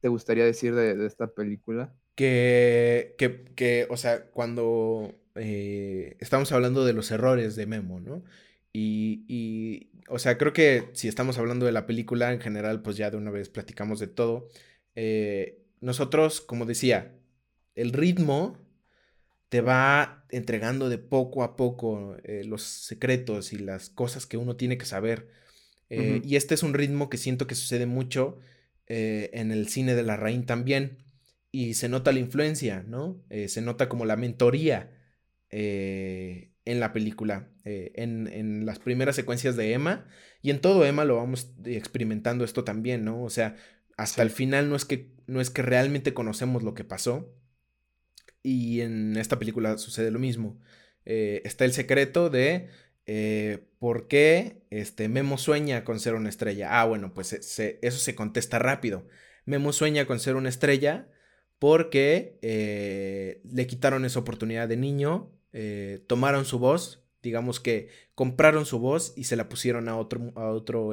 te 0.00 0.08
gustaría 0.08 0.44
decir 0.44 0.74
de, 0.74 1.06
esta 1.06 1.28
película. 1.28 1.92
Que, 2.14 3.14
que, 3.18 3.44
que, 3.56 3.86
o 3.90 3.96
sea, 3.96 4.26
cuando 4.26 5.14
eh, 5.34 6.16
estamos 6.20 6.52
hablando 6.52 6.84
de 6.84 6.92
los 6.92 7.10
errores 7.10 7.56
de 7.56 7.66
Memo, 7.66 8.00
¿no? 8.00 8.22
Y, 8.72 9.24
y, 9.28 9.90
o 10.08 10.18
sea, 10.18 10.36
creo 10.36 10.52
que 10.52 10.90
si 10.92 11.08
estamos 11.08 11.38
hablando 11.38 11.64
de 11.64 11.72
la 11.72 11.86
película 11.86 12.32
en 12.32 12.40
general, 12.40 12.82
pues 12.82 12.96
ya 12.96 13.10
de 13.10 13.16
una 13.16 13.30
vez 13.30 13.48
platicamos 13.48 14.00
de 14.00 14.08
todo. 14.08 14.48
Eh, 14.96 15.62
nosotros, 15.80 16.40
como 16.40 16.66
decía, 16.66 17.14
el 17.76 17.92
ritmo 17.92 18.58
te 19.48 19.60
va 19.60 20.24
entregando 20.30 20.88
de 20.88 20.98
poco 20.98 21.44
a 21.44 21.56
poco 21.56 22.16
eh, 22.24 22.42
los 22.44 22.62
secretos 22.62 23.52
y 23.52 23.58
las 23.58 23.90
cosas 23.90 24.26
que 24.26 24.36
uno 24.36 24.56
tiene 24.56 24.76
que 24.76 24.86
saber. 24.86 25.28
Eh, 25.90 26.20
y 26.24 26.34
este 26.34 26.54
es 26.54 26.64
un 26.64 26.74
ritmo 26.74 27.08
que 27.08 27.18
siento 27.18 27.46
que 27.46 27.54
sucede 27.54 27.86
mucho 27.86 28.40
en 28.86 29.52
el 29.52 29.68
cine 29.68 29.94
de 29.94 30.02
la 30.02 30.16
Rain 30.16 30.44
también. 30.46 30.98
Y 31.52 31.74
se 31.74 31.88
nota 31.88 32.10
la 32.10 32.18
influencia, 32.18 32.82
¿no? 32.82 33.22
se 33.46 33.60
nota 33.60 33.88
como 33.88 34.04
la 34.04 34.16
mentoría 34.16 34.90
en 35.56 36.80
la 36.80 36.92
película, 36.92 37.48
en, 37.64 38.26
en, 38.26 38.66
las 38.66 38.78
primeras 38.78 39.16
secuencias 39.16 39.56
de 39.56 39.72
Emma. 39.72 40.06
Y 40.42 40.50
en 40.50 40.60
todo 40.60 40.84
Emma 40.84 41.04
lo 41.04 41.16
vamos 41.16 41.54
experimentando 41.64 42.44
esto 42.44 42.64
también, 42.64 43.04
¿no? 43.04 43.22
O 43.22 43.30
sea, 43.30 43.56
hasta 43.96 44.22
el 44.22 44.30
final 44.30 44.68
no 44.68 44.76
es, 44.76 44.84
que, 44.84 45.12
no 45.26 45.40
es 45.40 45.50
que 45.50 45.62
realmente 45.62 46.14
conocemos 46.14 46.62
lo 46.62 46.74
que 46.74 46.84
pasó. 46.84 47.32
Y 48.42 48.80
en 48.80 49.16
esta 49.16 49.38
película 49.38 49.78
sucede 49.78 50.10
lo 50.10 50.18
mismo. 50.18 50.60
Eh, 51.04 51.42
está 51.44 51.64
el 51.64 51.72
secreto 51.72 52.30
de 52.30 52.68
eh, 53.06 53.68
por 53.78 54.08
qué 54.08 54.66
este, 54.70 55.08
Memo 55.08 55.38
sueña 55.38 55.84
con 55.84 56.00
ser 56.00 56.14
una 56.14 56.28
estrella. 56.28 56.80
Ah, 56.80 56.84
bueno, 56.84 57.14
pues 57.14 57.32
eso 57.32 57.98
se 57.98 58.14
contesta 58.14 58.58
rápido. 58.58 59.06
Memo 59.46 59.72
sueña 59.72 60.06
con 60.06 60.20
ser 60.20 60.36
una 60.36 60.48
estrella 60.48 61.08
porque 61.58 62.38
eh, 62.42 63.40
le 63.50 63.66
quitaron 63.66 64.04
esa 64.04 64.18
oportunidad 64.20 64.68
de 64.68 64.76
niño, 64.76 65.32
tomaron 66.06 66.44
su 66.44 66.58
voz, 66.58 67.04
digamos 67.22 67.60
que 67.60 67.88
compraron 68.14 68.66
su 68.66 68.78
voz 68.78 69.12
y 69.16 69.24
se 69.24 69.36
la 69.36 69.48
pusieron 69.48 69.88
a 69.88 69.96
otro, 69.96 70.32
a 70.36 70.50
otro 70.50 70.92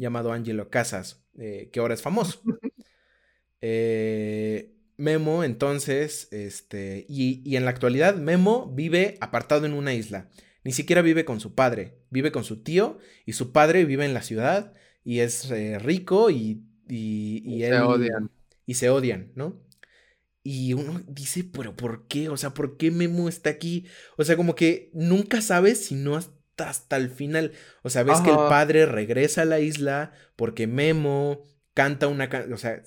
llamado 0.00 0.32
Angelo 0.32 0.70
Casas, 0.70 1.22
eh, 1.38 1.70
que 1.72 1.80
ahora 1.80 1.94
es 1.94 2.02
famoso. 2.02 2.42
Eh, 3.62 4.74
Memo, 4.96 5.44
entonces, 5.44 6.28
este, 6.30 7.04
y, 7.10 7.56
en 7.56 7.66
la 7.66 7.70
actualidad, 7.72 8.16
Memo 8.16 8.72
vive 8.74 9.18
apartado 9.20 9.66
en 9.66 9.74
una 9.74 9.92
isla. 9.92 10.30
Ni 10.64 10.72
siquiera 10.72 11.02
vive 11.02 11.26
con 11.26 11.40
su 11.40 11.54
padre, 11.54 11.98
vive 12.08 12.32
con 12.32 12.42
su 12.42 12.62
tío 12.62 12.96
y 13.26 13.34
su 13.34 13.52
padre 13.52 13.84
vive 13.84 14.06
en 14.06 14.14
la 14.14 14.22
ciudad 14.22 14.72
y 15.04 15.18
es 15.18 15.50
eh, 15.50 15.78
rico 15.78 16.30
y, 16.30 16.64
y, 16.88 17.60
se 17.60 17.80
odian. 17.80 18.30
Y 18.64 18.74
se 18.76 18.88
odian, 18.88 19.30
¿no? 19.34 19.60
Y 20.42 20.72
uno 20.72 21.02
dice, 21.06 21.44
pero 21.44 21.76
¿por 21.76 22.06
qué? 22.06 22.28
O 22.30 22.36
sea, 22.36 22.54
¿por 22.54 22.76
qué 22.76 22.90
Memo 22.90 23.28
está 23.28 23.50
aquí? 23.50 23.86
O 24.16 24.24
sea, 24.24 24.36
como 24.36 24.54
que 24.54 24.90
nunca 24.94 25.42
sabes 25.42 25.84
si 25.84 25.94
no 25.94 26.16
has 26.16 26.30
hasta 26.64 26.96
el 26.96 27.10
final. 27.10 27.52
O 27.82 27.90
sea, 27.90 28.02
ves 28.02 28.20
que 28.20 28.30
el 28.30 28.36
padre 28.36 28.86
regresa 28.86 29.42
a 29.42 29.46
la 29.46 29.60
isla 29.60 30.12
porque 30.36 30.66
Memo 30.66 31.42
canta 31.74 32.08
una 32.08 32.28
canción, 32.28 32.52
o 32.52 32.58
sea, 32.58 32.82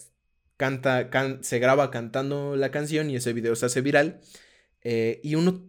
canta, 0.57 1.09
se 1.41 1.59
graba 1.59 1.91
cantando 1.91 2.55
la 2.55 2.71
canción 2.71 3.09
y 3.09 3.15
ese 3.15 3.33
video 3.33 3.55
se 3.55 3.65
hace 3.65 3.81
viral. 3.81 4.21
Eh, 4.81 5.19
y 5.23 5.35
uno 5.35 5.67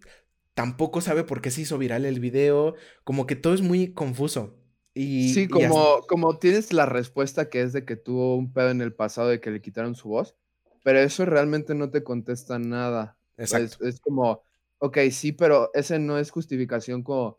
tampoco 0.54 1.00
sabe 1.00 1.24
por 1.24 1.40
qué 1.40 1.50
se 1.50 1.62
hizo 1.62 1.78
viral 1.78 2.04
el 2.04 2.20
video, 2.20 2.74
como 3.04 3.26
que 3.26 3.36
todo 3.36 3.54
es 3.54 3.62
muy 3.62 3.92
confuso. 3.92 4.58
Y, 4.96 5.34
sí, 5.34 5.48
como, 5.48 6.02
como 6.06 6.38
tienes 6.38 6.72
la 6.72 6.86
respuesta 6.86 7.48
que 7.48 7.62
es 7.62 7.72
de 7.72 7.84
que 7.84 7.96
tuvo 7.96 8.36
un 8.36 8.52
pedo 8.52 8.70
en 8.70 8.80
el 8.80 8.94
pasado 8.94 9.28
de 9.28 9.40
que 9.40 9.50
le 9.50 9.60
quitaron 9.60 9.96
su 9.96 10.08
voz, 10.08 10.36
pero 10.84 11.00
eso 11.00 11.24
realmente 11.24 11.74
no 11.74 11.90
te 11.90 12.04
contesta 12.04 12.60
nada. 12.60 13.16
Exacto. 13.36 13.84
Es, 13.84 13.94
es 13.94 14.00
como, 14.00 14.42
ok, 14.78 14.98
sí, 15.10 15.32
pero 15.32 15.70
ese 15.74 15.98
no 15.98 16.18
es 16.18 16.30
justificación 16.30 17.02
como 17.02 17.38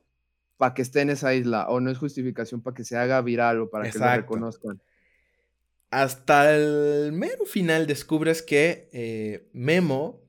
para 0.58 0.74
que 0.74 0.82
esté 0.82 1.02
en 1.02 1.12
esa 1.12 1.34
isla 1.34 1.68
o 1.70 1.80
no 1.80 1.92
es 1.92 1.98
justificación 1.98 2.62
para 2.62 2.76
que 2.76 2.84
se 2.84 2.98
haga 2.98 3.22
viral 3.22 3.62
o 3.62 3.70
para 3.70 3.90
que 3.90 3.98
lo 3.98 4.14
reconozcan. 4.14 4.82
Hasta 5.92 6.56
el 6.56 7.12
mero 7.14 7.46
final 7.46 7.88
descubres 7.88 8.42
que 8.42 8.90
eh, 8.92 9.48
Memo 9.54 10.22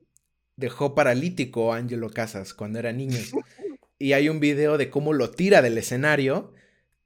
dejó 0.56 0.94
paralítico 0.94 1.72
a 1.72 1.78
Angelo 1.78 2.10
Casas 2.10 2.54
cuando 2.54 2.78
era 2.78 2.92
niño. 2.92 3.18
y 3.98 4.12
hay 4.12 4.28
un 4.28 4.40
video 4.40 4.76
de 4.76 4.90
cómo 4.90 5.14
lo 5.14 5.30
tira 5.30 5.62
del 5.62 5.78
escenario 5.78 6.52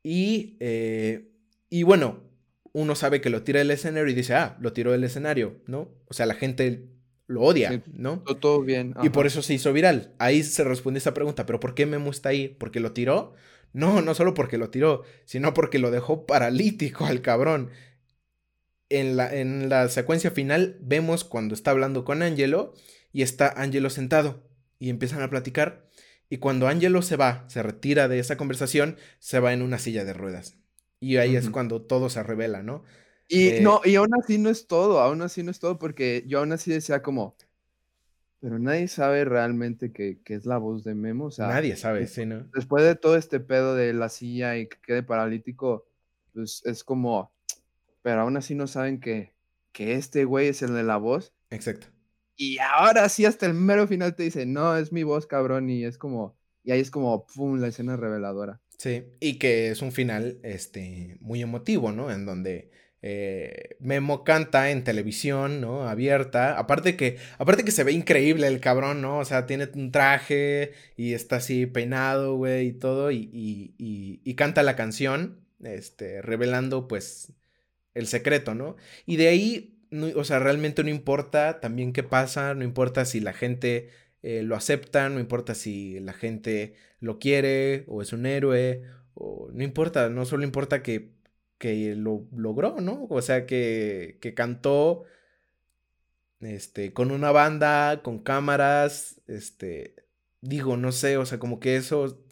y, 0.02 0.56
eh, 0.60 1.30
y 1.68 1.84
bueno, 1.84 2.29
uno 2.72 2.94
sabe 2.94 3.20
que 3.20 3.30
lo 3.30 3.42
tira 3.42 3.58
del 3.58 3.70
escenario 3.70 4.10
y 4.10 4.14
dice, 4.14 4.34
ah, 4.34 4.56
lo 4.60 4.72
tiró 4.72 4.92
del 4.92 5.04
escenario, 5.04 5.60
¿no? 5.66 5.88
O 6.06 6.14
sea, 6.14 6.26
la 6.26 6.34
gente 6.34 6.86
lo 7.26 7.42
odia, 7.42 7.82
¿no? 7.92 8.22
Todo, 8.40 8.62
bien. 8.62 8.94
Y 9.02 9.10
por 9.10 9.26
eso 9.26 9.42
se 9.42 9.54
hizo 9.54 9.72
viral. 9.72 10.14
Ahí 10.18 10.42
se 10.42 10.64
responde 10.64 10.98
esa 10.98 11.14
pregunta, 11.14 11.46
pero 11.46 11.60
¿por 11.60 11.74
qué 11.74 11.86
Memo 11.86 12.10
está 12.10 12.30
ahí? 12.30 12.48
¿Porque 12.48 12.80
lo 12.80 12.92
tiró? 12.92 13.34
No, 13.72 14.02
no 14.02 14.14
solo 14.14 14.34
porque 14.34 14.58
lo 14.58 14.70
tiró, 14.70 15.04
sino 15.24 15.54
porque 15.54 15.78
lo 15.78 15.90
dejó 15.90 16.26
paralítico 16.26 17.06
al 17.06 17.22
cabrón. 17.22 17.70
En 18.88 19.16
la, 19.16 19.32
en 19.32 19.68
la 19.68 19.88
secuencia 19.88 20.32
final 20.32 20.76
vemos 20.80 21.22
cuando 21.22 21.54
está 21.54 21.70
hablando 21.70 22.04
con 22.04 22.22
Angelo 22.22 22.74
y 23.12 23.22
está 23.22 23.48
Angelo 23.56 23.90
sentado 23.90 24.42
y 24.80 24.90
empiezan 24.90 25.22
a 25.22 25.30
platicar. 25.30 25.86
Y 26.28 26.38
cuando 26.38 26.66
Angelo 26.66 27.02
se 27.02 27.16
va, 27.16 27.44
se 27.48 27.62
retira 27.62 28.08
de 28.08 28.18
esa 28.18 28.36
conversación, 28.36 28.96
se 29.20 29.38
va 29.38 29.52
en 29.52 29.62
una 29.62 29.78
silla 29.78 30.04
de 30.04 30.12
ruedas. 30.12 30.59
Y 31.00 31.16
ahí 31.16 31.34
es 31.34 31.48
cuando 31.48 31.80
todo 31.80 32.10
se 32.10 32.22
revela, 32.22 32.62
¿no? 32.62 32.84
Y 33.26 33.48
eh, 33.48 33.60
no, 33.62 33.80
y 33.84 33.94
aún 33.94 34.10
así 34.20 34.38
no 34.38 34.50
es 34.50 34.66
todo, 34.66 35.00
aún 35.00 35.22
así 35.22 35.42
no 35.42 35.50
es 35.50 35.58
todo, 35.58 35.78
porque 35.78 36.24
yo 36.26 36.40
aún 36.40 36.52
así 36.52 36.70
decía 36.70 37.00
como, 37.00 37.36
pero 38.40 38.58
nadie 38.58 38.88
sabe 38.88 39.24
realmente 39.24 39.92
que, 39.92 40.20
es 40.26 40.46
la 40.46 40.58
voz 40.58 40.82
de 40.82 40.94
Memo. 40.94 41.26
O 41.26 41.30
sea, 41.30 41.48
nadie 41.48 41.76
sabe, 41.76 42.06
sí, 42.06 42.26
¿no? 42.26 42.48
Después 42.54 42.84
de 42.84 42.96
todo 42.96 43.16
este 43.16 43.38
pedo 43.38 43.74
de 43.74 43.92
la 43.92 44.08
silla 44.08 44.56
y 44.58 44.66
que 44.66 44.78
quede 44.80 45.02
paralítico, 45.02 45.86
pues 46.34 46.62
es 46.64 46.82
como, 46.84 47.32
pero 48.02 48.22
aún 48.22 48.36
así 48.36 48.54
no 48.54 48.66
saben 48.66 48.98
que, 48.98 49.32
que 49.72 49.94
este 49.94 50.24
güey 50.24 50.48
es 50.48 50.62
el 50.62 50.74
de 50.74 50.82
la 50.82 50.96
voz. 50.96 51.32
Exacto. 51.50 51.86
Y 52.36 52.58
ahora 52.58 53.08
sí, 53.08 53.26
hasta 53.26 53.46
el 53.46 53.54
mero 53.54 53.86
final 53.86 54.14
te 54.14 54.22
dice, 54.22 54.46
no, 54.46 54.76
es 54.76 54.92
mi 54.92 55.02
voz, 55.02 55.26
cabrón, 55.26 55.68
y 55.68 55.84
es 55.84 55.98
como, 55.98 56.36
y 56.64 56.72
ahí 56.72 56.80
es 56.80 56.90
como, 56.90 57.26
pum, 57.26 57.60
la 57.60 57.68
escena 57.68 57.96
reveladora. 57.96 58.59
Sí, 58.80 59.04
y 59.20 59.38
que 59.38 59.68
es 59.70 59.82
un 59.82 59.92
final, 59.92 60.38
este, 60.42 61.18
muy 61.20 61.42
emotivo, 61.42 61.92
¿no? 61.92 62.10
En 62.10 62.24
donde 62.24 62.70
eh, 63.02 63.76
Memo 63.78 64.24
canta 64.24 64.70
en 64.70 64.84
televisión, 64.84 65.60
¿no? 65.60 65.86
Abierta. 65.86 66.58
Aparte 66.58 66.96
que, 66.96 67.18
aparte 67.36 67.62
que 67.62 67.72
se 67.72 67.84
ve 67.84 67.92
increíble 67.92 68.46
el 68.46 68.58
cabrón, 68.58 69.02
¿no? 69.02 69.18
O 69.18 69.24
sea, 69.26 69.44
tiene 69.44 69.68
un 69.74 69.92
traje 69.92 70.72
y 70.96 71.12
está 71.12 71.36
así 71.36 71.66
peinado, 71.66 72.36
güey, 72.36 72.68
y 72.68 72.72
todo. 72.72 73.10
Y, 73.12 73.28
y, 73.76 74.34
canta 74.34 74.62
la 74.62 74.76
canción, 74.76 75.46
este, 75.62 76.22
revelando, 76.22 76.88
pues, 76.88 77.34
el 77.92 78.06
secreto, 78.06 78.54
¿no? 78.54 78.76
Y 79.04 79.16
de 79.16 79.28
ahí, 79.28 79.78
o 80.16 80.24
sea, 80.24 80.38
realmente 80.38 80.82
no 80.84 80.88
importa 80.88 81.60
también 81.60 81.92
qué 81.92 82.02
pasa, 82.02 82.54
no 82.54 82.64
importa 82.64 83.04
si 83.04 83.20
la 83.20 83.34
gente 83.34 83.90
eh, 84.22 84.42
lo 84.42 84.56
acepta, 84.56 85.08
no 85.08 85.20
importa 85.20 85.54
si 85.54 86.00
la 86.00 86.12
gente 86.12 86.74
lo 87.00 87.18
quiere 87.18 87.84
o 87.88 88.02
es 88.02 88.12
un 88.12 88.26
héroe, 88.26 88.82
o 89.14 89.50
no 89.52 89.62
importa, 89.64 90.08
no 90.08 90.24
solo 90.24 90.44
importa 90.44 90.82
que 90.82 91.20
que 91.60 91.94
lo 91.94 92.26
logró, 92.34 92.80
¿no? 92.80 93.06
O 93.10 93.20
sea, 93.20 93.44
que, 93.44 94.16
que 94.22 94.32
cantó 94.32 95.04
este, 96.40 96.94
con 96.94 97.10
una 97.10 97.32
banda, 97.32 98.00
con 98.02 98.18
cámaras, 98.18 99.20
este, 99.26 99.94
digo, 100.40 100.78
no 100.78 100.90
sé, 100.90 101.18
o 101.18 101.26
sea, 101.26 101.38
como 101.38 101.60
que 101.60 101.76
eso 101.76 102.24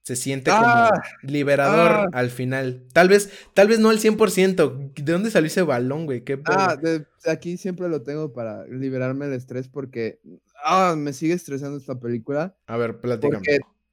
se 0.00 0.16
siente 0.16 0.50
como 0.50 0.64
ah, 0.64 1.02
liberador 1.22 1.90
ah. 1.90 2.08
al 2.14 2.30
final. 2.30 2.86
Tal 2.94 3.10
vez, 3.10 3.30
tal 3.52 3.68
vez 3.68 3.78
no 3.78 3.90
al 3.90 3.98
100%. 3.98 4.94
¿De 4.94 5.12
dónde 5.12 5.30
salió 5.30 5.48
ese 5.48 5.60
balón, 5.60 6.06
güey? 6.06 6.24
¿Qué 6.24 6.40
ah, 6.46 6.76
de, 6.80 7.04
aquí 7.26 7.58
siempre 7.58 7.90
lo 7.90 8.04
tengo 8.04 8.32
para 8.32 8.66
liberarme 8.68 9.26
del 9.26 9.36
estrés 9.36 9.68
porque 9.68 10.18
ah, 10.66 10.94
me 10.96 11.12
sigue 11.12 11.34
estresando 11.34 11.78
esta 11.78 11.98
película. 11.98 12.56
A 12.66 12.76
ver, 12.76 13.00
platícame. 13.00 13.44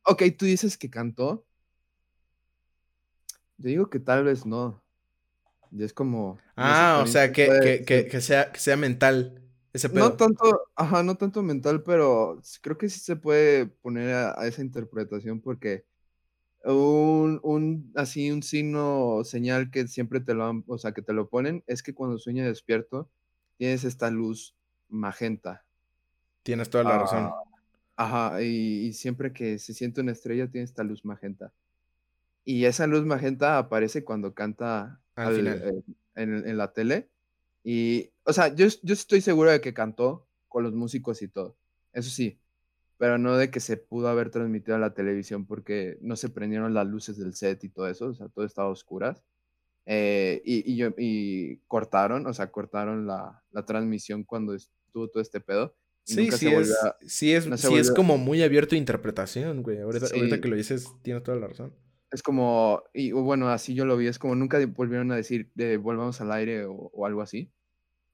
ok, 0.05 0.24
tú 0.38 0.45
dices 0.45 0.78
que 0.78 0.89
cantó, 0.89 1.45
yo 3.57 3.69
digo 3.69 3.89
que 3.89 3.99
tal 3.99 4.26
vez 4.26 4.45
no. 4.45 4.84
Y 5.71 5.84
es 5.84 5.93
como. 5.93 6.38
Ah, 6.55 7.01
o 7.03 7.07
sea, 7.07 7.32
que, 7.32 7.84
que, 7.86 8.21
sea, 8.21 8.51
que 8.51 8.59
sea 8.59 8.78
mental. 8.78 9.41
Ese 9.71 9.89
pedo. 9.89 10.09
No 10.09 10.15
tanto, 10.17 10.61
ajá, 10.76 11.01
no 11.01 11.15
tanto 11.15 11.41
mental, 11.41 11.82
pero 11.84 12.41
creo 12.61 12.78
que 12.78 12.89
sí 12.89 12.99
se 12.99 13.15
puede 13.15 13.65
poner 13.65 14.13
a, 14.13 14.45
esa 14.45 14.61
interpretación 14.61 15.41
porque 15.41 15.86
un, 16.63 17.39
un, 17.41 17.91
así, 17.95 18.30
un 18.30 18.43
signo, 18.43 19.24
señal 19.24 19.71
que 19.71 19.88
siempre 19.88 20.19
te 20.19 20.36
lo, 20.36 20.63
o 20.67 20.78
sea, 20.78 20.91
que 20.91 21.01
te 21.01 21.13
lo 21.13 21.28
ponen, 21.28 21.63
es 21.65 21.82
que 21.82 21.95
cuando 21.95 22.19
sueñas 22.19 22.45
despierto, 22.47 23.09
tienes 23.57 23.84
esta 23.84 24.11
luz 24.11 24.55
magenta. 24.89 25.62
Tienes 26.44 26.70
toda 26.70 26.84
la 26.84 27.00
razón. 27.00 27.32
Ah, 27.32 27.44
Ajá, 27.96 28.41
y, 28.41 28.91
siempre 28.94 29.34
que 29.34 29.60
se 29.60 29.74
siente 29.74 30.02
una 30.02 30.12
estrella 30.12 30.50
tiene 30.50 30.66
esta 30.66 30.84
luz 30.84 31.06
magenta. 31.06 31.54
Y 32.44 32.66
esa 32.66 32.88
luz 32.88 33.06
magenta 33.06 33.58
aparece 33.58 34.04
cuando 34.04 34.34
canta 34.34 35.00
al, 35.16 35.36
final. 35.36 35.62
Eh, 35.64 35.84
en, 36.16 36.58
la 36.58 36.74
tele. 36.74 37.10
Y, 37.64 38.10
o 38.24 38.34
sea, 38.34 38.54
yo, 38.54 38.68
yo 38.82 38.94
estoy 38.94 39.22
seguro 39.22 39.52
de 39.52 39.62
que 39.62 39.74
cantó 39.74 40.28
con 40.48 40.64
los 40.64 40.74
músicos 40.74 41.22
y 41.22 41.28
todo. 41.28 41.56
Eso 41.94 42.10
sí, 42.10 42.39
pero 42.98 43.18
no 43.18 43.38
de 43.38 43.52
que 43.52 43.60
se 43.60 43.78
pudo 43.78 44.08
haber 44.08 44.30
transmitido 44.30 44.76
a 44.76 44.80
la 44.80 44.94
televisión 44.94 45.46
porque 45.46 45.98
no 46.02 46.16
se 46.16 46.30
prendieron 46.30 46.74
las 46.74 46.88
luces 46.88 47.18
del 47.18 47.36
set 47.36 47.64
y 47.64 47.70
todo 47.70 47.88
eso, 47.88 48.08
o 48.08 48.14
sea, 48.14 48.28
todo 48.30 48.46
estaba 48.46 48.68
a 48.68 48.72
oscuras. 48.72 49.24
Eh, 49.86 50.41
y, 50.46 50.76
yo, 50.76 50.89
y 50.98 51.58
cortaron, 51.68 52.26
o 52.28 52.34
sea, 52.34 52.52
cortaron 52.52 53.06
la, 53.06 53.44
la 53.52 53.66
transmisión 53.66 54.24
cuando 54.24 54.56
estuvo 54.56 55.08
todo 55.10 55.22
este 55.22 55.39
pedo. 55.39 55.76
Sí, 56.06 56.32
sí, 56.32 56.47
es, 56.47 56.78
sí, 57.08 57.34
es, 57.34 57.45
sí 57.56 57.76
es 57.76 57.91
como 57.91 58.18
muy 58.18 58.43
abierto 58.43 58.76
a 58.76 58.78
interpretación, 58.78 59.64
güey. 59.64 59.80
Ahorita, 59.80 60.41
que 60.41 60.47
lo 60.49 60.56
dices, 60.56 60.86
tienes 61.01 61.24
toda 61.24 61.38
la 61.38 61.47
razón. 61.47 61.74
Es 62.12 62.22
como, 62.22 62.84
y 62.93 63.12
bueno, 63.12 63.49
así 63.49 63.74
yo 63.74 63.86
lo 63.86 63.97
vi, 63.97 64.08
es 64.08 64.20
como 64.20 64.36
nunca 64.36 64.64
volvieron 64.68 65.12
a 65.12 65.16
decir 65.16 65.49
de 65.56 65.78
volvamos 65.78 66.20
al 66.22 66.32
aire 66.32 66.66
o, 66.66 66.74
o, 66.74 67.06
algo 67.06 67.22
así. 67.22 67.51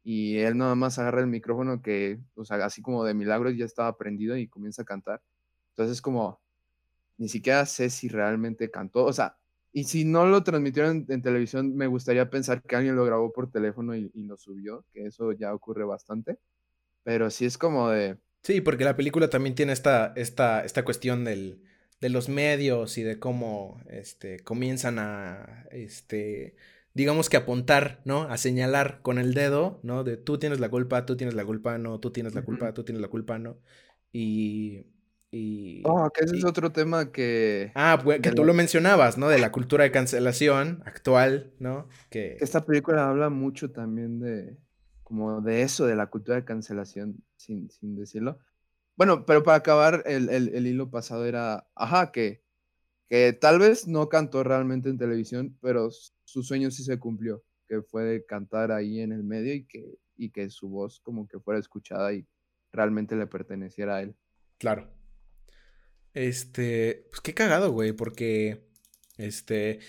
Y 0.04 0.38
él 0.38 0.58
nada 0.58 0.76
más 0.76 1.00
agarra 1.00 1.22
el 1.22 1.28
micrófono 1.28 1.82
que, 1.82 2.20
o 2.36 2.46
sea, 2.46 2.64
así 2.66 2.82
como 2.82 3.04
de 3.04 3.14
milagros 3.14 3.58
ya 3.58 3.66
estaba 3.66 3.98
prendido 3.98 4.38
y 4.38 4.48
comienza 4.48 4.84
a 4.84 4.86
cantar. 4.86 5.22
Entonces 5.72 6.02
como, 6.02 6.40
ni 7.18 7.28
siquiera 7.30 7.66
sé 7.66 7.90
si 7.90 8.08
realmente 8.08 8.72
cantó, 8.72 9.06
o 9.06 9.14
sea, 9.14 9.38
y 9.74 9.84
si 9.86 10.06
no 10.06 10.26
lo 10.26 10.44
transmitieron 10.44 11.06
en, 11.10 11.22
televisión, 11.22 11.76
me 11.76 11.88
gustaría 11.88 12.30
pensar 12.30 12.64
que 12.64 12.76
alguien 12.76 12.96
lo 12.96 13.06
grabó 13.06 13.32
por 13.34 13.52
teléfono 13.52 13.96
y, 13.96 14.12
y 14.14 14.24
lo 14.24 14.38
subió, 14.38 14.86
que 14.94 15.06
eso 15.06 15.32
ya 15.34 15.54
ocurre 15.54 15.86
bastante. 15.86 16.40
Pero 17.04 17.30
sí 17.30 17.46
es 17.46 17.58
como 17.58 17.90
de... 17.90 18.18
Sí, 18.44 18.62
porque 18.62 18.86
la 18.86 18.96
película 18.96 19.30
también 19.30 19.56
tiene 19.56 19.74
esta, 19.74 20.14
esta, 20.16 20.64
esta 20.64 20.86
cuestión 20.86 21.26
del, 21.26 21.62
de 22.02 22.10
los 22.10 22.30
medios 22.30 22.98
y 22.98 23.04
de 23.04 23.20
cómo 23.20 23.82
este, 23.90 24.40
comienzan 24.40 25.00
a, 25.00 25.66
este, 25.72 26.56
digamos 26.94 27.30
que 27.30 27.38
apuntar, 27.38 28.02
¿no? 28.06 28.24
A 28.24 28.38
señalar 28.38 29.02
con 29.02 29.20
el 29.20 29.34
dedo, 29.34 29.80
¿no? 29.84 30.04
De 30.04 30.18
tú 30.18 30.38
tienes 30.38 30.60
la 30.60 30.70
culpa, 30.70 31.06
tú 31.06 31.18
tienes 31.18 31.36
la 31.36 31.46
culpa, 31.46 31.78
no, 31.78 32.00
tú 32.00 32.12
tienes 32.12 32.34
la 32.36 32.42
culpa, 32.42 32.74
tú 32.74 32.84
tienes 32.84 33.02
la 33.02 33.10
culpa, 33.10 33.40
¿no? 33.40 33.58
Y... 34.12 34.86
Y, 35.32 35.84
oh, 35.86 36.10
que 36.10 36.26
ese 36.26 36.38
es 36.38 36.44
otro 36.44 36.72
tema 36.72 37.12
que... 37.12 37.72
Ah, 37.76 38.02
pues, 38.04 38.20
que 38.20 38.32
tú 38.32 38.44
lo 38.44 38.56
mencionabas, 38.56 39.20
¿no? 39.20 39.30
De 39.30 39.38
la 39.38 39.52
cultura 39.52 39.84
de 39.84 39.92
cancelación 39.92 40.82
actual, 40.88 41.54
¿no? 41.60 41.88
Que... 42.10 42.38
Esta 42.40 42.66
película 42.66 43.08
habla 43.08 43.30
mucho 43.30 43.70
también 43.70 44.20
de, 44.20 44.58
como 45.10 45.42
de 45.42 45.64
eso, 45.64 45.88
de 45.88 45.96
la 45.96 46.06
cultura 46.08 46.38
de 46.38 46.46
cancelación, 46.46 47.24
sin, 47.36 47.68
decirlo. 47.96 48.38
Bueno, 48.96 49.26
pero 49.26 49.42
para 49.42 49.58
acabar, 49.58 50.04
el, 50.06 50.68
hilo 50.68 50.92
pasado 50.92 51.26
era, 51.26 51.68
ajá, 51.74 52.12
que, 52.12 52.44
que 53.08 53.34
tal 53.34 53.58
vez 53.58 53.88
no 53.88 54.08
cantó 54.08 54.44
realmente 54.44 54.88
en 54.88 55.00
televisión, 55.00 55.58
pero 55.62 55.90
su 56.24 56.44
sueño 56.44 56.70
sí 56.70 56.84
se 56.84 57.00
cumplió, 57.00 57.44
que 57.68 57.82
fue 57.82 58.24
cantar 58.28 58.72
ahí 58.72 59.00
en 59.00 59.12
el 59.12 59.24
medio 59.24 59.56
y 59.56 59.66
que, 59.66 59.98
y 60.16 60.30
que 60.30 60.52
su 60.52 60.70
voz 60.70 61.00
como 61.00 61.28
que 61.28 61.40
fuera 61.40 61.60
escuchada 61.60 62.14
y 62.14 62.28
realmente 62.72 63.16
le 63.16 63.26
perteneciera 63.26 63.96
a 63.96 64.02
él. 64.04 64.16
Claro. 64.60 64.92
Este, 66.14 67.08
pues 67.10 67.22
qué 67.22 67.34
cagado, 67.34 67.72
güey, 67.72 67.94
porque, 67.94 68.70
este, 69.18 69.80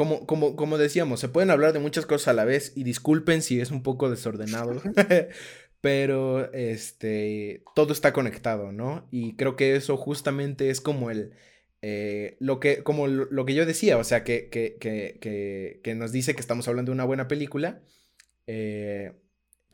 como, 0.00 0.24
como, 0.24 0.56
como 0.56 0.78
decíamos, 0.78 1.20
se 1.20 1.28
pueden 1.28 1.50
hablar 1.50 1.74
de 1.74 1.78
muchas 1.78 2.06
cosas 2.06 2.28
a 2.28 2.32
la 2.32 2.46
vez 2.46 2.72
y 2.74 2.84
disculpen 2.84 3.42
si 3.42 3.60
es 3.60 3.70
un 3.70 3.82
poco 3.82 4.08
desordenado, 4.08 4.80
pero 5.82 6.50
este, 6.54 7.62
todo 7.74 7.92
está 7.92 8.14
conectado, 8.14 8.72
¿no? 8.72 9.06
Y 9.10 9.36
creo 9.36 9.56
que 9.56 9.76
eso 9.76 9.98
justamente 9.98 10.70
es 10.70 10.80
como 10.80 11.10
el, 11.10 11.34
eh, 11.82 12.38
lo, 12.40 12.60
que, 12.60 12.82
como 12.82 13.08
lo, 13.08 13.44
que 13.44 13.52
yo 13.52 13.66
decía, 13.66 13.98
o 13.98 14.04
sea, 14.04 14.24
que, 14.24 14.48
que, 14.48 14.78
que, 14.80 15.80
que, 15.84 15.94
nos 15.94 16.12
dice 16.12 16.34
que 16.34 16.40
estamos 16.40 16.66
hablando 16.66 16.92
de 16.92 16.94
una 16.94 17.04
buena 17.04 17.28
película. 17.28 17.82
Eh, 18.46 19.12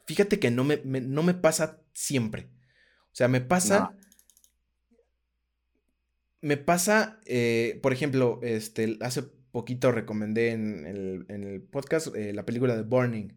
fíjate 0.07 0.41
que 0.41 0.51
no 0.51 0.64
me, 0.64 0.79
no 0.83 1.22
me 1.22 1.35
pasa 1.35 1.83
siempre. 1.93 2.49
O 3.12 3.14
sea, 3.14 3.29
me 3.29 3.41
pasa... 3.41 3.95
Me 6.41 6.57
pasa, 6.57 7.20
eh, 7.27 7.79
por 7.83 7.93
ejemplo, 7.93 8.41
este, 8.43 8.99
hace 9.01 9.36
poquito 9.57 9.90
recomendé 9.90 10.50
en 10.50 10.84
el, 10.84 11.62
podcast 11.62 12.14
eh, 12.14 12.34
la 12.34 12.44
película 12.44 12.76
de 12.76 12.82
Burning, 12.82 13.28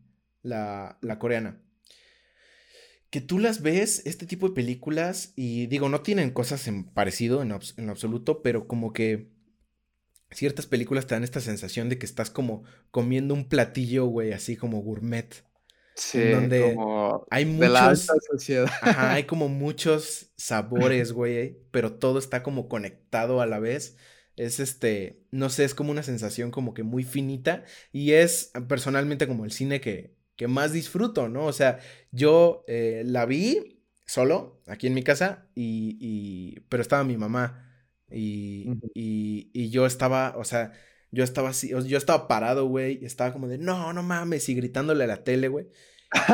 la, 0.44 0.98
coreana. 1.18 1.62
Que 3.10 3.22
tú 3.22 3.40
las 3.40 3.62
ves, 3.62 4.02
este 4.06 4.26
tipo 4.26 4.50
de 4.50 4.54
películas, 4.54 5.32
y 5.38 5.68
digo, 5.68 5.88
no 5.88 6.02
tienen 6.02 6.32
cosas 6.32 6.68
en 6.68 6.84
parecido 6.84 7.42
en, 7.42 7.58
en 7.78 7.90
absoluto, 7.90 8.42
pero 8.42 8.68
como 8.68 8.92
que 8.92 9.30
ciertas 10.30 10.66
películas 10.66 11.08
te 11.08 11.16
dan 11.16 11.24
esta 11.24 11.40
sensación 11.40 11.88
de 11.88 11.98
que 11.98 12.06
estás 12.06 12.30
como 12.30 12.64
comiendo 12.92 13.34
un 13.34 13.48
platillo, 13.48 14.06
güey, 14.08 14.34
así 14.34 14.58
como 14.58 14.82
gourmet. 14.82 15.46
Sí, 15.96 16.32
donde 16.32 16.76
hay 17.30 17.46
muchos. 17.46 18.10
hay 18.84 19.24
como 19.26 19.48
muchos 19.48 20.34
sabores, 20.36 21.14
güey, 21.14 21.62
pero 21.72 21.94
todo 21.94 22.20
está 22.20 22.44
como 22.44 22.68
conectado 22.68 23.40
a 23.40 23.46
la 23.46 23.60
vez 23.60 23.96
es 24.40 24.60
este, 24.62 25.22
no 25.32 25.50
sé, 25.50 25.66
es 25.66 25.76
como 25.76 25.92
una 25.92 26.02
sensación 26.02 26.50
como 26.50 26.74
que 26.74 26.84
muy 26.84 27.04
finita 27.04 27.66
y 27.92 28.14
es 28.14 28.52
personalmente 28.68 29.28
como 29.28 29.44
el 29.44 29.52
cine 29.52 29.82
que, 29.82 30.16
que 30.38 30.48
más 30.48 30.72
disfruto, 30.72 31.28
¿no? 31.28 31.46
O 31.46 31.54
sea, 31.54 31.80
yo 32.12 32.64
eh, 32.68 33.04
la 33.06 33.26
vi 33.26 33.84
solo 34.06 34.62
aquí 34.66 34.88
en 34.88 34.94
mi 34.94 35.04
casa 35.04 35.50
y, 35.56 35.98
y 36.00 36.62
pero 36.70 36.82
estaba 36.82 37.04
mi 37.04 37.18
mamá 37.18 37.66
y, 38.10 38.72
y, 38.94 39.52
y, 39.54 39.70
yo 39.70 39.86
estaba, 39.86 40.36
o 40.38 40.46
sea, 40.46 40.72
yo 41.12 41.24
estaba 41.24 41.50
así, 41.50 41.70
yo 41.70 41.98
estaba 41.98 42.28
parado, 42.28 42.66
güey, 42.66 43.00
y 43.02 43.06
estaba 43.06 43.34
como 43.34 43.48
de, 43.48 43.58
no, 43.58 43.94
no 43.94 44.04
mames, 44.04 44.48
y 44.50 44.56
gritándole 44.56 45.04
a 45.04 45.08
la 45.08 45.24
tele, 45.24 45.50
güey. 45.50 45.68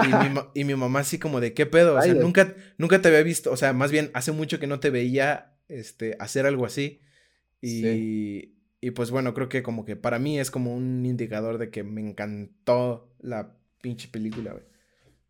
Y 0.05 0.07
mi, 0.07 0.39
y 0.53 0.63
mi 0.63 0.75
mamá 0.75 0.99
así 0.99 1.17
como 1.19 1.41
de, 1.41 1.53
¿qué 1.53 1.65
pedo? 1.65 1.97
O 1.97 2.01
sea, 2.01 2.13
nunca, 2.13 2.55
nunca 2.77 3.01
te 3.01 3.09
había 3.09 3.23
visto, 3.23 3.51
o 3.51 3.57
sea, 3.57 3.73
más 3.73 3.91
bien 3.91 4.11
hace 4.13 4.31
mucho 4.31 4.59
que 4.59 4.67
no 4.67 4.79
te 4.79 4.89
veía 4.89 5.57
este, 5.67 6.15
hacer 6.19 6.45
algo 6.45 6.65
así. 6.65 7.01
Y, 7.65 8.55
y 8.81 8.91
pues 8.91 9.11
bueno, 9.11 9.33
creo 9.33 9.49
que 9.49 9.63
como 9.63 9.85
que 9.85 9.95
para 9.95 10.19
mí 10.19 10.39
es 10.39 10.51
como 10.51 10.75
un 10.75 11.05
indicador 11.05 11.57
de 11.57 11.69
que 11.69 11.83
me 11.83 12.01
encantó 12.01 13.09
la 13.19 13.55
pinche 13.81 14.07
película, 14.07 14.51
güey. 14.51 14.63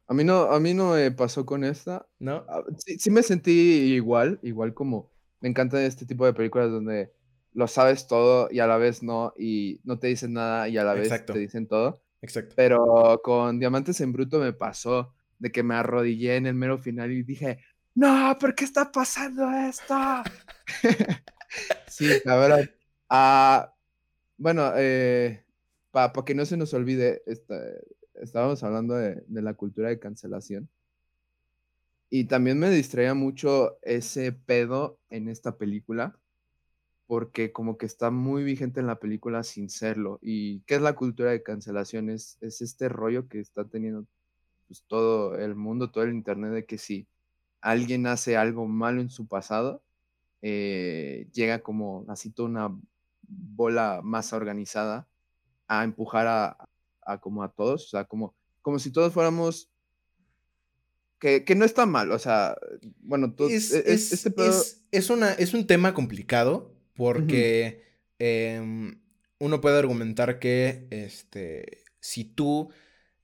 A 0.08 0.14
mí 0.14 0.24
no, 0.24 0.44
a 0.52 0.60
mí 0.60 0.74
no 0.74 0.94
me 0.94 1.12
pasó 1.12 1.46
con 1.46 1.64
esta. 1.64 2.08
¿No? 2.20 2.46
Ah, 2.48 2.64
sí, 2.78 3.00
sí, 3.00 3.10
me 3.10 3.24
sentí 3.24 3.52
igual, 3.52 4.40
igual 4.44 4.74
como 4.74 5.12
me 5.42 5.50
encanta 5.50 5.84
este 5.84 6.06
tipo 6.06 6.26
de 6.26 6.34
películas 6.34 6.72
donde 6.72 7.14
lo 7.54 7.68
sabes 7.68 8.08
todo 8.08 8.48
y 8.52 8.60
a 8.60 8.68
la 8.68 8.78
vez 8.78 9.04
no, 9.04 9.34
y 9.38 9.80
no 9.84 10.00
te 10.00 10.08
dicen 10.08 10.34
nada 10.34 10.68
y 10.68 10.78
a 10.78 10.84
la 10.84 10.94
vez 10.94 11.26
te 11.26 11.38
dicen 11.38 11.68
todo. 11.68 12.02
Exacto. 12.22 12.56
Pero 12.58 13.22
con 13.24 13.60
Diamantes 13.60 14.02
en 14.02 14.12
Bruto 14.12 14.40
me 14.40 14.54
pasó 14.54 15.14
de 15.40 15.52
que 15.52 15.64
me 15.64 15.76
arrodillé 15.76 16.38
en 16.38 16.48
el 16.48 16.56
mero 16.56 16.78
final 16.80 17.12
y 17.12 17.24
dije, 17.24 17.60
no, 17.94 18.36
¿por 18.40 18.56
qué 18.56 18.66
está 18.66 18.92
pasando 18.92 19.50
esto? 19.52 19.96
Sí, 21.88 22.08
la 22.26 22.36
verdad. 22.36 22.70
Ah, 23.10 23.74
bueno, 24.38 24.74
eh, 24.76 25.46
para 25.92 26.12
que 26.26 26.36
no 26.36 26.46
se 26.46 26.58
nos 26.58 26.74
olvide, 26.74 27.24
estábamos 28.16 28.64
hablando 28.64 28.96
de, 28.96 29.24
la 29.30 29.54
cultura 29.54 29.90
de 29.90 30.00
cancelación. 30.00 30.70
Y 32.10 32.26
también 32.26 32.60
me 32.60 32.70
distraía 32.70 33.14
mucho 33.14 33.78
ese 33.82 34.32
pedo 34.32 35.00
en 35.10 35.30
esta 35.30 35.58
película, 35.58 36.18
porque 37.08 37.52
como 37.52 37.78
que 37.78 37.86
está 37.86 38.12
muy 38.12 38.44
vigente 38.44 38.80
en 38.80 38.88
la 38.88 39.00
película 39.00 39.44
sin 39.44 39.70
serlo. 39.70 40.20
¿Y 40.22 40.62
qué 40.62 40.76
es 40.76 40.82
la 40.82 40.96
cultura 40.96 41.32
de 41.32 41.44
cancelación? 41.44 42.10
Es, 42.10 42.38
es 42.42 42.62
este 42.62 42.90
rollo 42.90 43.28
que 43.28 43.40
está 43.40 43.66
teniendo 43.66 44.06
pues, 44.68 44.84
todo 44.88 45.36
el 45.38 45.56
mundo, 45.56 45.92
todo 45.92 46.04
el 46.04 46.14
internet, 46.14 46.52
de 46.52 46.66
que 46.66 46.78
si 46.78 47.08
alguien 47.62 48.08
hace 48.08 48.38
algo 48.38 48.68
malo 48.68 49.02
en 49.02 49.10
su 49.10 49.28
pasado, 49.28 49.82
eh, 50.48 51.28
llega 51.34 51.64
como 51.64 52.06
así 52.08 52.30
toda 52.30 52.48
una 52.48 52.80
bola 53.28 54.02
más 54.04 54.32
organizada 54.32 55.08
a 55.68 55.84
empujar 55.84 56.28
a, 56.28 57.20
como 57.20 57.42
a 57.42 57.52
todos, 57.52 57.86
o 57.86 57.88
sea, 57.88 58.06
como, 58.06 58.36
como 58.62 58.78
si 58.78 58.92
todos 58.92 59.12
fuéramos 59.12 59.72
que, 61.20 61.44
no 61.56 61.66
está 61.66 61.88
mal, 61.88 62.12
o 62.12 62.20
sea, 62.20 62.56
bueno, 63.00 63.34
es, 63.50 63.74
e, 63.74 63.92
este 63.92 64.32
es, 64.92 65.10
una, 65.10 65.34
es 65.34 65.56
un 65.56 65.66
tema 65.66 65.96
complicado 65.96 66.76
porque 66.94 67.82
em, 68.20 69.02
uno 69.40 69.62
puede 69.62 69.80
argumentar 69.80 70.38
que 70.38 70.88
este, 70.92 71.86
si 72.00 72.24
tú... 72.24 72.70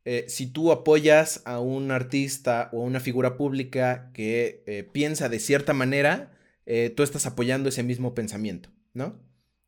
Eh, 0.04 0.26
si 0.28 0.48
tú 0.48 0.72
apoyas 0.72 1.44
a 1.46 1.60
un 1.60 1.92
artista 1.92 2.72
o 2.74 2.82
a 2.82 2.86
una 2.86 3.00
figura 3.00 3.38
pública 3.38 4.10
que 4.16 4.64
eh, 4.66 4.82
piensa 4.92 5.30
de 5.30 5.38
cierta 5.38 5.74
manera, 5.74 6.32
eh, 6.66 6.92
tú 6.96 7.04
estás 7.04 7.26
apoyando 7.26 7.70
ese 7.70 7.84
mismo 7.84 8.14
pensamiento, 8.14 8.70
¿no? 8.94 9.20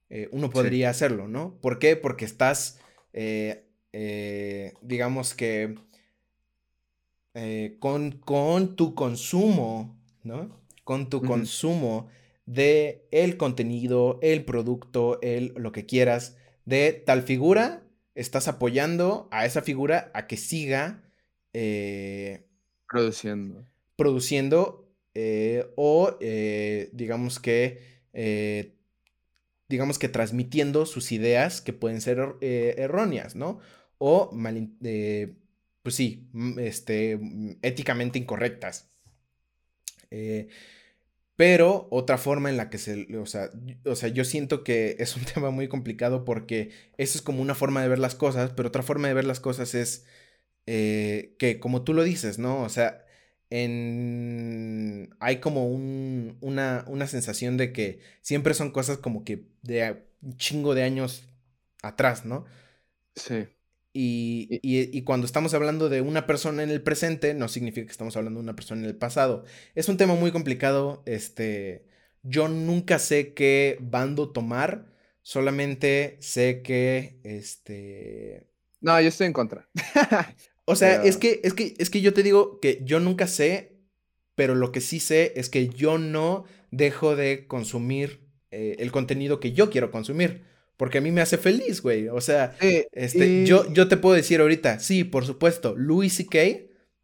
Eh, 0.10 0.30
uno 0.32 0.50
podría 0.50 0.90
hacerlo, 0.90 1.28
¿no? 1.28 1.60
¿Por 1.60 1.80
qué? 1.80 1.96
Porque 1.96 2.26
estás, 2.26 2.80
eh, 3.14 4.74
digamos 4.82 5.34
que, 5.34 5.76
con, 7.80 8.12
con, 8.12 8.76
tu 8.76 8.94
consumo, 8.94 10.00
¿no? 10.24 10.62
con 10.84 11.10
tu 11.10 11.22
consumo 11.22 12.10
de 12.46 13.08
el 13.12 13.38
contenido, 13.38 14.20
el 14.22 14.46
producto, 14.46 15.20
el 15.22 15.54
lo 15.58 15.72
que 15.72 15.88
quieras 15.88 16.38
de 16.66 16.94
tal 16.94 17.24
figura, 17.24 17.82
estás 18.14 18.48
apoyando 18.48 19.28
a 19.32 19.46
esa 19.46 19.64
figura 19.64 20.12
a 20.14 20.28
que 20.28 20.38
siga 20.38 21.02
produciendo. 22.88 23.66
Produciendo 23.96 24.83
eh, 25.16 25.72
o 25.76 26.18
eh, 26.22 26.90
digamos 26.94 27.40
que 27.40 27.94
digamos 29.68 29.98
que 29.98 30.10
transmitiendo 30.10 30.86
sus 30.86 31.12
ideas 31.12 31.62
que 31.62 31.74
pueden 31.74 32.02
ser 32.02 32.20
erróneas, 32.42 33.36
¿no? 33.36 33.60
O 33.98 34.32
pues 35.82 35.96
sí, 35.96 36.30
este, 36.58 37.20
éticamente 37.62 38.20
incorrectas. 38.20 38.90
Pero 41.36 41.88
otra 41.90 42.18
forma 42.18 42.50
en 42.50 42.58
la 42.58 42.70
que 42.70 42.78
se, 42.78 43.18
o 43.18 43.26
sea, 43.26 43.50
o 43.86 43.96
sea, 43.96 44.10
yo 44.10 44.24
siento 44.24 44.64
que 44.64 44.96
es 45.00 45.16
un 45.18 45.24
tema 45.34 45.50
muy 45.50 45.68
complicado 45.68 46.26
porque 46.26 46.72
eso 46.98 47.18
es 47.18 47.22
como 47.22 47.42
una 47.42 47.56
forma 47.56 47.82
de 47.82 47.90
ver 47.90 48.00
las 48.00 48.16
cosas, 48.16 48.52
pero 48.56 48.70
otra 48.70 48.84
forma 48.84 49.08
de 49.08 49.14
ver 49.16 49.26
las 49.26 49.40
cosas 49.40 49.74
es 49.76 50.06
eh, 50.68 51.36
que, 51.40 51.60
como 51.60 51.84
tú 51.84 51.94
lo 51.94 52.04
dices, 52.04 52.40
¿no? 52.40 52.62
O 52.62 52.70
sea, 52.70 53.03
en... 53.54 55.16
hay 55.20 55.38
como 55.38 55.68
un, 55.68 56.38
una, 56.42 56.86
una 56.88 57.06
sensación 57.06 57.56
de 57.56 57.72
que 57.72 58.00
siempre 58.22 58.56
son 58.56 58.72
cosas 58.72 58.98
como 58.98 59.24
que 59.24 59.46
de 59.62 60.04
un 60.24 60.38
chingo 60.38 60.74
de 60.74 60.82
años 60.82 61.30
atrás, 61.84 62.26
¿no? 62.26 62.46
Sí. 63.16 63.46
Y, 63.96 65.04
cuando 65.04 65.28
estamos 65.28 65.54
hablando 65.54 65.88
de 65.88 66.02
una 66.02 66.26
persona 66.26 66.64
en 66.64 66.72
el 66.72 66.82
presente, 66.82 67.36
no 67.36 67.48
significa 67.48 67.86
que 67.86 67.92
estamos 67.92 68.18
hablando 68.18 68.40
de 68.40 68.44
una 68.46 68.56
persona 68.56 68.82
en 68.82 68.88
el 68.88 68.96
pasado. 68.96 69.46
Es 69.76 69.88
un 69.88 69.98
tema 69.98 70.16
muy 70.16 70.32
complicado. 70.32 71.04
Este, 71.06 71.86
yo 72.24 72.48
nunca 72.48 72.98
sé 72.98 73.36
qué 73.36 73.78
bando 73.82 74.32
tomar. 74.32 74.88
Solamente 75.22 76.18
sé 76.22 76.64
que, 76.64 77.20
este... 77.24 78.48
No, 78.82 79.00
yo 79.00 79.10
estoy 79.10 79.28
en 79.28 79.34
contra. 79.34 79.70
o 80.66 80.76
sea, 80.76 81.04
es, 81.04 81.18
que, 81.18 81.42
es, 81.44 81.54
que, 81.54 81.74
es 81.78 81.90
que 81.90 82.02
yo 82.02 82.14
te 82.14 82.24
digo 82.24 82.60
que 82.60 82.82
yo 82.84 83.00
nunca 83.00 83.28
sé, 83.28 83.78
pero 84.36 84.56
lo 84.56 84.72
que 84.72 84.82
sí 84.82 85.00
sé 85.00 85.34
es 85.36 85.50
que 85.50 85.70
yo 85.70 85.98
no 85.98 86.46
dejo 86.72 87.16
de 87.16 87.48
consumir 87.48 88.22
eh, 88.52 88.76
el 88.80 88.92
contenido 88.92 89.40
que 89.40 89.52
yo 89.52 89.70
quiero 89.70 89.92
consumir. 89.92 90.44
Porque 90.78 90.98
a 90.98 91.02
mí 91.02 91.12
me 91.12 91.22
hace 91.22 91.38
feliz, 91.38 91.82
güey. 91.82 92.08
O 92.08 92.20
sea, 92.20 92.56
este, 92.92 93.46
yo, 93.46 93.72
yo 93.72 93.88
te 93.88 93.98
puedo 93.98 94.16
decir 94.16 94.42
ahorita, 94.42 94.80
sí, 94.80 95.04
por 95.04 95.26
supuesto, 95.26 95.76
Louis 95.78 96.14
C.K. 96.14 96.40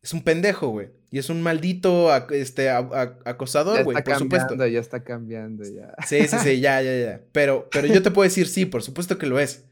es 0.02 0.14
un 0.14 0.24
pendejo, 0.24 0.70
güey. 0.70 0.90
Y 1.12 1.18
es 1.18 1.30
un 1.30 1.42
maldito 1.42 2.16
este, 2.32 2.70
acosador, 2.70 3.84
güey, 3.84 4.02
por 4.04 4.16
supuesto. 4.18 4.56
Ya 4.68 4.80
está 4.80 5.04
cambiando, 5.04 5.64
ya. 5.64 5.96
Sí, 6.06 6.28
sí, 6.28 6.38
sí, 6.42 6.60
ya, 6.62 6.82
ya, 6.82 7.00
ya. 7.00 7.22
Pero, 7.32 7.68
pero 7.72 7.88
yo 7.88 8.02
te 8.02 8.12
puedo 8.12 8.28
decir, 8.28 8.48
sí, 8.48 8.66
por 8.66 8.84
supuesto 8.84 9.18
que 9.18 9.28
lo 9.28 9.40
es. 9.40 9.66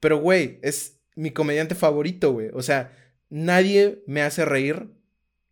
Pero, 0.00 0.18
güey, 0.18 0.58
es 0.62 1.00
mi 1.16 1.30
comediante 1.30 1.74
favorito, 1.74 2.32
güey. 2.32 2.50
O 2.52 2.62
sea, 2.62 2.92
nadie 3.30 4.02
me 4.06 4.22
hace 4.22 4.44
reír 4.44 4.88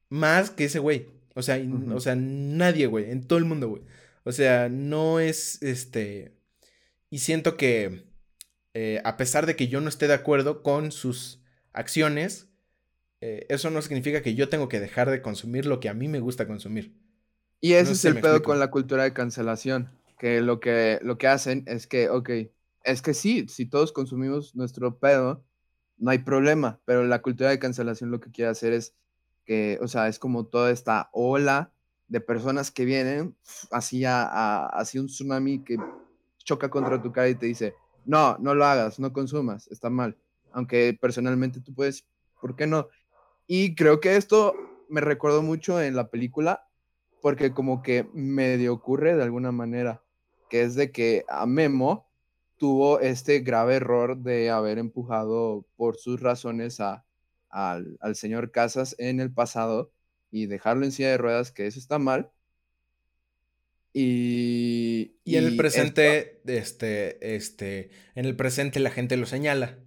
más 0.09 0.51
que 0.51 0.64
ese 0.64 0.79
güey. 0.79 1.07
O 1.35 1.43
sea, 1.43 1.61
o 1.95 2.01
sea, 2.01 2.16
nadie, 2.16 2.87
güey, 2.87 3.11
en 3.11 3.26
todo 3.26 3.39
el 3.39 3.45
mundo, 3.45 3.68
güey. 3.68 3.83
O 4.24 4.33
sea, 4.33 4.68
no 4.68 5.20
es, 5.20 5.62
este 5.62 6.39
y 7.11 7.18
siento 7.18 7.57
que 7.57 8.05
eh, 8.74 9.01
a 9.05 9.16
pesar 9.16 9.47
de 9.47 9.57
que 9.57 9.68
yo 9.68 9.81
no 9.81 9.89
esté 9.89 10.07
de 10.09 10.14
acuerdo 10.14 10.62
con 10.62 10.93
sus 10.93 11.43
acciones, 11.72 12.49
eh, 13.20 13.47
eso 13.49 13.70
no 13.70 13.83
significa 13.83 14.22
que 14.22 14.35
yo 14.35 14.49
tengo 14.49 14.68
que 14.68 14.81
dejar 14.81 15.11
de 15.11 15.22
consumir 15.22 15.66
lo 15.66 15.81
que 15.81 15.89
a 15.89 15.95
mí 15.95 16.09
me 16.09 16.20
gusta 16.20 16.47
consumir. 16.47 16.95
Y 17.61 17.72
ese 17.72 17.93
es 17.93 18.05
el 18.05 18.20
pedo 18.20 18.43
con 18.43 18.59
la 18.59 18.70
cultura 18.70 19.03
de 19.03 19.12
cancelación, 19.12 19.91
que 20.18 20.41
lo, 20.41 20.61
que 20.61 21.01
lo 21.03 21.18
que 21.18 21.26
hacen 21.26 21.64
es 21.66 21.87
que, 21.87 22.09
ok, 22.09 22.31
es 22.85 23.03
que 23.03 23.14
sí, 23.14 23.47
si 23.49 23.66
todos 23.66 23.93
consumimos 23.93 24.55
nuestro 24.55 24.99
pedo, 24.99 25.45
no 25.99 26.11
hay 26.11 26.18
problema, 26.18 26.80
pero 26.84 27.05
la 27.05 27.22
cultura 27.22 27.51
de 27.51 27.59
cancelación 27.59 28.11
lo 28.11 28.20
que 28.20 28.30
quiere 28.30 28.51
hacer 28.51 28.72
es 28.72 28.94
que, 29.44 29.78
o 29.82 29.88
sea, 29.88 30.09
es 30.09 30.18
como 30.18 30.46
toda 30.46 30.70
esta 30.70 31.11
ola 31.12 31.72
de 32.09 32.20
personas 32.20 32.70
que 32.70 32.84
vienen 32.84 33.36
así 33.70 34.05
a, 34.07 34.70
un 34.94 35.07
tsunami 35.07 35.62
que 35.64 35.76
choca 36.38 36.70
contra 36.70 37.01
tu 37.03 37.12
cara 37.12 37.28
y 37.28 37.34
te 37.34 37.46
dice, 37.46 37.74
no, 38.05 38.38
no 38.38 38.55
lo 38.55 38.64
hagas, 38.64 38.99
no 38.99 39.12
consumas, 39.12 39.68
está 39.68 39.90
mal. 39.90 40.16
Aunque 40.53 40.96
personalmente 40.99 41.61
tú 41.61 41.74
puedes, 41.74 42.07
¿por 42.40 42.57
qué 42.57 42.66
no? 42.66 42.88
Y 43.46 43.74
creo 43.74 44.01
que 44.01 44.16
esto 44.16 44.55
me 44.88 45.01
recuerdo 45.01 45.42
mucho 45.42 45.80
en 45.80 45.94
la 45.94 46.09
película, 46.09 46.66
porque 47.20 47.53
como 47.53 47.82
que 47.82 48.09
medio 48.14 48.72
ocurre 48.72 49.16
de 49.16 49.22
alguna 49.22 49.53
manera, 49.53 50.03
que 50.49 50.62
es 50.62 50.74
de 50.74 50.90
que 50.90 51.24
a 51.28 51.44
Memo 51.46 52.07
tuvo 52.59 53.00
este 53.00 53.40
grave 53.40 53.76
error 53.76 54.18
de 54.18 54.50
haber 54.50 54.78
empujado 54.78 55.66
por 55.76 55.96
sus 55.96 56.20
razones 56.20 56.80
a, 56.80 57.04
al, 57.48 57.96
al 58.00 58.16
señor 58.16 58.50
Casas 58.50 58.94
en 58.98 59.20
el 59.20 59.32
pasado 59.32 59.92
y 60.30 60.46
dejarlo 60.46 60.84
en 60.84 60.92
silla 60.92 61.11
de 61.11 61.18
ruedas, 61.18 61.52
que 61.52 61.66
eso 61.66 61.78
está 61.78 61.98
mal, 61.98 62.30
y, 63.92 65.16
y 65.24 65.36
en 65.36 65.44
el 65.44 65.56
presente, 65.56 66.40
este, 66.46 67.34
este, 67.34 67.90
en 68.14 68.26
el 68.26 68.36
presente 68.36 68.80
la 68.80 68.90
gente 68.90 69.16
lo 69.16 69.26
señala. 69.26 69.78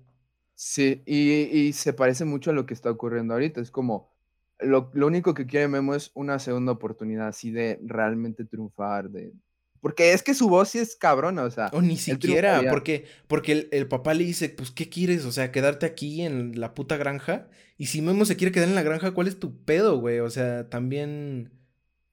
Sí, 0.56 1.02
y, 1.06 1.72
se 1.74 1.94
parece 1.94 2.26
mucho 2.26 2.52
a 2.52 2.54
lo 2.54 2.66
que 2.66 2.74
está 2.74 2.92
ocurriendo 2.92 3.34
ahorita. 3.34 3.62
Es 3.62 3.72
como, 3.72 4.14
lo, 4.60 4.92
único 4.94 5.34
que 5.34 5.46
quiere 5.46 5.68
Memo 5.68 5.96
es 5.96 6.12
una 6.14 6.40
segunda 6.40 6.74
oportunidad, 6.74 7.30
así 7.30 7.52
de 7.52 7.80
realmente 7.84 8.46
triunfar, 8.46 9.10
de... 9.10 9.34
Porque 9.82 10.14
es 10.14 10.22
que 10.22 10.36
su 10.36 10.48
voz 10.48 10.70
sí 10.70 10.80
es 10.80 10.96
cabrona, 10.96 11.44
o 11.44 11.52
sea. 11.52 11.70
O 11.74 11.82
ni 11.82 11.98
siquiera, 11.98 12.62
porque, 12.70 13.06
porque 13.28 13.52
el, 13.52 13.70
el, 13.72 13.88
papá 13.88 14.14
le 14.14 14.24
dice, 14.24 14.50
pues, 14.50 14.70
¿qué 14.70 14.90
quieres? 14.90 15.26
O 15.26 15.32
sea, 15.32 15.52
quedarte 15.52 15.88
aquí 15.88 16.22
en 16.22 16.60
la 16.60 16.76
puta 16.76 16.98
granja. 16.98 17.50
Y 17.82 17.88
si 17.88 18.04
Memo 18.04 18.26
se 18.26 18.36
quiere 18.36 18.52
quedar 18.52 18.70
en 18.70 18.76
la 18.76 18.84
granja, 18.84 19.12
¿cuál 19.12 19.28
es 19.28 19.40
tu 19.40 19.64
pedo, 19.66 20.00
güey? 20.00 20.20
O 20.20 20.30
sea, 20.30 20.70
también... 20.70 21.52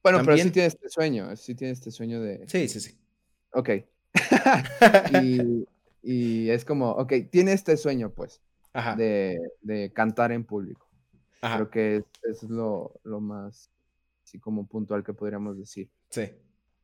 Bueno, 0.03 0.23
pero 0.25 0.39
sí 0.39 0.51
tiene 0.51 0.69
este 0.69 0.89
sueño, 0.89 1.37
sí 1.37 1.55
tiene 1.55 1.75
este 1.75 1.91
sueño 1.91 2.23
de... 2.23 2.49
Sí, 2.49 2.69
sí, 2.69 2.81
sí. 2.81 2.99
Ok. 3.53 3.71
y, 6.03 6.49
es 6.49 6.65
como, 6.65 6.93
ok, 6.93 7.13
tiene 7.31 7.53
este 7.53 7.77
sueño, 7.77 8.15
pues, 8.15 8.41
De, 8.97 9.93
cantar 9.95 10.33
en 10.33 10.45
público. 10.45 10.89
Creo 11.43 11.69
que 11.69 12.03
es, 12.23 12.43
lo, 12.45 12.95
más, 13.05 13.71
así 14.25 14.39
como 14.39 14.67
puntual 14.67 15.05
que 15.05 15.13
podríamos 15.13 15.59
decir. 15.59 15.91
Sí. 16.09 16.31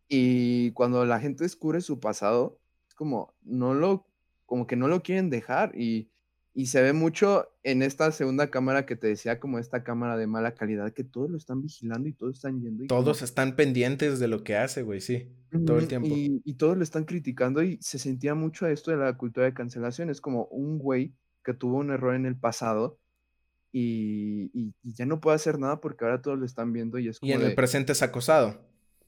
Y 0.09 0.73
cuando 0.73 1.05
la 1.05 1.21
gente 1.21 1.45
descubre 1.45 1.81
su 1.81 2.01
pasado, 2.01 2.59
es 2.89 2.95
como, 2.95 3.35
no 3.43 3.75
lo, 3.75 4.07
como 4.47 4.67
que 4.67 4.77
no 4.77 4.89
lo 4.89 5.03
quieren 5.03 5.31
dejar 5.31 5.79
y 5.79 6.11
y 6.57 6.67
se 6.67 6.81
ve 6.81 6.93
mucho 6.93 7.49
en 7.65 7.83
esta 7.83 8.13
segunda 8.13 8.49
cámara 8.49 8.87
que 8.87 8.95
te 8.95 9.09
decía, 9.09 9.41
como 9.41 9.59
esta 9.59 9.83
cámara 9.83 10.17
de 10.17 10.29
mala 10.29 10.55
calidad, 10.55 10.93
que 10.93 11.03
todos 11.03 11.29
lo 11.29 11.37
están 11.37 11.61
vigilando 11.61 12.09
y 12.09 12.13
todos 12.13 12.37
están 12.37 12.61
yendo. 12.63 12.85
Y 12.85 12.87
todos 12.87 13.23
están 13.23 13.57
pendientes 13.57 14.21
de 14.21 14.29
lo 14.29 14.45
que 14.45 14.57
hace, 14.57 14.83
güey, 14.83 15.01
sí, 15.01 15.33
todo 15.67 15.79
el 15.79 15.89
tiempo. 15.89 16.09
Y, 16.09 16.55
todos 16.55 16.77
lo 16.77 16.85
están 16.85 17.05
criticando 17.05 17.61
y 17.65 17.79
se 17.83 17.99
sentía 17.99 18.37
mucho 18.37 18.69
esto 18.69 18.93
de 18.93 18.99
la 18.99 19.17
cultura 19.17 19.47
de 19.47 19.53
cancelación. 19.53 20.11
Es 20.11 20.21
como 20.21 20.45
un 20.45 20.79
güey 20.79 21.13
que 21.43 21.55
tuvo 21.55 21.79
un 21.79 21.91
error 21.91 22.15
en 22.15 22.25
el 22.25 22.37
pasado 22.37 22.99
y, 23.73 24.73
ya 24.85 25.07
no 25.07 25.21
puede 25.21 25.35
hacer 25.35 25.59
nada 25.59 25.81
porque 25.81 26.05
ahora 26.05 26.23
todos 26.23 26.39
lo 26.39 26.47
están 26.47 26.73
viendo 26.73 27.01
y 27.01 27.09
es 27.09 27.19
como. 27.19 27.33
Y 27.33 27.35
en 27.35 27.43
el 27.43 27.57
presente 27.57 27.91
es 27.91 28.03
acosado. 28.03 28.61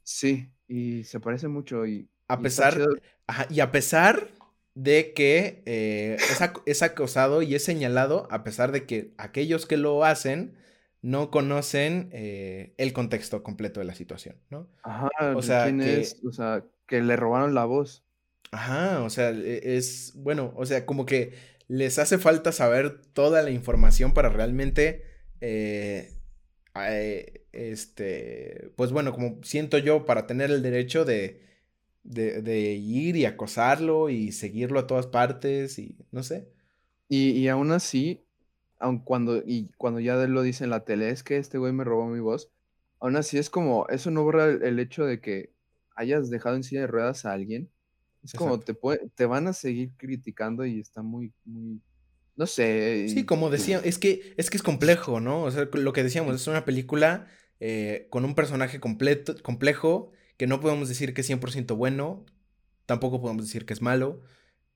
Sí, 0.06 0.48
y 0.68 1.02
se 1.02 1.18
parece 1.18 1.48
mucho 1.48 1.84
y. 1.84 2.08
A 2.28 2.40
pesar. 2.40 2.78
y 3.50 3.60
a 3.60 3.72
pesar 3.72 4.28
de 4.74 5.12
que 5.14 5.62
eh, 5.66 6.16
es, 6.66 6.82
acosado 6.82 7.42
y 7.42 7.54
es 7.54 7.64
señalado 7.64 8.28
a 8.30 8.44
pesar 8.44 8.72
de 8.72 8.84
que 8.84 9.14
aquellos 9.16 9.64
que 9.64 9.76
lo 9.78 10.04
hacen 10.04 10.54
no 11.02 11.30
conocen 11.30 12.10
eh, 12.12 12.74
el 12.76 12.92
contexto 12.92 13.42
completo 13.42 13.80
de 13.80 13.86
la 13.86 13.94
situación, 13.94 14.36
¿no? 14.50 14.68
Ajá, 14.82 15.08
o 15.34 15.42
sea, 15.42 15.64
¿quién 15.64 15.80
que, 15.80 16.00
es? 16.00 16.20
O 16.24 16.32
sea, 16.32 16.64
que 16.86 17.00
le 17.00 17.16
robaron 17.16 17.54
la 17.54 17.64
voz. 17.64 18.04
Ajá, 18.52 19.02
o 19.02 19.10
sea, 19.10 19.30
e, 19.30 19.76
es, 19.76 20.12
bueno, 20.14 20.52
o 20.56 20.66
sea, 20.66 20.84
como 20.86 21.06
que 21.06 21.32
les 21.68 21.98
hace 21.98 22.18
falta 22.18 22.52
saber 22.52 23.00
toda 23.12 23.42
la 23.42 23.50
información 23.50 24.14
para 24.14 24.28
realmente, 24.28 25.04
eh, 25.40 26.12
este, 27.52 28.70
pues 28.76 28.92
bueno, 28.92 29.12
como 29.12 29.42
siento 29.42 29.78
yo, 29.78 30.04
para 30.04 30.26
tener 30.26 30.50
el 30.50 30.62
derecho 30.62 31.04
de, 31.04 31.42
de, 32.02 32.74
ir 32.74 33.16
y 33.16 33.24
acosarlo 33.24 34.10
y 34.10 34.32
seguirlo 34.32 34.80
a 34.80 34.86
todas 34.86 35.06
partes 35.06 35.78
y 35.78 35.96
no 36.12 36.22
sé. 36.22 36.48
Y, 37.08 37.30
y 37.30 37.48
aún 37.48 37.72
así, 37.72 38.24
aun 38.78 39.00
cuando, 39.00 39.38
y 39.44 39.70
cuando 39.78 40.00
ya 40.00 40.16
lo 40.16 40.42
dice 40.42 40.64
en 40.64 40.70
la 40.70 40.84
tele, 40.84 41.10
es 41.10 41.22
que 41.22 41.36
este 41.38 41.58
güey 41.58 41.72
me 41.72 41.84
robó 41.84 42.06
mi 42.06 42.20
voz, 42.20 42.50
aún 43.00 43.16
así 43.16 43.38
es 43.38 43.50
como, 43.50 43.86
eso 43.88 44.10
no 44.10 44.24
borra 44.24 44.46
el, 44.46 44.78
hecho 44.78 45.04
de 45.04 45.20
que 45.20 45.52
hayas 45.94 46.30
dejado 46.30 46.56
en 46.56 46.64
silla 46.64 46.82
de 46.82 46.86
ruedas 46.88 47.24
a 47.24 47.32
alguien. 47.32 47.70
Es 48.22 48.32
como 48.32 48.58
te, 48.58 48.76
te 49.14 49.26
van 49.26 49.46
a 49.46 49.52
seguir 49.52 49.92
criticando 49.96 50.66
y 50.66 50.80
está 50.80 51.02
muy, 51.02 51.32
muy, 51.44 51.80
no 52.36 52.46
sé. 52.46 53.08
Sí, 53.08 53.24
como 53.24 53.50
decía, 53.50 53.80
es 53.84 53.98
que, 53.98 54.34
es 54.36 54.50
que 54.50 54.56
es 54.56 54.62
complejo, 54.62 55.20
¿no? 55.20 55.42
O 55.42 55.50
sea, 55.50 55.68
lo 55.72 55.92
que 55.92 56.02
decíamos, 56.02 56.34
es 56.34 56.46
una 56.46 56.64
película 56.64 57.26
eh, 57.60 58.06
con 58.10 58.24
un 58.24 58.34
personaje 58.34 58.80
completo, 58.80 59.34
complejo 59.42 60.12
que 60.36 60.46
no 60.46 60.60
podemos 60.60 60.88
decir 60.88 61.14
que 61.14 61.22
es 61.22 61.30
100% 61.30 61.76
bueno, 61.76 62.24
tampoco 62.86 63.20
podemos 63.20 63.44
decir 63.44 63.66
que 63.66 63.72
es 63.72 63.82
malo. 63.82 64.22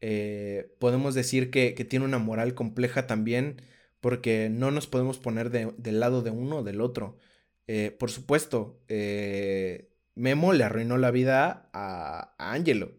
Eh, 0.00 0.74
podemos 0.78 1.14
decir 1.14 1.50
que, 1.50 1.72
tiene 1.88 2.04
una 2.04 2.18
moral 2.18 2.54
compleja 2.54 3.06
también, 3.06 3.62
porque 4.00 4.48
no 4.50 4.70
nos 4.70 4.86
podemos 4.86 5.18
poner 5.18 5.50
del 5.50 6.00
lado 6.00 6.22
de 6.22 6.30
uno 6.30 6.58
o 6.58 6.62
del 6.62 6.80
otro. 6.80 7.18
Eh, 7.66 7.90
por 7.98 8.10
supuesto, 8.10 8.82
eh, 8.88 9.92
Memo 10.14 10.52
le 10.52 10.64
arruinó 10.64 10.96
la 10.96 11.10
vida 11.10 11.70
a, 11.72 12.34
Angelo. 12.38 12.92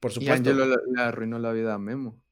Por 0.00 0.12
supuesto. 0.12 0.50
Y 0.50 0.52
Angelo 0.52 0.66
le, 0.66 1.02
arruinó 1.02 1.38
la 1.38 1.52
vida 1.52 1.74
a 1.74 1.78
Memo. 1.78 2.22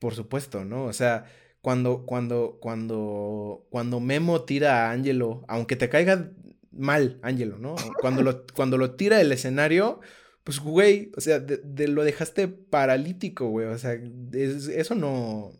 Por 0.00 0.14
supuesto, 0.14 0.64
¿no? 0.64 0.86
O 0.86 0.92
sea, 0.92 1.26
cuando, 1.60 2.04
cuando, 2.06 2.58
cuando, 2.60 3.66
cuando 3.70 4.00
Memo 4.00 4.42
tira 4.42 4.88
a 4.88 4.90
Angelo, 4.90 5.44
aunque 5.46 5.76
te 5.76 5.88
caiga 5.88 6.32
mal, 6.72 7.20
Angelo, 7.22 7.58
¿no? 7.58 7.76
Cuando 8.00 8.22
lo, 8.22 8.46
cuando 8.54 8.78
lo 8.78 8.96
tira 8.96 9.18
del 9.18 9.30
escenario, 9.30 10.00
pues, 10.42 10.58
güey, 10.58 11.12
o 11.16 11.20
sea, 11.20 11.38
de, 11.38 11.86
lo 11.86 12.02
dejaste 12.02 12.48
paralítico, 12.48 13.48
güey. 13.48 13.66
O 13.66 13.78
sea, 13.78 13.96
eso 14.32 14.94
no. 14.96 15.52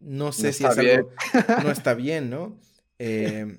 No 0.00 0.32
sé 0.32 0.52
si 0.52 0.64
es 0.64 0.78
algo. 0.78 1.10
No 1.62 1.70
está 1.70 1.94
bien, 1.94 2.30
¿no? 2.30 2.58
Eh, 2.98 3.58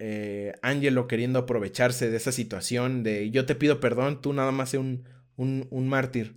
eh, 0.00 0.52
Angelo 0.62 1.06
queriendo 1.06 1.38
aprovecharse 1.38 2.10
de 2.10 2.16
esa 2.16 2.32
situación 2.32 3.02
de 3.04 3.30
yo 3.30 3.46
te 3.46 3.54
pido 3.54 3.80
perdón, 3.80 4.20
tú 4.20 4.32
nada 4.32 4.50
más 4.50 4.70
sé 4.70 4.78
un, 4.78 5.06
un, 5.36 5.88
mártir. 5.88 6.36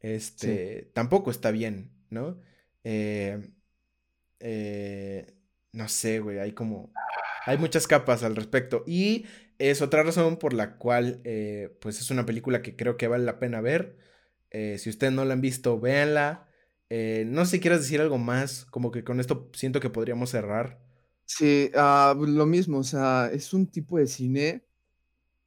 Este, 0.00 0.90
tampoco 0.94 1.30
está 1.30 1.50
bien, 1.50 1.90
¿no? 2.10 2.40
Eh, 2.84 3.50
eh, 4.40 5.34
no 5.72 5.88
sé, 5.88 6.20
güey, 6.20 6.38
hay 6.38 6.52
como... 6.52 6.92
Hay 7.46 7.58
muchas 7.58 7.86
capas 7.86 8.22
al 8.22 8.36
respecto. 8.36 8.84
Y 8.86 9.24
es 9.58 9.82
otra 9.82 10.02
razón 10.02 10.36
por 10.38 10.52
la 10.52 10.76
cual, 10.76 11.20
eh, 11.24 11.74
pues 11.80 12.00
es 12.00 12.10
una 12.10 12.26
película 12.26 12.62
que 12.62 12.76
creo 12.76 12.96
que 12.96 13.08
vale 13.08 13.24
la 13.24 13.38
pena 13.38 13.60
ver. 13.60 13.96
Si 14.50 14.90
ustedes 14.90 15.12
no 15.12 15.24
la 15.24 15.34
han 15.34 15.40
visto, 15.40 15.78
véanla. 15.78 16.48
No 16.90 17.44
sé 17.44 17.52
si 17.52 17.60
quieras 17.60 17.80
decir 17.80 18.00
algo 18.00 18.18
más, 18.18 18.64
como 18.66 18.90
que 18.90 19.04
con 19.04 19.20
esto 19.20 19.48
siento 19.54 19.80
que 19.80 19.90
podríamos 19.90 20.30
cerrar. 20.30 20.80
Sí, 21.24 21.70
ah, 21.76 22.16
lo 22.18 22.44
mismo, 22.46 22.78
o 22.78 22.82
sea, 22.82 23.30
es 23.32 23.54
un 23.54 23.68
tipo 23.68 23.98
de 23.98 24.08
cine 24.08 24.64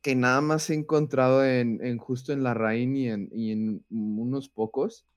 que 0.03 0.15
nada 0.15 0.41
más 0.41 0.69
he 0.69 0.73
encontrado 0.73 1.45
en, 1.45 1.97
justo 1.97 2.33
en 2.33 2.43
La 2.43 2.53
Rain 2.53 2.95
y 2.95 3.09
en, 3.09 3.29
y 3.31 3.53
en 3.53 3.85
unos 3.89 4.49
pocos, 4.49 5.07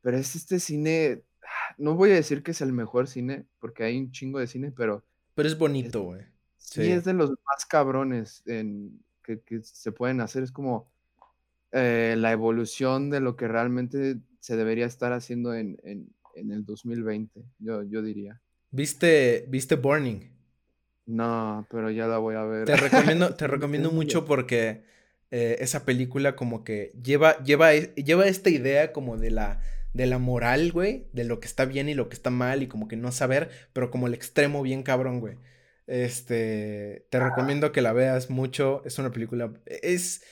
pero 0.00 0.16
es 0.16 0.34
este 0.34 0.58
cine, 0.58 1.22
ah, 1.42 1.74
no 1.76 1.94
voy 1.94 2.12
a 2.12 2.14
decir 2.14 2.42
que 2.42 2.52
es 2.52 2.62
el 2.62 2.72
mejor 2.72 3.08
cine, 3.08 3.44
porque 3.60 3.84
hay 3.84 3.98
un 3.98 4.10
chingo 4.10 4.38
de 4.38 4.46
cine, 4.46 4.72
pero... 4.72 5.04
Pero 5.34 5.48
es 5.48 5.58
bonito, 5.58 6.02
güey. 6.02 6.22
Sí, 6.56 6.90
es 6.90 7.04
de 7.04 7.12
los 7.12 7.28
más 7.30 7.66
cabrones 7.68 8.42
en, 8.46 9.04
que, 9.22 9.42
se 9.62 9.92
pueden 9.92 10.22
hacer. 10.22 10.42
Es 10.42 10.50
como 10.50 10.90
eh, 11.70 12.14
la 12.16 12.32
evolución 12.32 13.10
de 13.10 13.20
lo 13.20 13.36
que 13.36 13.48
realmente 13.48 14.16
se 14.40 14.56
debería 14.56 14.86
estar 14.86 15.12
haciendo 15.12 15.54
en, 15.54 15.78
el 16.34 16.64
2020, 16.64 17.44
yo, 17.58 17.82
yo 17.82 18.00
diría. 18.00 18.40
¿Viste, 18.70 19.44
¿Viste 19.48 19.76
Burning? 19.76 20.32
No, 21.06 21.66
pero 21.70 21.90
ya 21.90 22.06
la 22.06 22.18
voy 22.18 22.36
a 22.36 22.44
ver. 22.44 22.66
Te 22.66 22.76
recomiendo, 22.76 23.34
te 23.36 23.46
recomiendo 23.46 23.90
mucho 23.90 24.24
porque 24.24 24.84
eh, 25.30 25.56
esa 25.60 25.84
película 25.84 26.36
como 26.36 26.64
que 26.64 26.92
lleva, 27.02 27.42
lleva, 27.42 27.74
e, 27.74 27.92
lleva 27.96 28.26
esta 28.26 28.50
idea 28.50 28.92
como 28.92 29.16
de 29.16 29.30
la, 29.30 29.60
de 29.94 30.06
la 30.06 30.18
moral, 30.18 30.72
güey, 30.72 31.08
de 31.12 31.24
lo 31.24 31.40
que 31.40 31.46
está 31.46 31.64
bien 31.64 31.88
y 31.88 31.94
lo 31.94 32.08
que 32.08 32.14
está 32.14 32.30
mal 32.30 32.62
y 32.62 32.68
como 32.68 32.88
que 32.88 32.96
no 32.96 33.10
saber, 33.12 33.50
pero 33.72 33.90
como 33.90 34.06
el 34.06 34.14
extremo 34.14 34.62
bien 34.62 34.82
cabrón, 34.82 35.20
güey. 35.20 35.36
Este, 35.86 37.06
te 37.10 37.18
recomiendo 37.18 37.72
que 37.72 37.82
la 37.82 37.92
veas 37.92 38.30
mucho. 38.30 38.82
Es 38.84 38.98
una 38.98 39.10
película, 39.10 39.52
es, 39.66 40.22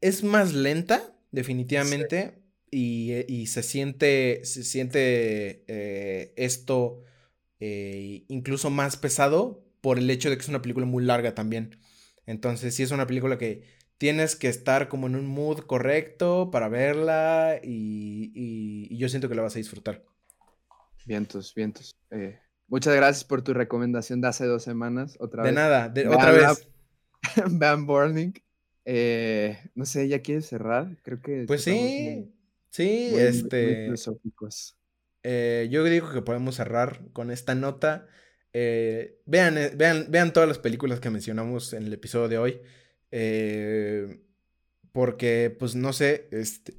es 0.00 0.22
más 0.22 0.54
lenta, 0.54 1.02
definitivamente. 1.32 2.38
Y, 2.70 3.24
y, 3.28 3.46
se 3.46 3.62
siente, 3.62 4.42
se 4.44 4.62
siente 4.62 5.64
eh, 5.68 6.34
esto 6.36 7.02
eh, 7.60 8.26
incluso 8.28 8.68
más 8.68 8.98
pesado 8.98 9.67
por 9.80 9.98
el 9.98 10.10
hecho 10.10 10.30
de 10.30 10.36
que 10.36 10.42
es 10.42 10.48
una 10.48 10.62
película 10.62 10.86
muy 10.86 11.04
larga 11.04 11.34
también. 11.34 11.78
Entonces, 12.26 12.74
sí 12.74 12.82
es 12.82 12.90
una 12.90 13.06
película 13.06 13.38
que 13.38 13.62
tienes 13.96 14.36
que 14.36 14.48
estar 14.48 14.88
como 14.88 15.06
en 15.06 15.16
un 15.16 15.26
mood 15.26 15.60
correcto 15.60 16.50
para 16.50 16.68
verla 16.68 17.60
y, 17.62 18.32
y, 18.34 18.96
yo 18.96 19.08
siento 19.08 19.28
que 19.28 19.34
la 19.34 19.42
vas 19.42 19.54
a 19.54 19.58
disfrutar. 19.58 20.04
Vientos, 21.06 21.54
vientos. 21.54 21.96
Eh, 22.10 22.38
Muchas 22.68 22.94
gracias 22.94 23.24
por 23.24 23.42
tu 23.42 23.54
recomendación 23.54 24.20
de 24.20 24.28
hace 24.28 24.44
dos 24.44 24.62
semanas. 24.62 25.16
Otra 25.20 25.42
de 25.42 25.52
nada, 25.52 25.88
de, 25.88 26.06
otra 26.06 26.32
vez. 26.32 26.68
Van 27.52 27.86
Burning. 27.86 28.32
Eh, 28.84 29.58
no 29.74 29.86
sé, 29.86 30.06
¿ya 30.06 30.20
quieres 30.20 30.46
cerrar? 30.46 30.98
Creo 31.02 31.20
que. 31.22 31.44
Pues 31.46 31.64
sí, 31.64 32.30
sí, 32.70 33.10
este. 33.14 33.84
filosóficos. 33.84 34.76
Eh, 35.22 35.68
yo 35.70 35.82
digo 35.84 36.12
que 36.12 36.20
podemos 36.20 36.56
cerrar 36.56 37.00
con 37.14 37.30
esta 37.30 37.54
nota. 37.54 38.06
Eh, 38.52 39.20
vean, 39.26 39.56
vean, 39.76 40.06
vean 40.08 40.32
todas 40.32 40.48
las 40.48 40.58
películas 40.58 41.00
que 41.00 41.10
mencionamos 41.10 41.72
en 41.72 41.84
el 41.84 41.92
episodio 41.92 42.28
de 42.28 42.38
hoy. 42.38 42.60
porque, 44.92 45.54
pues 45.58 45.74
no 45.74 45.92
sé, 45.92 46.28
este. 46.32 46.74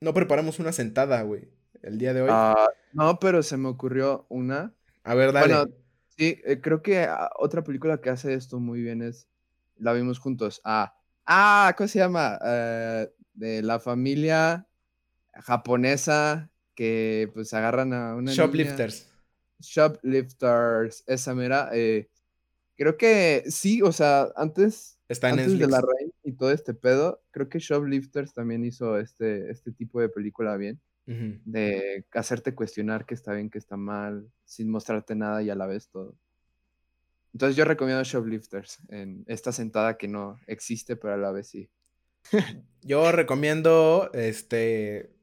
No 0.00 0.12
preparamos 0.12 0.58
una 0.58 0.72
sentada, 0.72 1.22
güey, 1.22 1.48
el 1.82 1.98
día 1.98 2.12
de 2.12 2.22
hoy. 2.22 2.28
Ah, 2.30 2.68
no, 2.92 3.18
pero 3.18 3.42
se 3.42 3.56
me 3.56 3.68
ocurrió 3.68 4.26
una 4.28 4.74
a 5.04 5.14
ver, 5.14 5.32
dale. 5.32 5.54
Bueno, 5.54 5.70
sí, 6.16 6.40
eh, 6.44 6.60
creo 6.60 6.82
que 6.82 7.00
ah, 7.04 7.30
otra 7.38 7.62
película 7.62 8.00
que 8.00 8.10
hace 8.10 8.32
esto 8.34 8.58
muy 8.58 8.80
bien 8.80 9.02
es, 9.02 9.28
la 9.76 9.92
vimos 9.92 10.18
juntos, 10.18 10.60
ah, 10.64 10.96
ah, 11.26 11.74
¿cómo 11.76 11.88
se 11.88 11.98
llama? 11.98 12.38
Eh, 12.44 13.08
de 13.34 13.62
la 13.62 13.78
familia 13.80 14.66
japonesa 15.34 16.50
que 16.74 17.30
pues 17.34 17.52
agarran 17.52 17.92
a 17.92 18.14
una 18.16 18.32
Shoplifters. 18.32 19.12
Shoplifters, 19.60 21.04
esa 21.06 21.34
mera. 21.34 21.70
Eh, 21.72 22.08
creo 22.76 22.96
que 22.96 23.44
sí, 23.48 23.82
o 23.82 23.92
sea, 23.92 24.28
antes, 24.36 24.98
Está 25.08 25.28
en 25.30 25.38
antes 25.38 25.58
de 25.58 25.66
la 25.66 25.80
reina 25.80 26.12
y 26.22 26.32
todo 26.32 26.50
este 26.50 26.72
pedo, 26.74 27.22
creo 27.30 27.48
que 27.48 27.58
Shoplifters 27.58 28.32
también 28.32 28.64
hizo 28.64 28.98
este, 28.98 29.50
este 29.50 29.70
tipo 29.70 30.00
de 30.00 30.08
película 30.08 30.56
bien 30.56 30.80
de 31.06 32.06
hacerte 32.12 32.54
cuestionar 32.54 33.04
qué 33.04 33.14
está 33.14 33.34
bien, 33.34 33.50
qué 33.50 33.58
está 33.58 33.76
mal, 33.76 34.30
sin 34.44 34.70
mostrarte 34.70 35.14
nada 35.14 35.42
y 35.42 35.50
a 35.50 35.54
la 35.54 35.66
vez 35.66 35.88
todo. 35.88 36.16
Entonces 37.32 37.56
yo 37.56 37.64
recomiendo 37.64 38.02
Shoplifters 38.02 38.78
en 38.88 39.24
esta 39.26 39.52
sentada 39.52 39.98
que 39.98 40.08
no 40.08 40.38
existe, 40.46 40.96
pero 40.96 41.14
a 41.14 41.16
la 41.18 41.32
vez 41.32 41.48
sí. 41.48 41.68
yo 42.82 43.12
recomiendo 43.12 44.10
este 44.14 45.13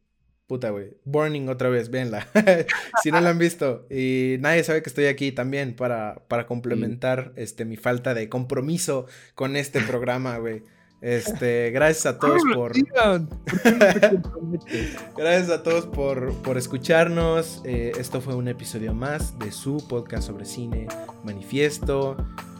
puta, 0.51 0.69
güey. 0.69 0.97
Burning 1.05 1.47
otra 1.47 1.69
vez, 1.69 1.89
véanla. 1.89 2.27
si 3.01 3.09
no 3.09 3.21
la 3.21 3.29
han 3.29 3.37
visto. 3.37 3.87
Y 3.89 4.35
nadie 4.41 4.65
sabe 4.65 4.83
que 4.83 4.89
estoy 4.89 5.05
aquí 5.05 5.31
también 5.31 5.77
para, 5.77 6.25
para 6.27 6.45
complementar 6.45 7.31
este, 7.37 7.63
mi 7.63 7.77
falta 7.77 8.13
de 8.13 8.27
compromiso 8.27 9.05
con 9.33 9.55
este 9.55 9.79
programa, 9.79 10.39
güey. 10.39 10.63
Este, 10.99 11.71
gracias 11.71 12.05
a 12.05 12.19
todos 12.19 12.41
por. 12.53 12.73
gracias 15.17 15.49
a 15.49 15.63
todos 15.63 15.85
por, 15.85 16.33
por 16.41 16.57
escucharnos. 16.57 17.61
Eh, 17.63 17.93
esto 17.97 18.19
fue 18.19 18.35
un 18.35 18.49
episodio 18.49 18.93
más 18.93 19.39
de 19.39 19.53
su 19.53 19.87
podcast 19.87 20.27
sobre 20.27 20.43
cine, 20.43 20.89
Manifiesto. 21.23 22.17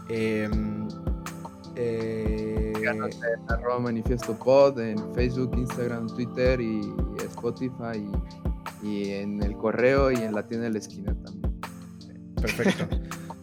Em, 0.08 0.88
eh, 1.76 2.74
en 2.76 3.02
arroba 3.50 3.80
manifiesto 3.80 4.38
pod 4.38 4.80
en 4.80 4.98
Facebook, 5.14 5.52
Instagram, 5.58 6.08
Twitter 6.08 6.60
y 6.60 6.82
Spotify 7.42 8.06
y, 8.84 8.88
y, 8.88 9.10
en 9.12 9.42
el 9.42 9.58
correo 9.58 10.12
y 10.12 10.18
en 10.18 10.34
la 10.34 10.48
tienda 10.48 10.66
de 10.68 10.74
la 10.74 10.80
esquina 10.80 11.16
también. 11.24 11.60
Perfecto. 12.36 12.88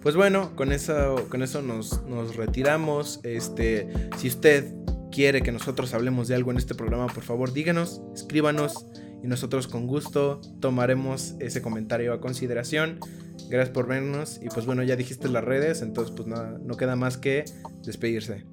Pues 0.03 0.15
bueno, 0.15 0.55
con 0.55 0.73
eso, 0.73 1.27
con 1.29 1.43
eso 1.43 1.61
nos, 1.61 2.05
nos 2.05 2.37
retiramos. 2.37 3.21
Este, 3.25 3.89
si 4.17 4.29
usted 4.29 4.73
quiere 5.11 5.43
que 5.43 5.53
nosotros 5.53 5.93
hablemos 5.93 6.29
de 6.29 6.37
algo 6.37 6.51
en 6.51 6.57
este 6.57 6.75
programa, 6.75 7.09
por 7.09 7.25
favor 7.25 7.53
díganos, 7.53 8.01
escríbanos 8.15 8.87
y 9.23 9.27
nosotros 9.27 9.67
con 9.67 9.87
gusto 9.87 10.41
tomaremos 10.61 11.35
ese 11.41 11.63
comentario 11.63 12.13
a 12.13 12.21
consideración. 12.21 13.01
Gracias 13.51 13.71
por 13.71 13.89
vernos 13.89 14.39
y 14.43 14.49
pues 14.49 14.67
bueno, 14.67 14.83
ya 14.83 14.95
dijiste 14.95 15.29
las 15.29 15.45
redes, 15.45 15.83
entonces 15.83 16.15
pues 16.15 16.29
nada, 16.29 16.59
no 16.63 16.77
queda 16.77 16.95
más 16.95 17.19
que 17.19 17.45
despedirse. 17.85 18.45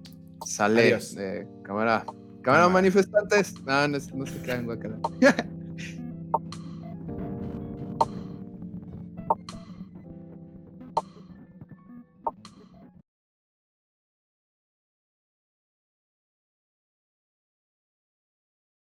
Sale. 0.45 0.93
Adiós. 0.93 1.15
cámara. 1.63 2.05
Cámara 2.45 2.69
manifestantes. 2.69 3.55
No, 3.65 3.87
no, 3.87 3.97
no 4.13 4.25
se 4.27 4.41
quedan 4.43 4.65
guacala. 4.65 4.99